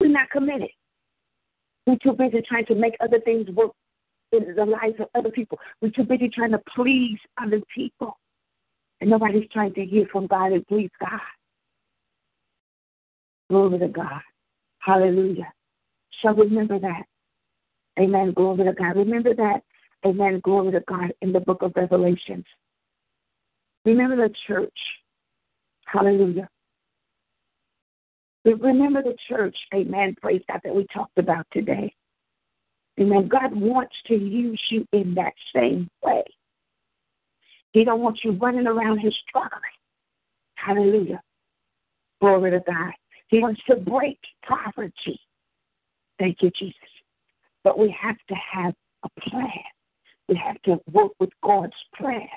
We're 0.00 0.08
not 0.08 0.30
committed. 0.30 0.70
We're 1.86 1.96
too 2.02 2.12
busy 2.12 2.42
trying 2.46 2.66
to 2.66 2.74
make 2.74 2.94
other 3.00 3.20
things 3.20 3.48
work 3.50 3.72
in 4.32 4.54
the 4.54 4.64
lives 4.64 4.96
of 4.98 5.06
other 5.14 5.30
people. 5.30 5.58
We're 5.80 5.90
too 5.90 6.04
busy 6.04 6.28
trying 6.28 6.52
to 6.52 6.60
please 6.74 7.18
other 7.40 7.60
people. 7.74 8.18
And 9.00 9.10
nobody's 9.10 9.48
trying 9.52 9.74
to 9.74 9.84
hear 9.84 10.06
from 10.10 10.26
God 10.26 10.52
and 10.52 10.66
please 10.66 10.90
God. 11.00 11.20
Glory 13.50 13.78
to 13.78 13.88
God. 13.88 14.20
Hallelujah. 14.78 15.52
So 16.22 16.32
remember 16.32 16.78
that. 16.80 17.04
Amen. 17.98 18.32
Glory 18.32 18.64
to 18.64 18.72
God. 18.72 18.96
Remember 18.96 19.34
that. 19.34 19.62
Amen. 20.04 20.40
Glory 20.42 20.72
to 20.72 20.80
God 20.88 21.12
in 21.22 21.32
the 21.32 21.40
book 21.40 21.62
of 21.62 21.72
Revelations. 21.76 22.44
Remember 23.84 24.16
the 24.16 24.34
church. 24.46 24.78
Hallelujah. 25.84 26.48
Remember 28.54 29.02
the 29.02 29.16
church. 29.28 29.56
Amen. 29.74 30.14
Praise 30.20 30.42
God 30.48 30.60
that 30.62 30.74
we 30.74 30.86
talked 30.92 31.18
about 31.18 31.46
today. 31.52 31.92
Amen. 32.98 33.28
God 33.28 33.54
wants 33.54 33.94
to 34.06 34.14
use 34.14 34.62
you 34.70 34.86
in 34.92 35.14
that 35.14 35.32
same 35.54 35.88
way. 36.02 36.22
He 37.72 37.84
don't 37.84 38.00
want 38.00 38.20
you 38.24 38.32
running 38.32 38.66
around 38.66 39.00
his 39.00 39.14
struggling. 39.28 39.60
Hallelujah. 40.54 41.20
Glory 42.20 42.52
to 42.52 42.60
God. 42.66 42.92
He 43.28 43.40
wants 43.40 43.60
to 43.68 43.76
break 43.76 44.18
poverty. 44.48 45.20
Thank 46.18 46.38
you, 46.40 46.50
Jesus. 46.58 46.78
But 47.64 47.78
we 47.78 47.94
have 48.00 48.16
to 48.28 48.34
have 48.34 48.74
a 49.04 49.20
plan. 49.28 49.50
We 50.28 50.36
have 50.36 50.60
to 50.62 50.80
work 50.92 51.12
with 51.20 51.30
God's 51.42 51.72
plan. 51.96 52.28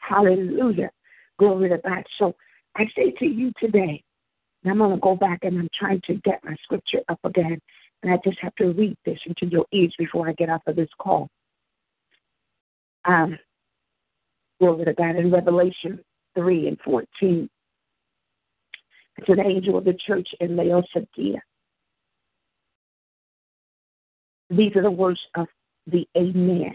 Hallelujah. 0.00 0.90
Glory 1.38 1.70
to 1.70 1.78
God. 1.78 2.04
So 2.18 2.34
I 2.76 2.84
say 2.96 3.10
to 3.18 3.26
you 3.26 3.52
today, 3.58 4.04
and 4.64 4.72
I'm 4.72 4.78
going 4.78 4.92
to 4.92 5.00
go 5.00 5.14
back 5.14 5.40
and 5.42 5.58
I'm 5.58 5.68
trying 5.78 6.00
to 6.06 6.14
get 6.14 6.42
my 6.42 6.56
scripture 6.62 7.00
up 7.08 7.20
again. 7.24 7.60
And 8.02 8.12
I 8.12 8.18
just 8.24 8.38
have 8.40 8.54
to 8.56 8.72
read 8.72 8.96
this 9.04 9.18
into 9.26 9.46
your 9.46 9.66
ears 9.72 9.94
before 9.98 10.28
I 10.28 10.32
get 10.32 10.48
off 10.48 10.62
of 10.66 10.76
this 10.76 10.88
call. 10.98 11.28
Um, 13.04 13.38
glory 14.58 14.86
to 14.86 14.94
God 14.94 15.16
in 15.16 15.30
Revelation 15.30 16.00
3 16.34 16.68
and 16.68 16.78
14. 16.82 17.48
It's 19.18 19.28
an 19.28 19.40
angel 19.40 19.78
of 19.78 19.84
the 19.84 19.94
church 20.06 20.28
in 20.40 20.56
Laodicea. 20.56 21.42
These 24.50 24.76
are 24.76 24.82
the 24.82 24.90
words 24.90 25.20
of 25.34 25.46
the 25.86 26.06
Amen, 26.16 26.74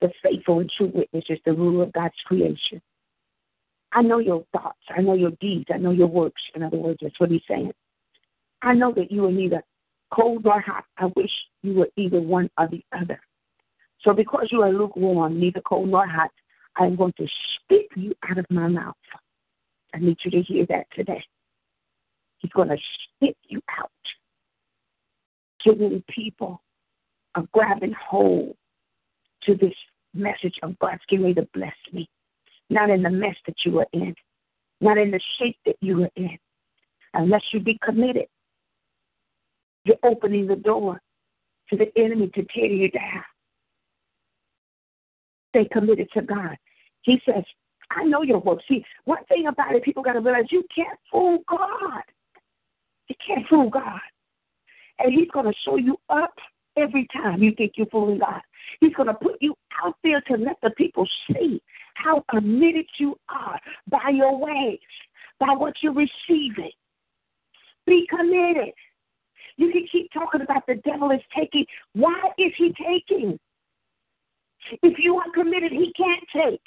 the 0.00 0.10
faithful 0.22 0.60
and 0.60 0.70
true 0.76 0.92
witnesses, 0.94 1.38
the 1.44 1.52
ruler 1.52 1.84
of 1.84 1.92
God's 1.92 2.14
creation. 2.24 2.80
I 3.96 4.02
know 4.02 4.18
your 4.18 4.44
thoughts. 4.52 4.78
I 4.94 5.00
know 5.00 5.14
your 5.14 5.30
deeds. 5.40 5.64
I 5.72 5.78
know 5.78 5.90
your 5.90 6.06
works. 6.06 6.42
In 6.54 6.62
other 6.62 6.76
words, 6.76 6.98
that's 7.00 7.18
what 7.18 7.30
he's 7.30 7.40
saying. 7.48 7.72
I 8.60 8.74
know 8.74 8.92
that 8.92 9.10
you 9.10 9.24
are 9.24 9.32
neither 9.32 9.62
cold 10.12 10.44
nor 10.44 10.60
hot. 10.60 10.84
I 10.98 11.06
wish 11.16 11.30
you 11.62 11.72
were 11.72 11.88
either 11.96 12.20
one 12.20 12.50
or 12.58 12.68
the 12.68 12.84
other. 12.92 13.18
So 14.02 14.12
because 14.12 14.48
you 14.52 14.60
are 14.60 14.70
lukewarm, 14.70 15.40
neither 15.40 15.62
cold 15.62 15.88
nor 15.88 16.06
hot, 16.06 16.30
I 16.76 16.84
am 16.84 16.94
going 16.94 17.14
to 17.16 17.26
spit 17.54 17.86
you 17.96 18.14
out 18.28 18.36
of 18.36 18.44
my 18.50 18.68
mouth. 18.68 18.94
I 19.94 19.98
need 19.98 20.18
you 20.22 20.30
to 20.30 20.42
hear 20.42 20.66
that 20.66 20.88
today. 20.94 21.24
He's 22.38 22.52
going 22.52 22.68
to 22.68 22.76
spit 23.16 23.38
you 23.48 23.62
out. 23.80 23.90
Too 25.64 25.74
many 25.74 26.04
people 26.10 26.60
are 27.34 27.48
grabbing 27.52 27.94
hold 27.98 28.56
to 29.44 29.54
this 29.54 29.74
message 30.12 30.56
of 30.62 30.78
God's 30.80 31.00
getting 31.08 31.24
ready 31.24 31.36
to 31.36 31.48
bless 31.54 31.74
me 31.94 32.10
not 32.70 32.90
in 32.90 33.02
the 33.02 33.10
mess 33.10 33.36
that 33.46 33.56
you 33.64 33.78
are 33.78 33.86
in, 33.92 34.14
not 34.80 34.98
in 34.98 35.10
the 35.10 35.20
shape 35.38 35.56
that 35.66 35.76
you 35.80 36.04
are 36.04 36.10
in. 36.16 36.38
Unless 37.14 37.42
you 37.52 37.60
be 37.60 37.78
committed, 37.82 38.26
you're 39.84 39.96
opening 40.02 40.46
the 40.46 40.56
door 40.56 41.00
to 41.70 41.76
the 41.76 41.90
enemy 41.96 42.30
to 42.34 42.44
tear 42.54 42.66
you 42.66 42.90
down. 42.90 43.22
Stay 45.50 45.68
committed 45.72 46.08
to 46.12 46.22
God. 46.22 46.56
He 47.02 47.20
says, 47.24 47.44
I 47.90 48.04
know 48.04 48.22
your 48.22 48.40
work. 48.40 48.58
See, 48.68 48.84
one 49.04 49.24
thing 49.26 49.46
about 49.46 49.74
it, 49.74 49.84
people 49.84 50.02
got 50.02 50.14
to 50.14 50.20
realize 50.20 50.46
you 50.50 50.64
can't 50.74 50.98
fool 51.10 51.38
God. 51.48 52.02
You 53.08 53.14
can't 53.26 53.46
fool 53.48 53.70
God. 53.70 54.00
And 54.98 55.14
He's 55.14 55.30
going 55.32 55.46
to 55.46 55.54
show 55.64 55.76
you 55.76 55.96
up 56.10 56.34
every 56.76 57.06
time 57.12 57.42
you 57.42 57.52
think 57.56 57.72
you're 57.76 57.86
fooling 57.86 58.18
God. 58.18 58.40
He's 58.80 58.94
going 58.94 59.06
to 59.06 59.14
put 59.14 59.36
you 59.40 59.54
out 59.84 59.94
there 60.02 60.20
to 60.22 60.36
let 60.36 60.56
the 60.62 60.70
people 60.70 61.06
see 61.30 61.62
how 61.96 62.24
committed 62.30 62.86
you 62.98 63.16
are 63.28 63.58
by 63.88 64.10
your 64.12 64.38
ways, 64.38 64.78
by 65.40 65.54
what 65.56 65.74
you're 65.82 65.92
receiving. 65.92 66.70
Be 67.86 68.06
committed. 68.08 68.72
You 69.56 69.72
can 69.72 69.86
keep 69.90 70.10
talking 70.12 70.42
about 70.42 70.66
the 70.66 70.74
devil 70.76 71.10
is 71.10 71.20
taking. 71.36 71.64
Why 71.94 72.20
is 72.38 72.52
he 72.58 72.74
taking? 72.84 73.38
If 74.82 74.98
you 74.98 75.16
are 75.16 75.30
committed, 75.34 75.72
he 75.72 75.92
can't 75.96 76.24
take. 76.34 76.62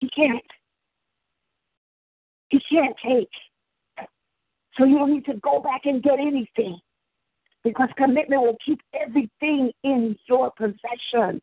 He 0.00 0.08
can't. 0.10 0.42
He 2.48 2.60
can't 2.70 2.96
take. 3.06 4.08
So 4.76 4.84
you 4.84 4.98
don't 4.98 5.12
need 5.12 5.24
to 5.26 5.34
go 5.34 5.60
back 5.60 5.82
and 5.84 6.02
get 6.02 6.18
anything 6.18 6.78
because 7.62 7.88
commitment 7.96 8.42
will 8.42 8.56
keep 8.64 8.80
everything 9.00 9.70
in 9.84 10.16
your 10.26 10.50
possession. 10.52 11.40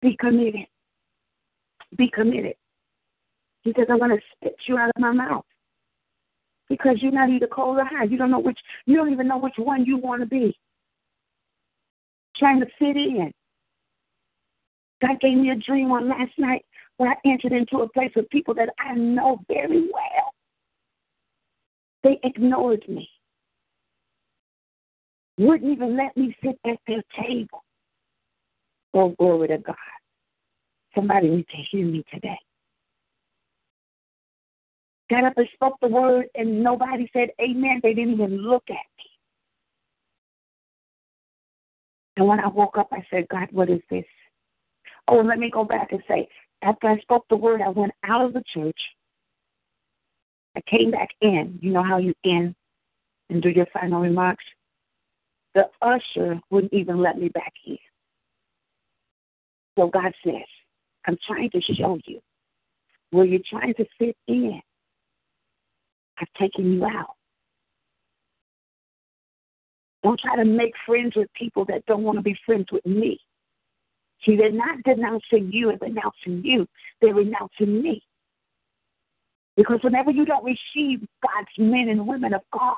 Be 0.00 0.16
committed. 0.18 0.66
Be 1.96 2.10
committed. 2.12 2.54
He 3.62 3.72
says, 3.76 3.86
I'm 3.90 3.98
going 3.98 4.10
to 4.10 4.22
spit 4.36 4.56
you 4.66 4.78
out 4.78 4.90
of 4.90 5.00
my 5.00 5.12
mouth. 5.12 5.44
Because 6.68 6.96
you're 7.00 7.12
not 7.12 7.30
either 7.30 7.46
cold 7.46 7.78
or 7.78 7.84
hot. 7.84 8.10
You 8.10 8.18
don't 8.18 8.30
know 8.30 8.38
which, 8.38 8.58
you 8.86 8.96
don't 8.96 9.12
even 9.12 9.26
know 9.26 9.38
which 9.38 9.54
one 9.56 9.84
you 9.84 9.96
want 9.98 10.20
to 10.20 10.26
be. 10.26 10.56
Trying 12.36 12.60
to 12.60 12.66
fit 12.78 12.96
in. 12.96 13.32
God 15.00 15.20
gave 15.20 15.36
me 15.36 15.50
a 15.50 15.56
dream 15.56 15.90
on 15.92 16.08
last 16.08 16.32
night 16.38 16.64
where 16.96 17.10
I 17.10 17.14
entered 17.28 17.52
into 17.52 17.78
a 17.78 17.88
place 17.88 18.10
with 18.14 18.28
people 18.30 18.54
that 18.54 18.68
I 18.78 18.94
know 18.94 19.40
very 19.48 19.82
well. 19.82 20.32
They 22.02 22.18
ignored 22.22 22.84
me. 22.88 23.08
Wouldn't 25.38 25.70
even 25.70 25.96
let 25.96 26.16
me 26.16 26.36
sit 26.42 26.58
at 26.66 26.78
their 26.86 27.02
table. 27.20 27.62
Oh, 28.94 29.10
glory 29.18 29.48
to 29.48 29.58
God. 29.58 29.76
Somebody 30.94 31.28
needs 31.28 31.48
to 31.48 31.56
hear 31.70 31.86
me 31.86 32.04
today. 32.12 32.38
Got 35.10 35.24
up 35.24 35.34
and 35.36 35.48
spoke 35.54 35.76
the 35.80 35.88
word, 35.88 36.26
and 36.34 36.62
nobody 36.62 37.08
said 37.12 37.30
amen. 37.40 37.80
They 37.82 37.94
didn't 37.94 38.14
even 38.14 38.38
look 38.38 38.64
at 38.68 38.74
me. 38.74 39.04
And 42.16 42.26
when 42.26 42.40
I 42.40 42.48
woke 42.48 42.76
up, 42.76 42.88
I 42.92 43.06
said, 43.10 43.28
God, 43.28 43.48
what 43.52 43.70
is 43.70 43.80
this? 43.90 44.04
Oh, 45.06 45.20
let 45.20 45.38
me 45.38 45.50
go 45.50 45.64
back 45.64 45.92
and 45.92 46.02
say, 46.08 46.28
after 46.62 46.88
I 46.88 46.98
spoke 46.98 47.24
the 47.30 47.36
word, 47.36 47.62
I 47.62 47.68
went 47.68 47.92
out 48.04 48.24
of 48.24 48.32
the 48.32 48.42
church. 48.52 48.78
I 50.56 50.60
came 50.68 50.90
back 50.90 51.10
in. 51.20 51.58
You 51.62 51.72
know 51.72 51.82
how 51.82 51.98
you 51.98 52.12
in 52.24 52.54
and 53.30 53.40
do 53.40 53.48
your 53.48 53.66
final 53.72 54.00
remarks? 54.00 54.44
The 55.54 55.70
usher 55.80 56.40
wouldn't 56.50 56.72
even 56.72 57.00
let 57.00 57.18
me 57.18 57.28
back 57.28 57.52
in. 57.66 57.78
So 59.78 59.86
God 59.86 60.12
says, 60.26 60.42
I'm 61.06 61.16
trying 61.24 61.50
to 61.50 61.60
show 61.60 61.98
you 62.04 62.20
where 63.10 63.24
you're 63.24 63.40
trying 63.48 63.74
to 63.74 63.84
fit 63.96 64.16
in. 64.26 64.60
I've 66.20 66.32
taken 66.38 66.72
you 66.72 66.84
out. 66.84 67.14
Don't 70.02 70.18
try 70.18 70.34
to 70.36 70.44
make 70.44 70.72
friends 70.84 71.14
with 71.14 71.28
people 71.32 71.64
that 71.66 71.86
don't 71.86 72.02
want 72.02 72.18
to 72.18 72.22
be 72.22 72.36
friends 72.44 72.66
with 72.72 72.84
me. 72.84 73.20
See, 74.26 74.36
they're 74.36 74.50
not 74.50 74.82
denouncing 74.82 75.50
you 75.52 75.70
and 75.70 75.80
renouncing 75.80 76.42
you, 76.44 76.66
they're 77.00 77.14
renouncing 77.14 77.80
me. 77.80 78.02
Because 79.56 79.78
whenever 79.82 80.10
you 80.10 80.24
don't 80.24 80.44
receive 80.44 81.06
God's 81.22 81.48
men 81.56 81.88
and 81.88 82.06
women 82.06 82.34
of 82.34 82.42
God, 82.52 82.76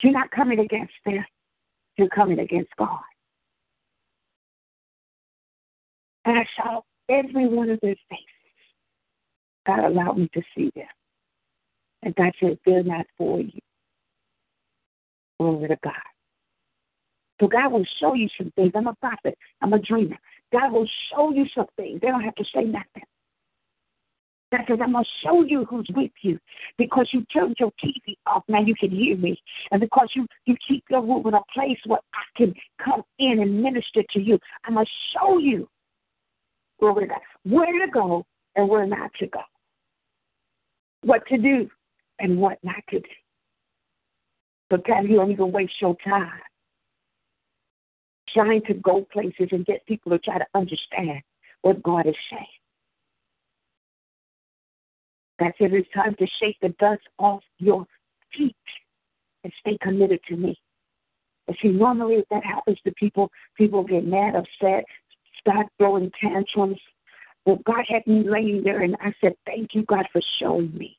you're 0.00 0.12
not 0.12 0.30
coming 0.30 0.60
against 0.60 0.92
them, 1.04 1.24
you're 1.96 2.08
coming 2.08 2.38
against 2.38 2.70
God. 2.76 3.00
And 6.24 6.38
I 6.38 6.46
saw 6.56 6.80
every 7.08 7.48
one 7.48 7.70
of 7.70 7.80
their 7.80 7.96
faces. 8.08 8.24
God 9.66 9.84
allowed 9.84 10.18
me 10.18 10.28
to 10.34 10.42
see 10.56 10.70
them. 10.74 10.86
And 12.02 12.14
God 12.14 12.32
said, 12.40 12.58
they're 12.66 12.82
not 12.82 13.06
for 13.16 13.40
you. 13.40 13.60
Glory 15.38 15.68
to 15.68 15.78
God. 15.82 15.92
So 17.40 17.48
God 17.48 17.72
will 17.72 17.84
show 18.00 18.14
you 18.14 18.28
some 18.38 18.52
things. 18.54 18.72
I'm 18.74 18.86
a 18.86 18.94
prophet. 18.94 19.36
I'm 19.60 19.72
a 19.72 19.78
dreamer. 19.78 20.16
God 20.52 20.72
will 20.72 20.88
show 21.10 21.32
you 21.32 21.46
some 21.54 21.66
things. 21.76 22.00
They 22.00 22.08
don't 22.08 22.22
have 22.22 22.34
to 22.36 22.44
say 22.54 22.64
nothing. 22.64 23.02
God 24.52 24.60
says, 24.68 24.78
I'm 24.80 24.92
going 24.92 25.04
to 25.04 25.10
show 25.26 25.42
you 25.42 25.64
who's 25.64 25.88
with 25.96 26.12
you 26.22 26.38
because 26.78 27.08
you 27.12 27.24
turned 27.32 27.56
your 27.58 27.72
TV 27.82 28.14
off. 28.26 28.44
Now 28.46 28.60
you 28.60 28.74
can 28.78 28.90
hear 28.90 29.16
me. 29.16 29.36
And 29.72 29.80
because 29.80 30.08
you, 30.14 30.26
you 30.44 30.54
keep 30.66 30.84
your 30.88 31.02
room 31.02 31.26
in 31.26 31.34
a 31.34 31.40
place 31.52 31.78
where 31.86 31.98
I 32.14 32.22
can 32.36 32.54
come 32.82 33.02
in 33.18 33.40
and 33.40 33.62
minister 33.62 34.02
to 34.12 34.20
you, 34.20 34.38
I'm 34.64 34.74
going 34.74 34.86
to 34.86 35.18
show 35.18 35.38
you 35.38 35.68
where 36.78 36.94
to 36.94 37.06
go, 37.06 37.14
where 37.44 37.86
to 37.86 37.90
go 37.90 38.26
and 38.56 38.68
where 38.68 38.86
not 38.86 39.12
to 39.20 39.26
go, 39.26 39.40
what 41.02 41.26
to 41.28 41.38
do 41.38 41.68
and 42.18 42.38
what 42.38 42.58
not 42.62 42.82
to 42.90 43.00
do. 43.00 43.06
Sometimes 44.70 45.08
you 45.08 45.16
don't 45.16 45.30
even 45.30 45.52
waste 45.52 45.80
your 45.80 45.96
time 46.04 46.30
trying 48.34 48.62
to 48.62 48.74
go 48.74 49.06
places 49.12 49.48
and 49.52 49.64
get 49.64 49.86
people 49.86 50.10
to 50.10 50.18
try 50.18 50.38
to 50.38 50.46
understand 50.54 51.22
what 51.62 51.82
God 51.82 52.06
is 52.06 52.16
saying. 52.30 52.46
That's 55.38 55.56
it. 55.60 55.72
It's 55.72 55.88
time 55.94 56.14
to 56.18 56.26
shake 56.40 56.56
the 56.60 56.70
dust 56.80 57.02
off 57.18 57.42
your 57.58 57.86
feet 58.36 58.56
and 59.42 59.52
stay 59.60 59.78
committed 59.80 60.20
to 60.28 60.36
me. 60.36 60.58
And 61.46 61.56
see, 61.60 61.68
normally 61.68 62.16
if 62.16 62.24
that 62.30 62.44
happens 62.44 62.78
to 62.84 62.92
people, 62.92 63.30
people 63.56 63.84
get 63.84 64.06
mad, 64.06 64.34
upset, 64.34 64.84
start 65.46 65.66
throwing 65.78 66.10
tantrums. 66.20 66.78
Well, 67.46 67.60
God 67.64 67.84
had 67.88 68.06
me 68.06 68.24
laying 68.28 68.62
there, 68.64 68.80
and 68.80 68.96
I 69.00 69.12
said, 69.20 69.34
Thank 69.46 69.74
you, 69.74 69.82
God, 69.84 70.06
for 70.12 70.22
showing 70.40 70.76
me. 70.76 70.98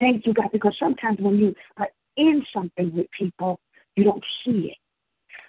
Thank 0.00 0.26
you, 0.26 0.34
God, 0.34 0.50
because 0.52 0.76
sometimes 0.78 1.18
when 1.20 1.36
you 1.38 1.54
are 1.78 1.88
in 2.16 2.44
something 2.54 2.94
with 2.94 3.06
people, 3.18 3.58
you 3.96 4.04
don't 4.04 4.24
see 4.44 4.70
it. 4.70 4.76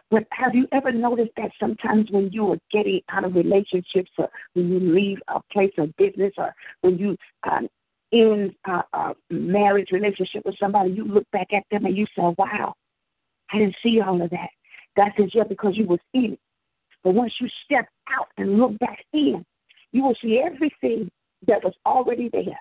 But 0.10 0.26
have 0.32 0.56
you 0.56 0.68
ever 0.72 0.92
noticed 0.92 1.34
that 1.36 1.52
sometimes 1.60 2.10
when 2.12 2.32
you 2.32 2.54
are 2.54 2.58
getting 2.72 3.02
out 3.10 3.26
of 3.26 3.36
relationships 3.36 4.10
or 4.18 4.30
when 4.54 4.70
you 4.70 4.80
leave 4.80 5.18
a 5.28 5.42
place 5.52 5.74
of 5.78 5.94
business 5.98 6.32
or 6.38 6.56
when 6.82 6.98
you 6.98 7.18
um, 7.50 7.68
in 8.12 8.56
a, 8.66 8.84
a 8.94 9.14
marriage 9.30 9.90
relationship 9.92 10.46
with 10.46 10.56
somebody, 10.60 10.92
you 10.92 11.04
look 11.04 11.30
back 11.32 11.48
at 11.54 11.64
them 11.72 11.86
and 11.86 11.98
you 11.98 12.06
say, 12.16 12.34
wow, 12.38 12.74
I 13.52 13.60
didn't 13.60 13.76
see 13.84 14.00
all 14.00 14.22
of 14.22 14.30
that. 14.30 14.50
God 14.96 15.12
says, 15.18 15.32
yeah, 15.34 15.44
because 15.44 15.76
you 15.76 15.86
was 15.86 16.00
in 16.14 16.34
it. 16.34 16.40
But 17.04 17.14
once 17.14 17.34
you 17.40 17.48
step 17.66 17.88
out 18.10 18.28
and 18.38 18.58
look 18.58 18.78
back 18.80 19.00
in, 19.14 19.46
you 19.92 20.04
will 20.04 20.16
see 20.22 20.42
everything 20.44 21.10
that 21.48 21.64
was 21.64 21.74
already 21.86 22.30
there. 22.32 22.60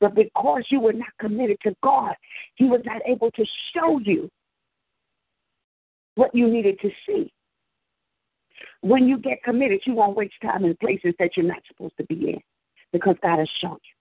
But 0.00 0.14
because 0.14 0.64
you 0.70 0.80
were 0.80 0.92
not 0.92 1.08
committed 1.20 1.58
to 1.64 1.74
God, 1.82 2.14
He 2.54 2.64
was 2.64 2.80
not 2.84 3.02
able 3.06 3.30
to 3.32 3.44
show 3.74 3.98
you 3.98 4.30
what 6.14 6.34
you 6.34 6.48
needed 6.48 6.78
to 6.80 6.90
see. 7.06 7.32
When 8.80 9.08
you 9.08 9.18
get 9.18 9.42
committed, 9.42 9.80
you 9.86 9.94
won't 9.94 10.16
waste 10.16 10.34
time 10.42 10.64
in 10.64 10.76
places 10.76 11.14
that 11.18 11.36
you're 11.36 11.46
not 11.46 11.62
supposed 11.66 11.96
to 11.98 12.04
be 12.04 12.30
in 12.30 12.40
because 12.92 13.16
God 13.22 13.38
has 13.38 13.48
shown 13.60 13.78
you. 13.82 13.94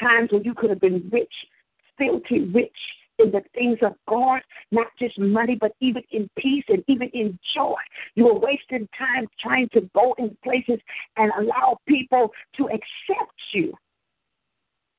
Times 0.00 0.30
when 0.32 0.44
you 0.44 0.54
could 0.54 0.70
have 0.70 0.80
been 0.80 1.08
rich, 1.12 1.32
filthy 1.96 2.40
rich 2.40 2.76
in 3.18 3.30
the 3.30 3.42
things 3.54 3.78
of 3.82 3.94
God, 4.08 4.40
not 4.70 4.88
just 4.98 5.18
money, 5.18 5.56
but 5.58 5.72
even 5.80 6.02
in 6.10 6.28
peace 6.38 6.64
and 6.68 6.84
even 6.86 7.08
in 7.14 7.38
joy. 7.54 7.74
You 8.14 8.28
are 8.28 8.38
wasting 8.38 8.88
time 8.98 9.26
trying 9.40 9.68
to 9.70 9.82
go 9.94 10.14
in 10.18 10.36
places 10.42 10.80
and 11.16 11.32
allow 11.38 11.78
people 11.86 12.32
to 12.56 12.64
accept 12.64 13.32
you. 13.52 13.72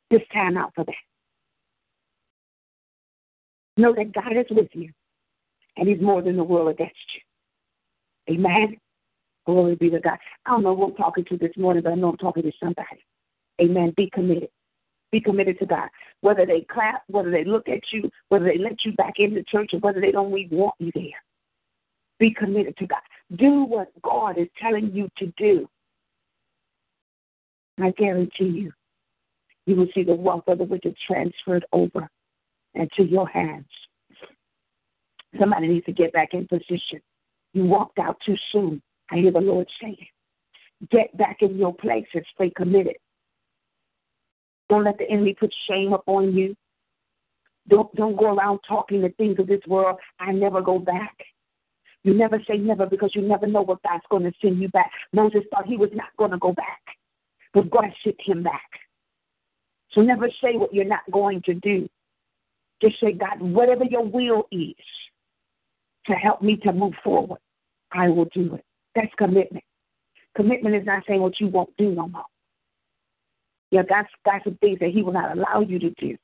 This 0.09 0.22
time 0.34 0.57
out 0.57 0.72
for 0.74 0.86
that. 0.86 0.95
Know 3.76 3.93
that 3.93 4.13
God 4.13 4.36
is 4.38 4.45
with 4.49 4.70
you, 4.74 4.89
and 5.76 5.88
He's 5.88 6.01
more 6.01 6.22
than 6.22 6.38
the 6.38 6.43
world 6.43 6.70
against 6.70 6.95
you. 7.13 8.36
Amen. 8.36 8.78
Glory 9.45 9.76
be 9.76 9.89
to 9.89 9.99
God. 9.99 10.18
I 10.45 10.51
don't 10.51 10.63
know 10.63 10.76
who 10.76 10.86
I'm 10.86 10.95
talking 10.95 11.26
to 11.26 11.38
this 11.38 11.55
morning, 11.57 11.84
but 11.84 11.91
I 11.91 11.95
know 11.95 12.09
I'm 12.09 12.18
talking 12.18 12.43
to 12.43 12.51
somebody. 12.61 13.03
Amen. 13.61 13.93
Be 13.95 14.09
committed. 14.13 14.49
Be 15.12 15.22
committed 15.22 15.58
to 15.60 15.66
God. 15.66 15.89
Whether 16.22 16.45
they 16.45 16.66
clap, 16.70 17.03
whether 17.08 17.32
they 17.32 17.45
look 17.45 17.70
at 17.70 17.82
you, 17.91 18.10
whether 18.30 18.45
they 18.45 18.58
let 18.58 18.84
you 18.84 18.91
back 18.93 19.16
into 19.18 19.43
church, 19.43 19.72
or 19.74 19.80
whether 19.80 20.01
they 20.01 20.12
don't 20.12 20.38
even 20.38 20.58
want 20.58 20.76
you 20.80 20.91
there. 20.93 21.24
Be 22.20 22.34
committed 22.34 22.76
to 22.78 22.88
God. 22.88 22.99
Do 23.38 23.64
what 23.64 23.89
God 24.01 24.38
is 24.38 24.47
telling 24.62 24.91
you 24.91 25.08
to 25.18 25.32
do. 25.38 25.70
I 27.80 27.91
guarantee 27.91 28.45
you, 28.45 28.74
you 29.66 29.76
will 29.76 29.88
see 29.93 30.03
the 30.03 30.16
wealth 30.16 30.45
of 30.47 30.58
the 30.58 30.64
wicked 30.64 30.95
transferred 31.05 31.66
over 31.72 32.10
into 32.74 33.03
your 33.03 33.28
hands. 33.28 33.68
Somebody 35.39 35.68
needs 35.68 35.86
to 35.86 35.91
get 35.91 36.14
back 36.14 36.34
in 36.34 36.47
position. 36.47 37.01
You 37.53 37.66
walked 37.66 37.99
out 37.99 38.18
too 38.26 38.36
soon. 38.51 38.82
I 39.12 39.18
hear 39.18 39.32
the 39.32 39.39
Lord 39.39 39.68
saying, 39.82 40.08
get 40.91 41.16
back 41.18 41.38
in 41.41 41.58
your 41.58 41.74
place 41.74 42.08
and 42.14 42.26
stay 42.34 42.51
committed. 42.55 42.95
Don't 44.70 44.84
let 44.84 44.97
the 44.97 45.09
enemy 45.09 45.36
put 45.39 45.53
shame 45.70 45.93
upon 45.93 46.36
you. 46.36 46.55
Don't 47.70 47.93
don't 47.95 48.15
go 48.18 48.34
around 48.34 48.59
talking 48.68 49.01
the 49.01 49.09
things 49.09 49.39
of 49.39 49.47
this 49.47 49.61
world. 49.68 49.97
I 50.20 50.32
never 50.32 50.61
go 50.61 50.80
back. 50.80 51.15
You 52.03 52.13
never 52.13 52.39
say 52.47 52.57
never 52.57 52.86
because 52.86 53.11
you 53.13 53.22
never 53.22 53.47
know 53.47 53.61
what 53.63 53.84
God's 53.84 54.03
going 54.09 54.24
to 54.24 54.32
send 54.41 54.59
you 54.59 54.70
back. 54.70 54.91
Moses 55.11 55.41
thought 55.51 55.65
he 55.65 55.78
was 55.78 55.89
not 55.93 56.07
going 56.18 56.32
to 56.32 56.38
go 56.38 56.53
back, 56.53 56.82
but 57.53 57.70
God 57.70 57.91
sent 58.03 58.15
him 58.22 58.43
back. 58.43 58.70
So 59.91 60.01
never 60.01 60.30
say 60.41 60.55
what 60.55 60.74
you're 60.74 60.86
not 60.86 61.09
going 61.11 61.41
to 61.43 61.53
do. 61.55 61.89
Just 62.82 62.99
say, 63.01 63.11
God, 63.11 63.41
whatever 63.41 63.84
your 63.84 64.05
will 64.05 64.47
is 64.51 64.76
to 66.05 66.13
help 66.13 66.41
me 66.41 66.57
to 66.57 66.72
move 66.72 66.93
forward, 67.03 67.39
I 67.91 68.07
will 68.09 68.30
do 68.34 68.55
it. 68.55 68.63
That's 68.95 69.13
commitment. 69.18 69.63
Commitment 70.36 70.76
is 70.76 70.86
not 70.86 71.03
saying 71.07 71.22
what 71.22 71.39
you 71.39 71.47
won't 71.47 71.76
do 71.78 71.93
no 71.93 72.07
more. 72.07 72.24
Yeah, 73.72 73.84
that's 73.88 74.09
that's 74.26 74.45
the 74.45 74.57
things 74.61 74.80
that 74.80 74.91
He 74.91 75.01
will 75.01 75.13
not 75.13 75.38
allow 75.38 75.61
you 75.61 75.80
to 75.80 75.89
do. 75.91 76.18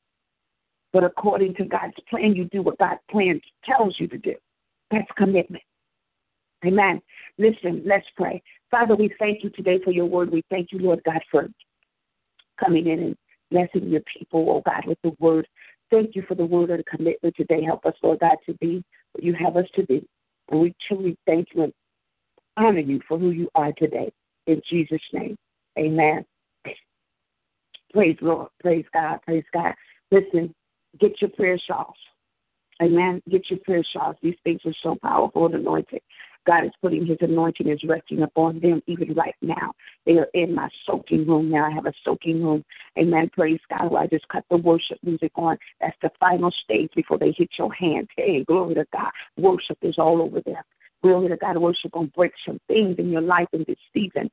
But 0.92 1.04
according 1.04 1.56
to 1.56 1.66
God's 1.66 1.94
plan, 2.10 2.36
you 2.36 2.46
do 2.46 2.62
what 2.62 2.78
God's 2.78 3.02
plan 3.10 3.42
tells 3.66 4.00
you 4.00 4.08
to 4.08 4.18
do. 4.18 4.36
That's 4.92 5.08
commitment. 5.18 5.64
Amen. 6.66 7.02
Listen, 7.38 7.84
let's 7.86 8.06
pray. 8.16 8.42
Father, 8.72 8.96
we 8.96 9.14
thank 9.20 9.44
you 9.44 9.50
today 9.50 9.80
for 9.84 9.92
your 9.92 10.06
word. 10.06 10.32
We 10.32 10.44
thank 10.50 10.72
you, 10.72 10.80
Lord 10.80 11.02
God, 11.04 11.22
for 11.30 11.50
coming 12.64 12.88
in 12.88 13.00
and 13.00 13.18
blessing 13.52 13.90
your 13.90 14.02
people, 14.18 14.46
oh 14.50 14.62
God, 14.66 14.86
with 14.86 15.00
the 15.04 15.16
word. 15.20 15.48
Thank 15.92 16.16
you 16.16 16.24
for 16.28 16.36
the 16.36 16.46
word 16.46 16.70
and 16.70 16.86
commitment 16.86 17.36
today. 17.36 17.64
Help 17.64 17.86
us, 17.86 17.94
Lord 18.02 18.20
God, 18.20 18.38
to 18.46 18.54
be 18.56 18.84
what 19.12 19.24
you 19.24 19.34
have 19.34 19.58
us 19.58 19.66
to 19.76 19.86
be. 19.86 20.08
And 20.50 20.62
we 20.62 20.76
truly 20.88 21.18
thank 21.26 21.50
you 21.54 21.64
and 21.64 21.74
honor 22.58 22.80
you 22.80 23.02
for 23.08 23.18
who 23.18 23.32
you 23.32 23.50
are 23.56 23.74
today. 23.74 24.12
In 24.48 24.62
Jesus' 24.70 25.02
name, 25.12 25.38
amen. 25.78 26.26
Praise 27.94 28.18
Lord. 28.22 28.50
Praise 28.60 28.86
God. 28.94 29.20
Praise 29.24 29.44
God. 29.54 29.74
Listen, 30.12 30.54
get 31.00 31.22
your 31.22 31.30
prayer 31.32 31.58
shawls. 31.58 31.96
Amen. 32.82 33.22
Get 33.30 33.50
your 33.50 33.60
prayer 33.60 33.84
shawls. 33.84 34.16
These 34.22 34.36
things 34.44 34.62
are 34.66 34.74
so 34.82 34.98
powerful 35.02 35.46
and 35.46 35.56
anointed. 35.56 36.02
God 36.46 36.66
is 36.66 36.72
putting 36.82 37.06
his 37.06 37.18
anointing 37.22 37.70
is 37.70 37.84
resting 37.88 38.22
upon 38.22 38.60
them 38.60 38.82
even 38.88 39.14
right 39.14 39.36
now. 39.42 39.74
They 40.06 40.18
are 40.18 40.28
in 40.34 40.54
my 40.54 40.70
soaking 40.86 41.26
room 41.26 41.50
now. 41.50 41.66
I 41.66 41.72
have 41.72 41.86
a 41.86 41.94
soaking 42.04 42.44
room. 42.44 42.66
Amen. 43.00 43.30
Praise 43.32 43.62
God. 43.70 43.92
Where 43.92 44.02
I 44.02 44.08
just 44.08 44.28
cut 44.28 44.44
the 44.50 44.58
worship 44.58 44.98
music 45.04 45.32
on. 45.36 45.58
That's 45.80 45.96
the 46.02 46.12
final 46.20 46.52
stage 46.52 46.90
before 46.96 47.18
they 47.18 47.32
hit 47.32 47.52
your 47.58 47.74
hand. 47.74 48.10
Hey, 48.18 48.44
glory 48.44 48.76
to 48.76 48.86
God. 48.92 49.12
Worship 49.38 49.78
is 49.84 49.98
all 49.98 50.22
over 50.22 50.42
there. 50.46 50.66
Glory 51.02 51.30
to 51.30 51.38
God. 51.38 51.58
Worship 51.58 51.92
gonna 51.92 52.08
break 52.08 52.34
some 52.46 52.60
things 52.68 52.98
in 52.98 53.10
your 53.10 53.22
life 53.22 53.48
in 53.54 53.64
this 53.68 53.78
season. 53.94 54.30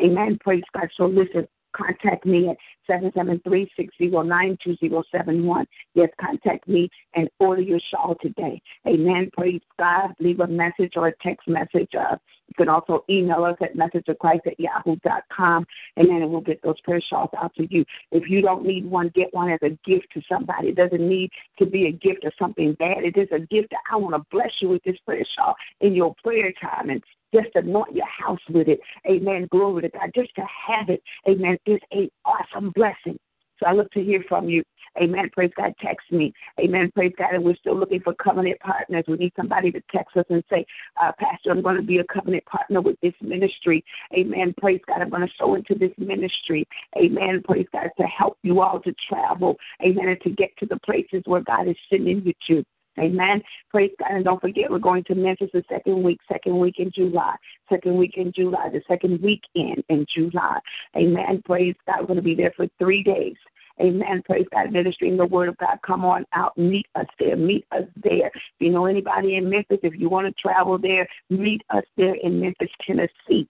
Amen. 0.00 0.38
Praise 0.42 0.64
God. 0.74 0.88
So 0.96 1.06
listen, 1.06 1.48
contact 1.74 2.26
me 2.26 2.48
at 2.48 2.56
773-609-2071. 2.88 5.66
Yes, 5.94 6.08
contact 6.20 6.68
me 6.68 6.90
and 7.14 7.30
order 7.38 7.62
your 7.62 7.80
shawl 7.90 8.16
today. 8.20 8.60
Amen. 8.86 9.30
Praise 9.36 9.62
God. 9.78 10.10
Leave 10.20 10.40
a 10.40 10.46
message 10.46 10.92
or 10.96 11.08
a 11.08 11.14
text 11.22 11.48
message. 11.48 11.94
Uh, 11.98 12.16
you 12.48 12.54
can 12.56 12.68
also 12.68 13.04
email 13.08 13.44
us 13.44 13.56
at 13.62 13.74
messageofchrist 13.76 14.46
at 14.46 14.60
yahoo.com, 14.60 15.66
and 15.96 16.08
then 16.08 16.30
we'll 16.30 16.42
get 16.42 16.60
those 16.62 16.78
prayer 16.82 17.00
shawls 17.00 17.30
out 17.38 17.54
to 17.54 17.66
you. 17.70 17.86
If 18.12 18.28
you 18.28 18.42
don't 18.42 18.66
need 18.66 18.84
one, 18.84 19.08
get 19.14 19.32
one 19.32 19.50
as 19.50 19.60
a 19.62 19.70
gift 19.88 20.08
to 20.14 20.22
somebody. 20.28 20.68
It 20.68 20.76
doesn't 20.76 21.08
need 21.08 21.30
to 21.58 21.66
be 21.66 21.86
a 21.86 21.92
gift 21.92 22.24
of 22.24 22.34
something 22.38 22.74
bad. 22.74 23.04
It 23.04 23.16
is 23.16 23.28
a 23.32 23.40
gift 23.40 23.70
that 23.70 23.80
I 23.90 23.96
want 23.96 24.14
to 24.14 24.26
bless 24.30 24.50
you 24.60 24.68
with 24.68 24.84
this 24.84 24.98
prayer 25.06 25.24
shawl 25.36 25.54
in 25.80 25.94
your 25.94 26.14
prayer 26.22 26.52
time. 26.60 26.90
And 26.90 27.02
just 27.34 27.54
anoint 27.54 27.94
your 27.94 28.06
house 28.06 28.40
with 28.48 28.68
it. 28.68 28.80
Amen. 29.08 29.48
Glory 29.50 29.82
to 29.82 29.88
God. 29.88 30.10
Just 30.14 30.34
to 30.36 30.42
have 30.42 30.88
it, 30.88 31.02
amen, 31.28 31.58
is 31.66 31.80
a 31.92 32.10
awesome 32.24 32.70
blessing. 32.74 33.18
So 33.60 33.66
I 33.66 33.72
look 33.72 33.90
to 33.92 34.02
hear 34.02 34.24
from 34.28 34.48
you. 34.48 34.62
Amen. 35.00 35.30
Praise 35.32 35.50
God. 35.56 35.72
Text 35.80 36.10
me. 36.12 36.32
Amen. 36.60 36.90
Praise 36.94 37.12
God. 37.16 37.34
And 37.34 37.44
we're 37.44 37.56
still 37.56 37.76
looking 37.76 38.00
for 38.00 38.14
covenant 38.14 38.60
partners. 38.60 39.04
We 39.08 39.16
need 39.16 39.32
somebody 39.36 39.72
to 39.72 39.80
text 39.92 40.16
us 40.16 40.24
and 40.28 40.42
say, 40.50 40.64
uh, 41.00 41.12
Pastor, 41.18 41.50
I'm 41.50 41.62
going 41.62 41.76
to 41.76 41.82
be 41.82 41.98
a 41.98 42.04
covenant 42.04 42.44
partner 42.46 42.80
with 42.80 42.96
this 43.00 43.14
ministry. 43.20 43.84
Amen. 44.12 44.54
Praise 44.58 44.80
God. 44.86 45.02
I'm 45.02 45.10
going 45.10 45.22
to 45.22 45.32
sow 45.38 45.54
into 45.54 45.74
this 45.74 45.92
ministry. 45.98 46.66
Amen. 46.96 47.42
Praise 47.44 47.66
God. 47.72 47.90
To 47.98 48.04
help 48.04 48.38
you 48.42 48.60
all 48.60 48.80
to 48.80 48.94
travel. 49.08 49.56
Amen. 49.84 50.08
And 50.08 50.20
to 50.22 50.30
get 50.30 50.50
to 50.58 50.66
the 50.66 50.78
places 50.80 51.22
where 51.24 51.42
God 51.42 51.68
is 51.68 51.76
sending 51.90 52.22
you 52.24 52.32
to. 52.48 52.64
Amen. 52.98 53.42
Praise 53.70 53.90
God. 53.98 54.10
And 54.12 54.24
don't 54.24 54.40
forget, 54.40 54.70
we're 54.70 54.78
going 54.78 55.04
to 55.04 55.14
Memphis 55.14 55.50
the 55.52 55.64
second 55.68 56.02
week, 56.02 56.20
second 56.30 56.58
week 56.58 56.78
in 56.78 56.90
July, 56.92 57.34
second 57.68 57.96
week 57.96 58.16
in 58.16 58.32
July, 58.32 58.68
the 58.68 58.82
second 58.86 59.20
weekend 59.20 59.82
in 59.88 60.06
July. 60.12 60.60
Amen. 60.96 61.42
Praise 61.44 61.74
God. 61.86 62.00
We're 62.00 62.06
going 62.06 62.16
to 62.16 62.22
be 62.22 62.34
there 62.34 62.52
for 62.56 62.66
three 62.78 63.02
days. 63.02 63.36
Amen. 63.80 64.22
Praise 64.24 64.46
God. 64.52 64.72
Ministering 64.72 65.16
the 65.16 65.26
word 65.26 65.48
of 65.48 65.56
God. 65.58 65.78
Come 65.84 66.04
on 66.04 66.24
out. 66.32 66.56
Meet 66.56 66.86
us 66.94 67.06
there. 67.18 67.36
Meet 67.36 67.66
us 67.72 67.84
there. 67.96 68.28
If 68.28 68.42
you 68.60 68.70
know 68.70 68.86
anybody 68.86 69.34
in 69.34 69.50
Memphis, 69.50 69.80
if 69.82 69.98
you 69.98 70.08
want 70.08 70.26
to 70.26 70.40
travel 70.40 70.78
there, 70.78 71.08
meet 71.28 71.62
us 71.70 71.84
there 71.96 72.14
in 72.14 72.40
Memphis, 72.40 72.70
Tennessee. 72.86 73.48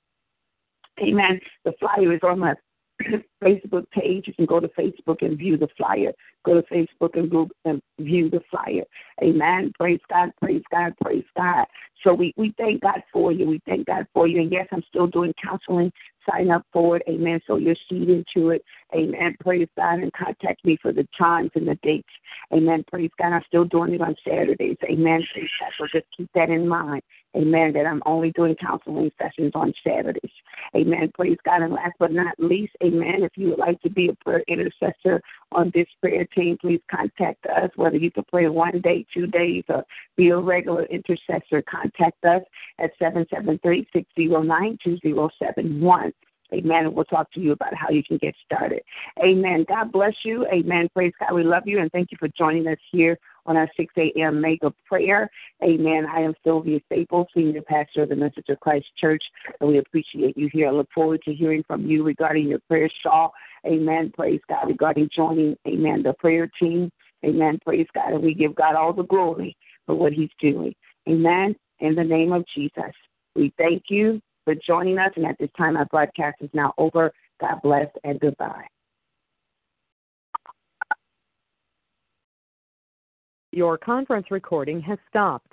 Amen. 1.01 1.41
The 1.65 1.75
flyer 1.79 2.13
is 2.15 2.21
on 2.23 2.39
my 2.39 2.55
Facebook 3.43 3.91
page. 3.91 4.25
You 4.27 4.35
can 4.35 4.47
go 4.47 4.61
to 4.61 4.69
Facebook 4.69 5.21
and 5.21 5.37
view 5.37 5.59
the 5.59 5.69
flyer. 5.77 6.13
Go 6.45 6.55
to 6.55 6.63
Facebook 6.63 7.17
and, 7.19 7.31
Google 7.31 7.57
and 7.65 7.81
view 7.99 8.31
the 8.31 8.41
flyer. 8.51 8.85
Amen. 9.23 9.73
Praise 9.79 10.01
God. 10.11 10.31
Praise 10.41 10.63
God. 10.71 10.93
Praise 11.03 11.25
God. 11.37 11.67
So 12.03 12.13
we, 12.13 12.35
we 12.37 12.55
thank 12.59 12.83
God 12.83 13.03
for 13.13 13.33
you. 13.33 13.47
We 13.47 13.61
thank 13.67 13.87
God 13.87 14.07
for 14.13 14.27
you. 14.27 14.41
And 14.41 14.53
yes, 14.53 14.69
I'm 14.73 14.83
still 14.89 15.07
doing 15.07 15.33
counseling. 15.43 15.91
Sign 16.31 16.51
up 16.51 16.67
for 16.73 16.97
it. 16.97 17.03
Amen. 17.09 17.41
So 17.47 17.57
you're 17.57 17.77
seed 17.89 18.09
into 18.09 18.51
it. 18.51 18.63
Amen. 18.95 19.37
Praise 19.41 19.69
God. 19.77 20.01
And 20.01 20.13
contact 20.13 20.65
me 20.65 20.77
for 20.81 20.93
the 20.93 21.07
times 21.17 21.51
and 21.55 21.67
the 21.67 21.79
dates. 21.83 22.09
Amen. 22.53 22.85
Praise 22.91 23.11
God. 23.19 23.33
I'm 23.33 23.43
still 23.47 23.65
doing 23.65 23.95
it 23.95 24.01
on 24.01 24.15
Saturdays. 24.27 24.77
Amen. 24.85 25.23
Praise 25.33 25.51
God. 25.61 25.71
So 25.79 25.87
just 25.93 26.07
keep 26.17 26.31
that 26.35 26.51
in 26.51 26.69
mind. 26.69 27.03
Amen. 27.37 27.73
That 27.73 27.87
I'm 27.87 28.03
only 28.07 28.31
doing 28.33 28.55
counseling 28.57 29.11
sessions 29.21 29.53
on 29.55 29.73
Saturdays. 29.87 30.31
Amen. 30.77 31.11
Praise 31.15 31.39
God. 31.45 31.63
And 31.63 31.73
last 31.73 31.95
but 31.99 32.13
not 32.13 32.35
least, 32.39 32.73
amen. 32.83 33.23
If 33.23 33.33
you 33.37 33.51
would 33.51 33.59
like 33.59 33.81
to 33.83 33.91
be 33.91 34.09
a 34.09 34.25
prayer 34.25 34.45
intercessor 34.47 35.21
on 35.55 35.71
this 35.75 35.87
prayer 36.01 36.27
team, 36.27 36.59
please 36.61 36.81
contact 36.91 37.47
us. 37.47 37.71
Whether 37.77 37.97
you 37.97 38.11
can 38.11 38.25
pray 38.25 38.49
one 38.49 38.81
day, 38.81 39.07
two 39.13 39.27
days, 39.27 39.65
or 39.69 39.85
be 40.17 40.29
a 40.31 40.39
regular 40.39 40.85
intercessor, 40.85 41.63
contact 41.63 42.25
us 42.25 42.43
at 42.79 42.91
773 42.99 43.89
609 43.93 44.79
2071. 44.85 46.13
Amen. 46.53 46.87
And 46.87 46.95
we'll 46.95 47.05
talk 47.05 47.33
to 47.33 47.41
you 47.41 47.53
about 47.53 47.75
how 47.75 47.91
you 47.91 48.03
can 48.05 48.19
get 48.19 48.35
started. 48.45 48.83
Amen. 49.23 49.65
God 49.69 49.91
bless 49.91 50.15
you. 50.25 50.47
Amen. 50.53 50.89
Praise 50.95 51.13
God. 51.19 51.35
We 51.35 51.43
love 51.43 51.65
you 51.67 51.81
and 51.81 51.91
thank 51.91 52.13
you 52.13 52.19
for 52.19 52.29
joining 52.29 52.67
us 52.67 52.79
here 52.93 53.19
on 53.47 53.57
our 53.57 53.69
6 53.77 53.93
a.m. 53.97 54.41
mega 54.41 54.73
prayer. 54.87 55.31
Amen. 55.63 56.07
I 56.11 56.21
am 56.21 56.35
Sylvia 56.45 56.81
Staples, 56.87 57.29
Senior 57.35 57.63
Pastor 57.63 58.03
of 58.03 58.09
the 58.09 58.17
Message 58.17 58.49
of 58.49 58.61
Christ 58.61 58.87
Church, 58.99 59.23
and 59.61 59.69
we 59.69 59.79
appreciate 59.79 60.37
you 60.37 60.49
here. 60.53 60.69
I 60.69 60.73
look 60.73 60.89
forward 60.95 61.23
to 61.25 61.35
hearing 61.35 61.65
from 61.67 61.87
you 61.87 62.03
regarding 62.03 62.49
your 62.49 62.61
prayer 62.69 62.91
shawl. 63.03 63.33
Amen. 63.67 64.13
Praise 64.15 64.41
God. 64.49 64.69
Regarding 64.69 65.09
joining, 65.15 65.57
amen, 65.67 66.03
the 66.03 66.13
prayer 66.15 66.51
team. 66.61 66.91
Amen. 67.25 67.59
Praise 67.65 67.87
God. 67.95 68.13
And 68.13 68.23
we 68.23 68.35
give 68.35 68.55
God 68.55 68.75
all 68.75 68.93
the 68.93 69.05
glory 69.05 69.57
for 69.87 69.95
what 69.95 70.13
he's 70.13 70.31
doing. 70.41 70.75
Amen. 71.09 71.57
In 71.81 71.95
the 71.95 72.05
name 72.05 72.33
of 72.33 72.45
Jesus, 72.55 72.93
we 73.35 73.53
thank 73.59 73.85
you 73.89 74.21
for 74.45 74.55
joining 74.55 74.99
us. 74.99 75.11
And 75.17 75.27
at 75.27 75.39
this 75.39 75.51
time, 75.57 75.77
our 75.77 75.87
broadcast 75.87 76.37
is 76.41 76.51
now 76.53 76.73
over. 76.79 77.13
God 77.41 77.61
bless 77.63 77.89
and 78.05 78.21
goodbye. 78.21 78.65
Your 83.55 83.79
conference 83.79 84.33
recording 84.33 84.81
has 84.81 84.99
stopped. 85.09 85.53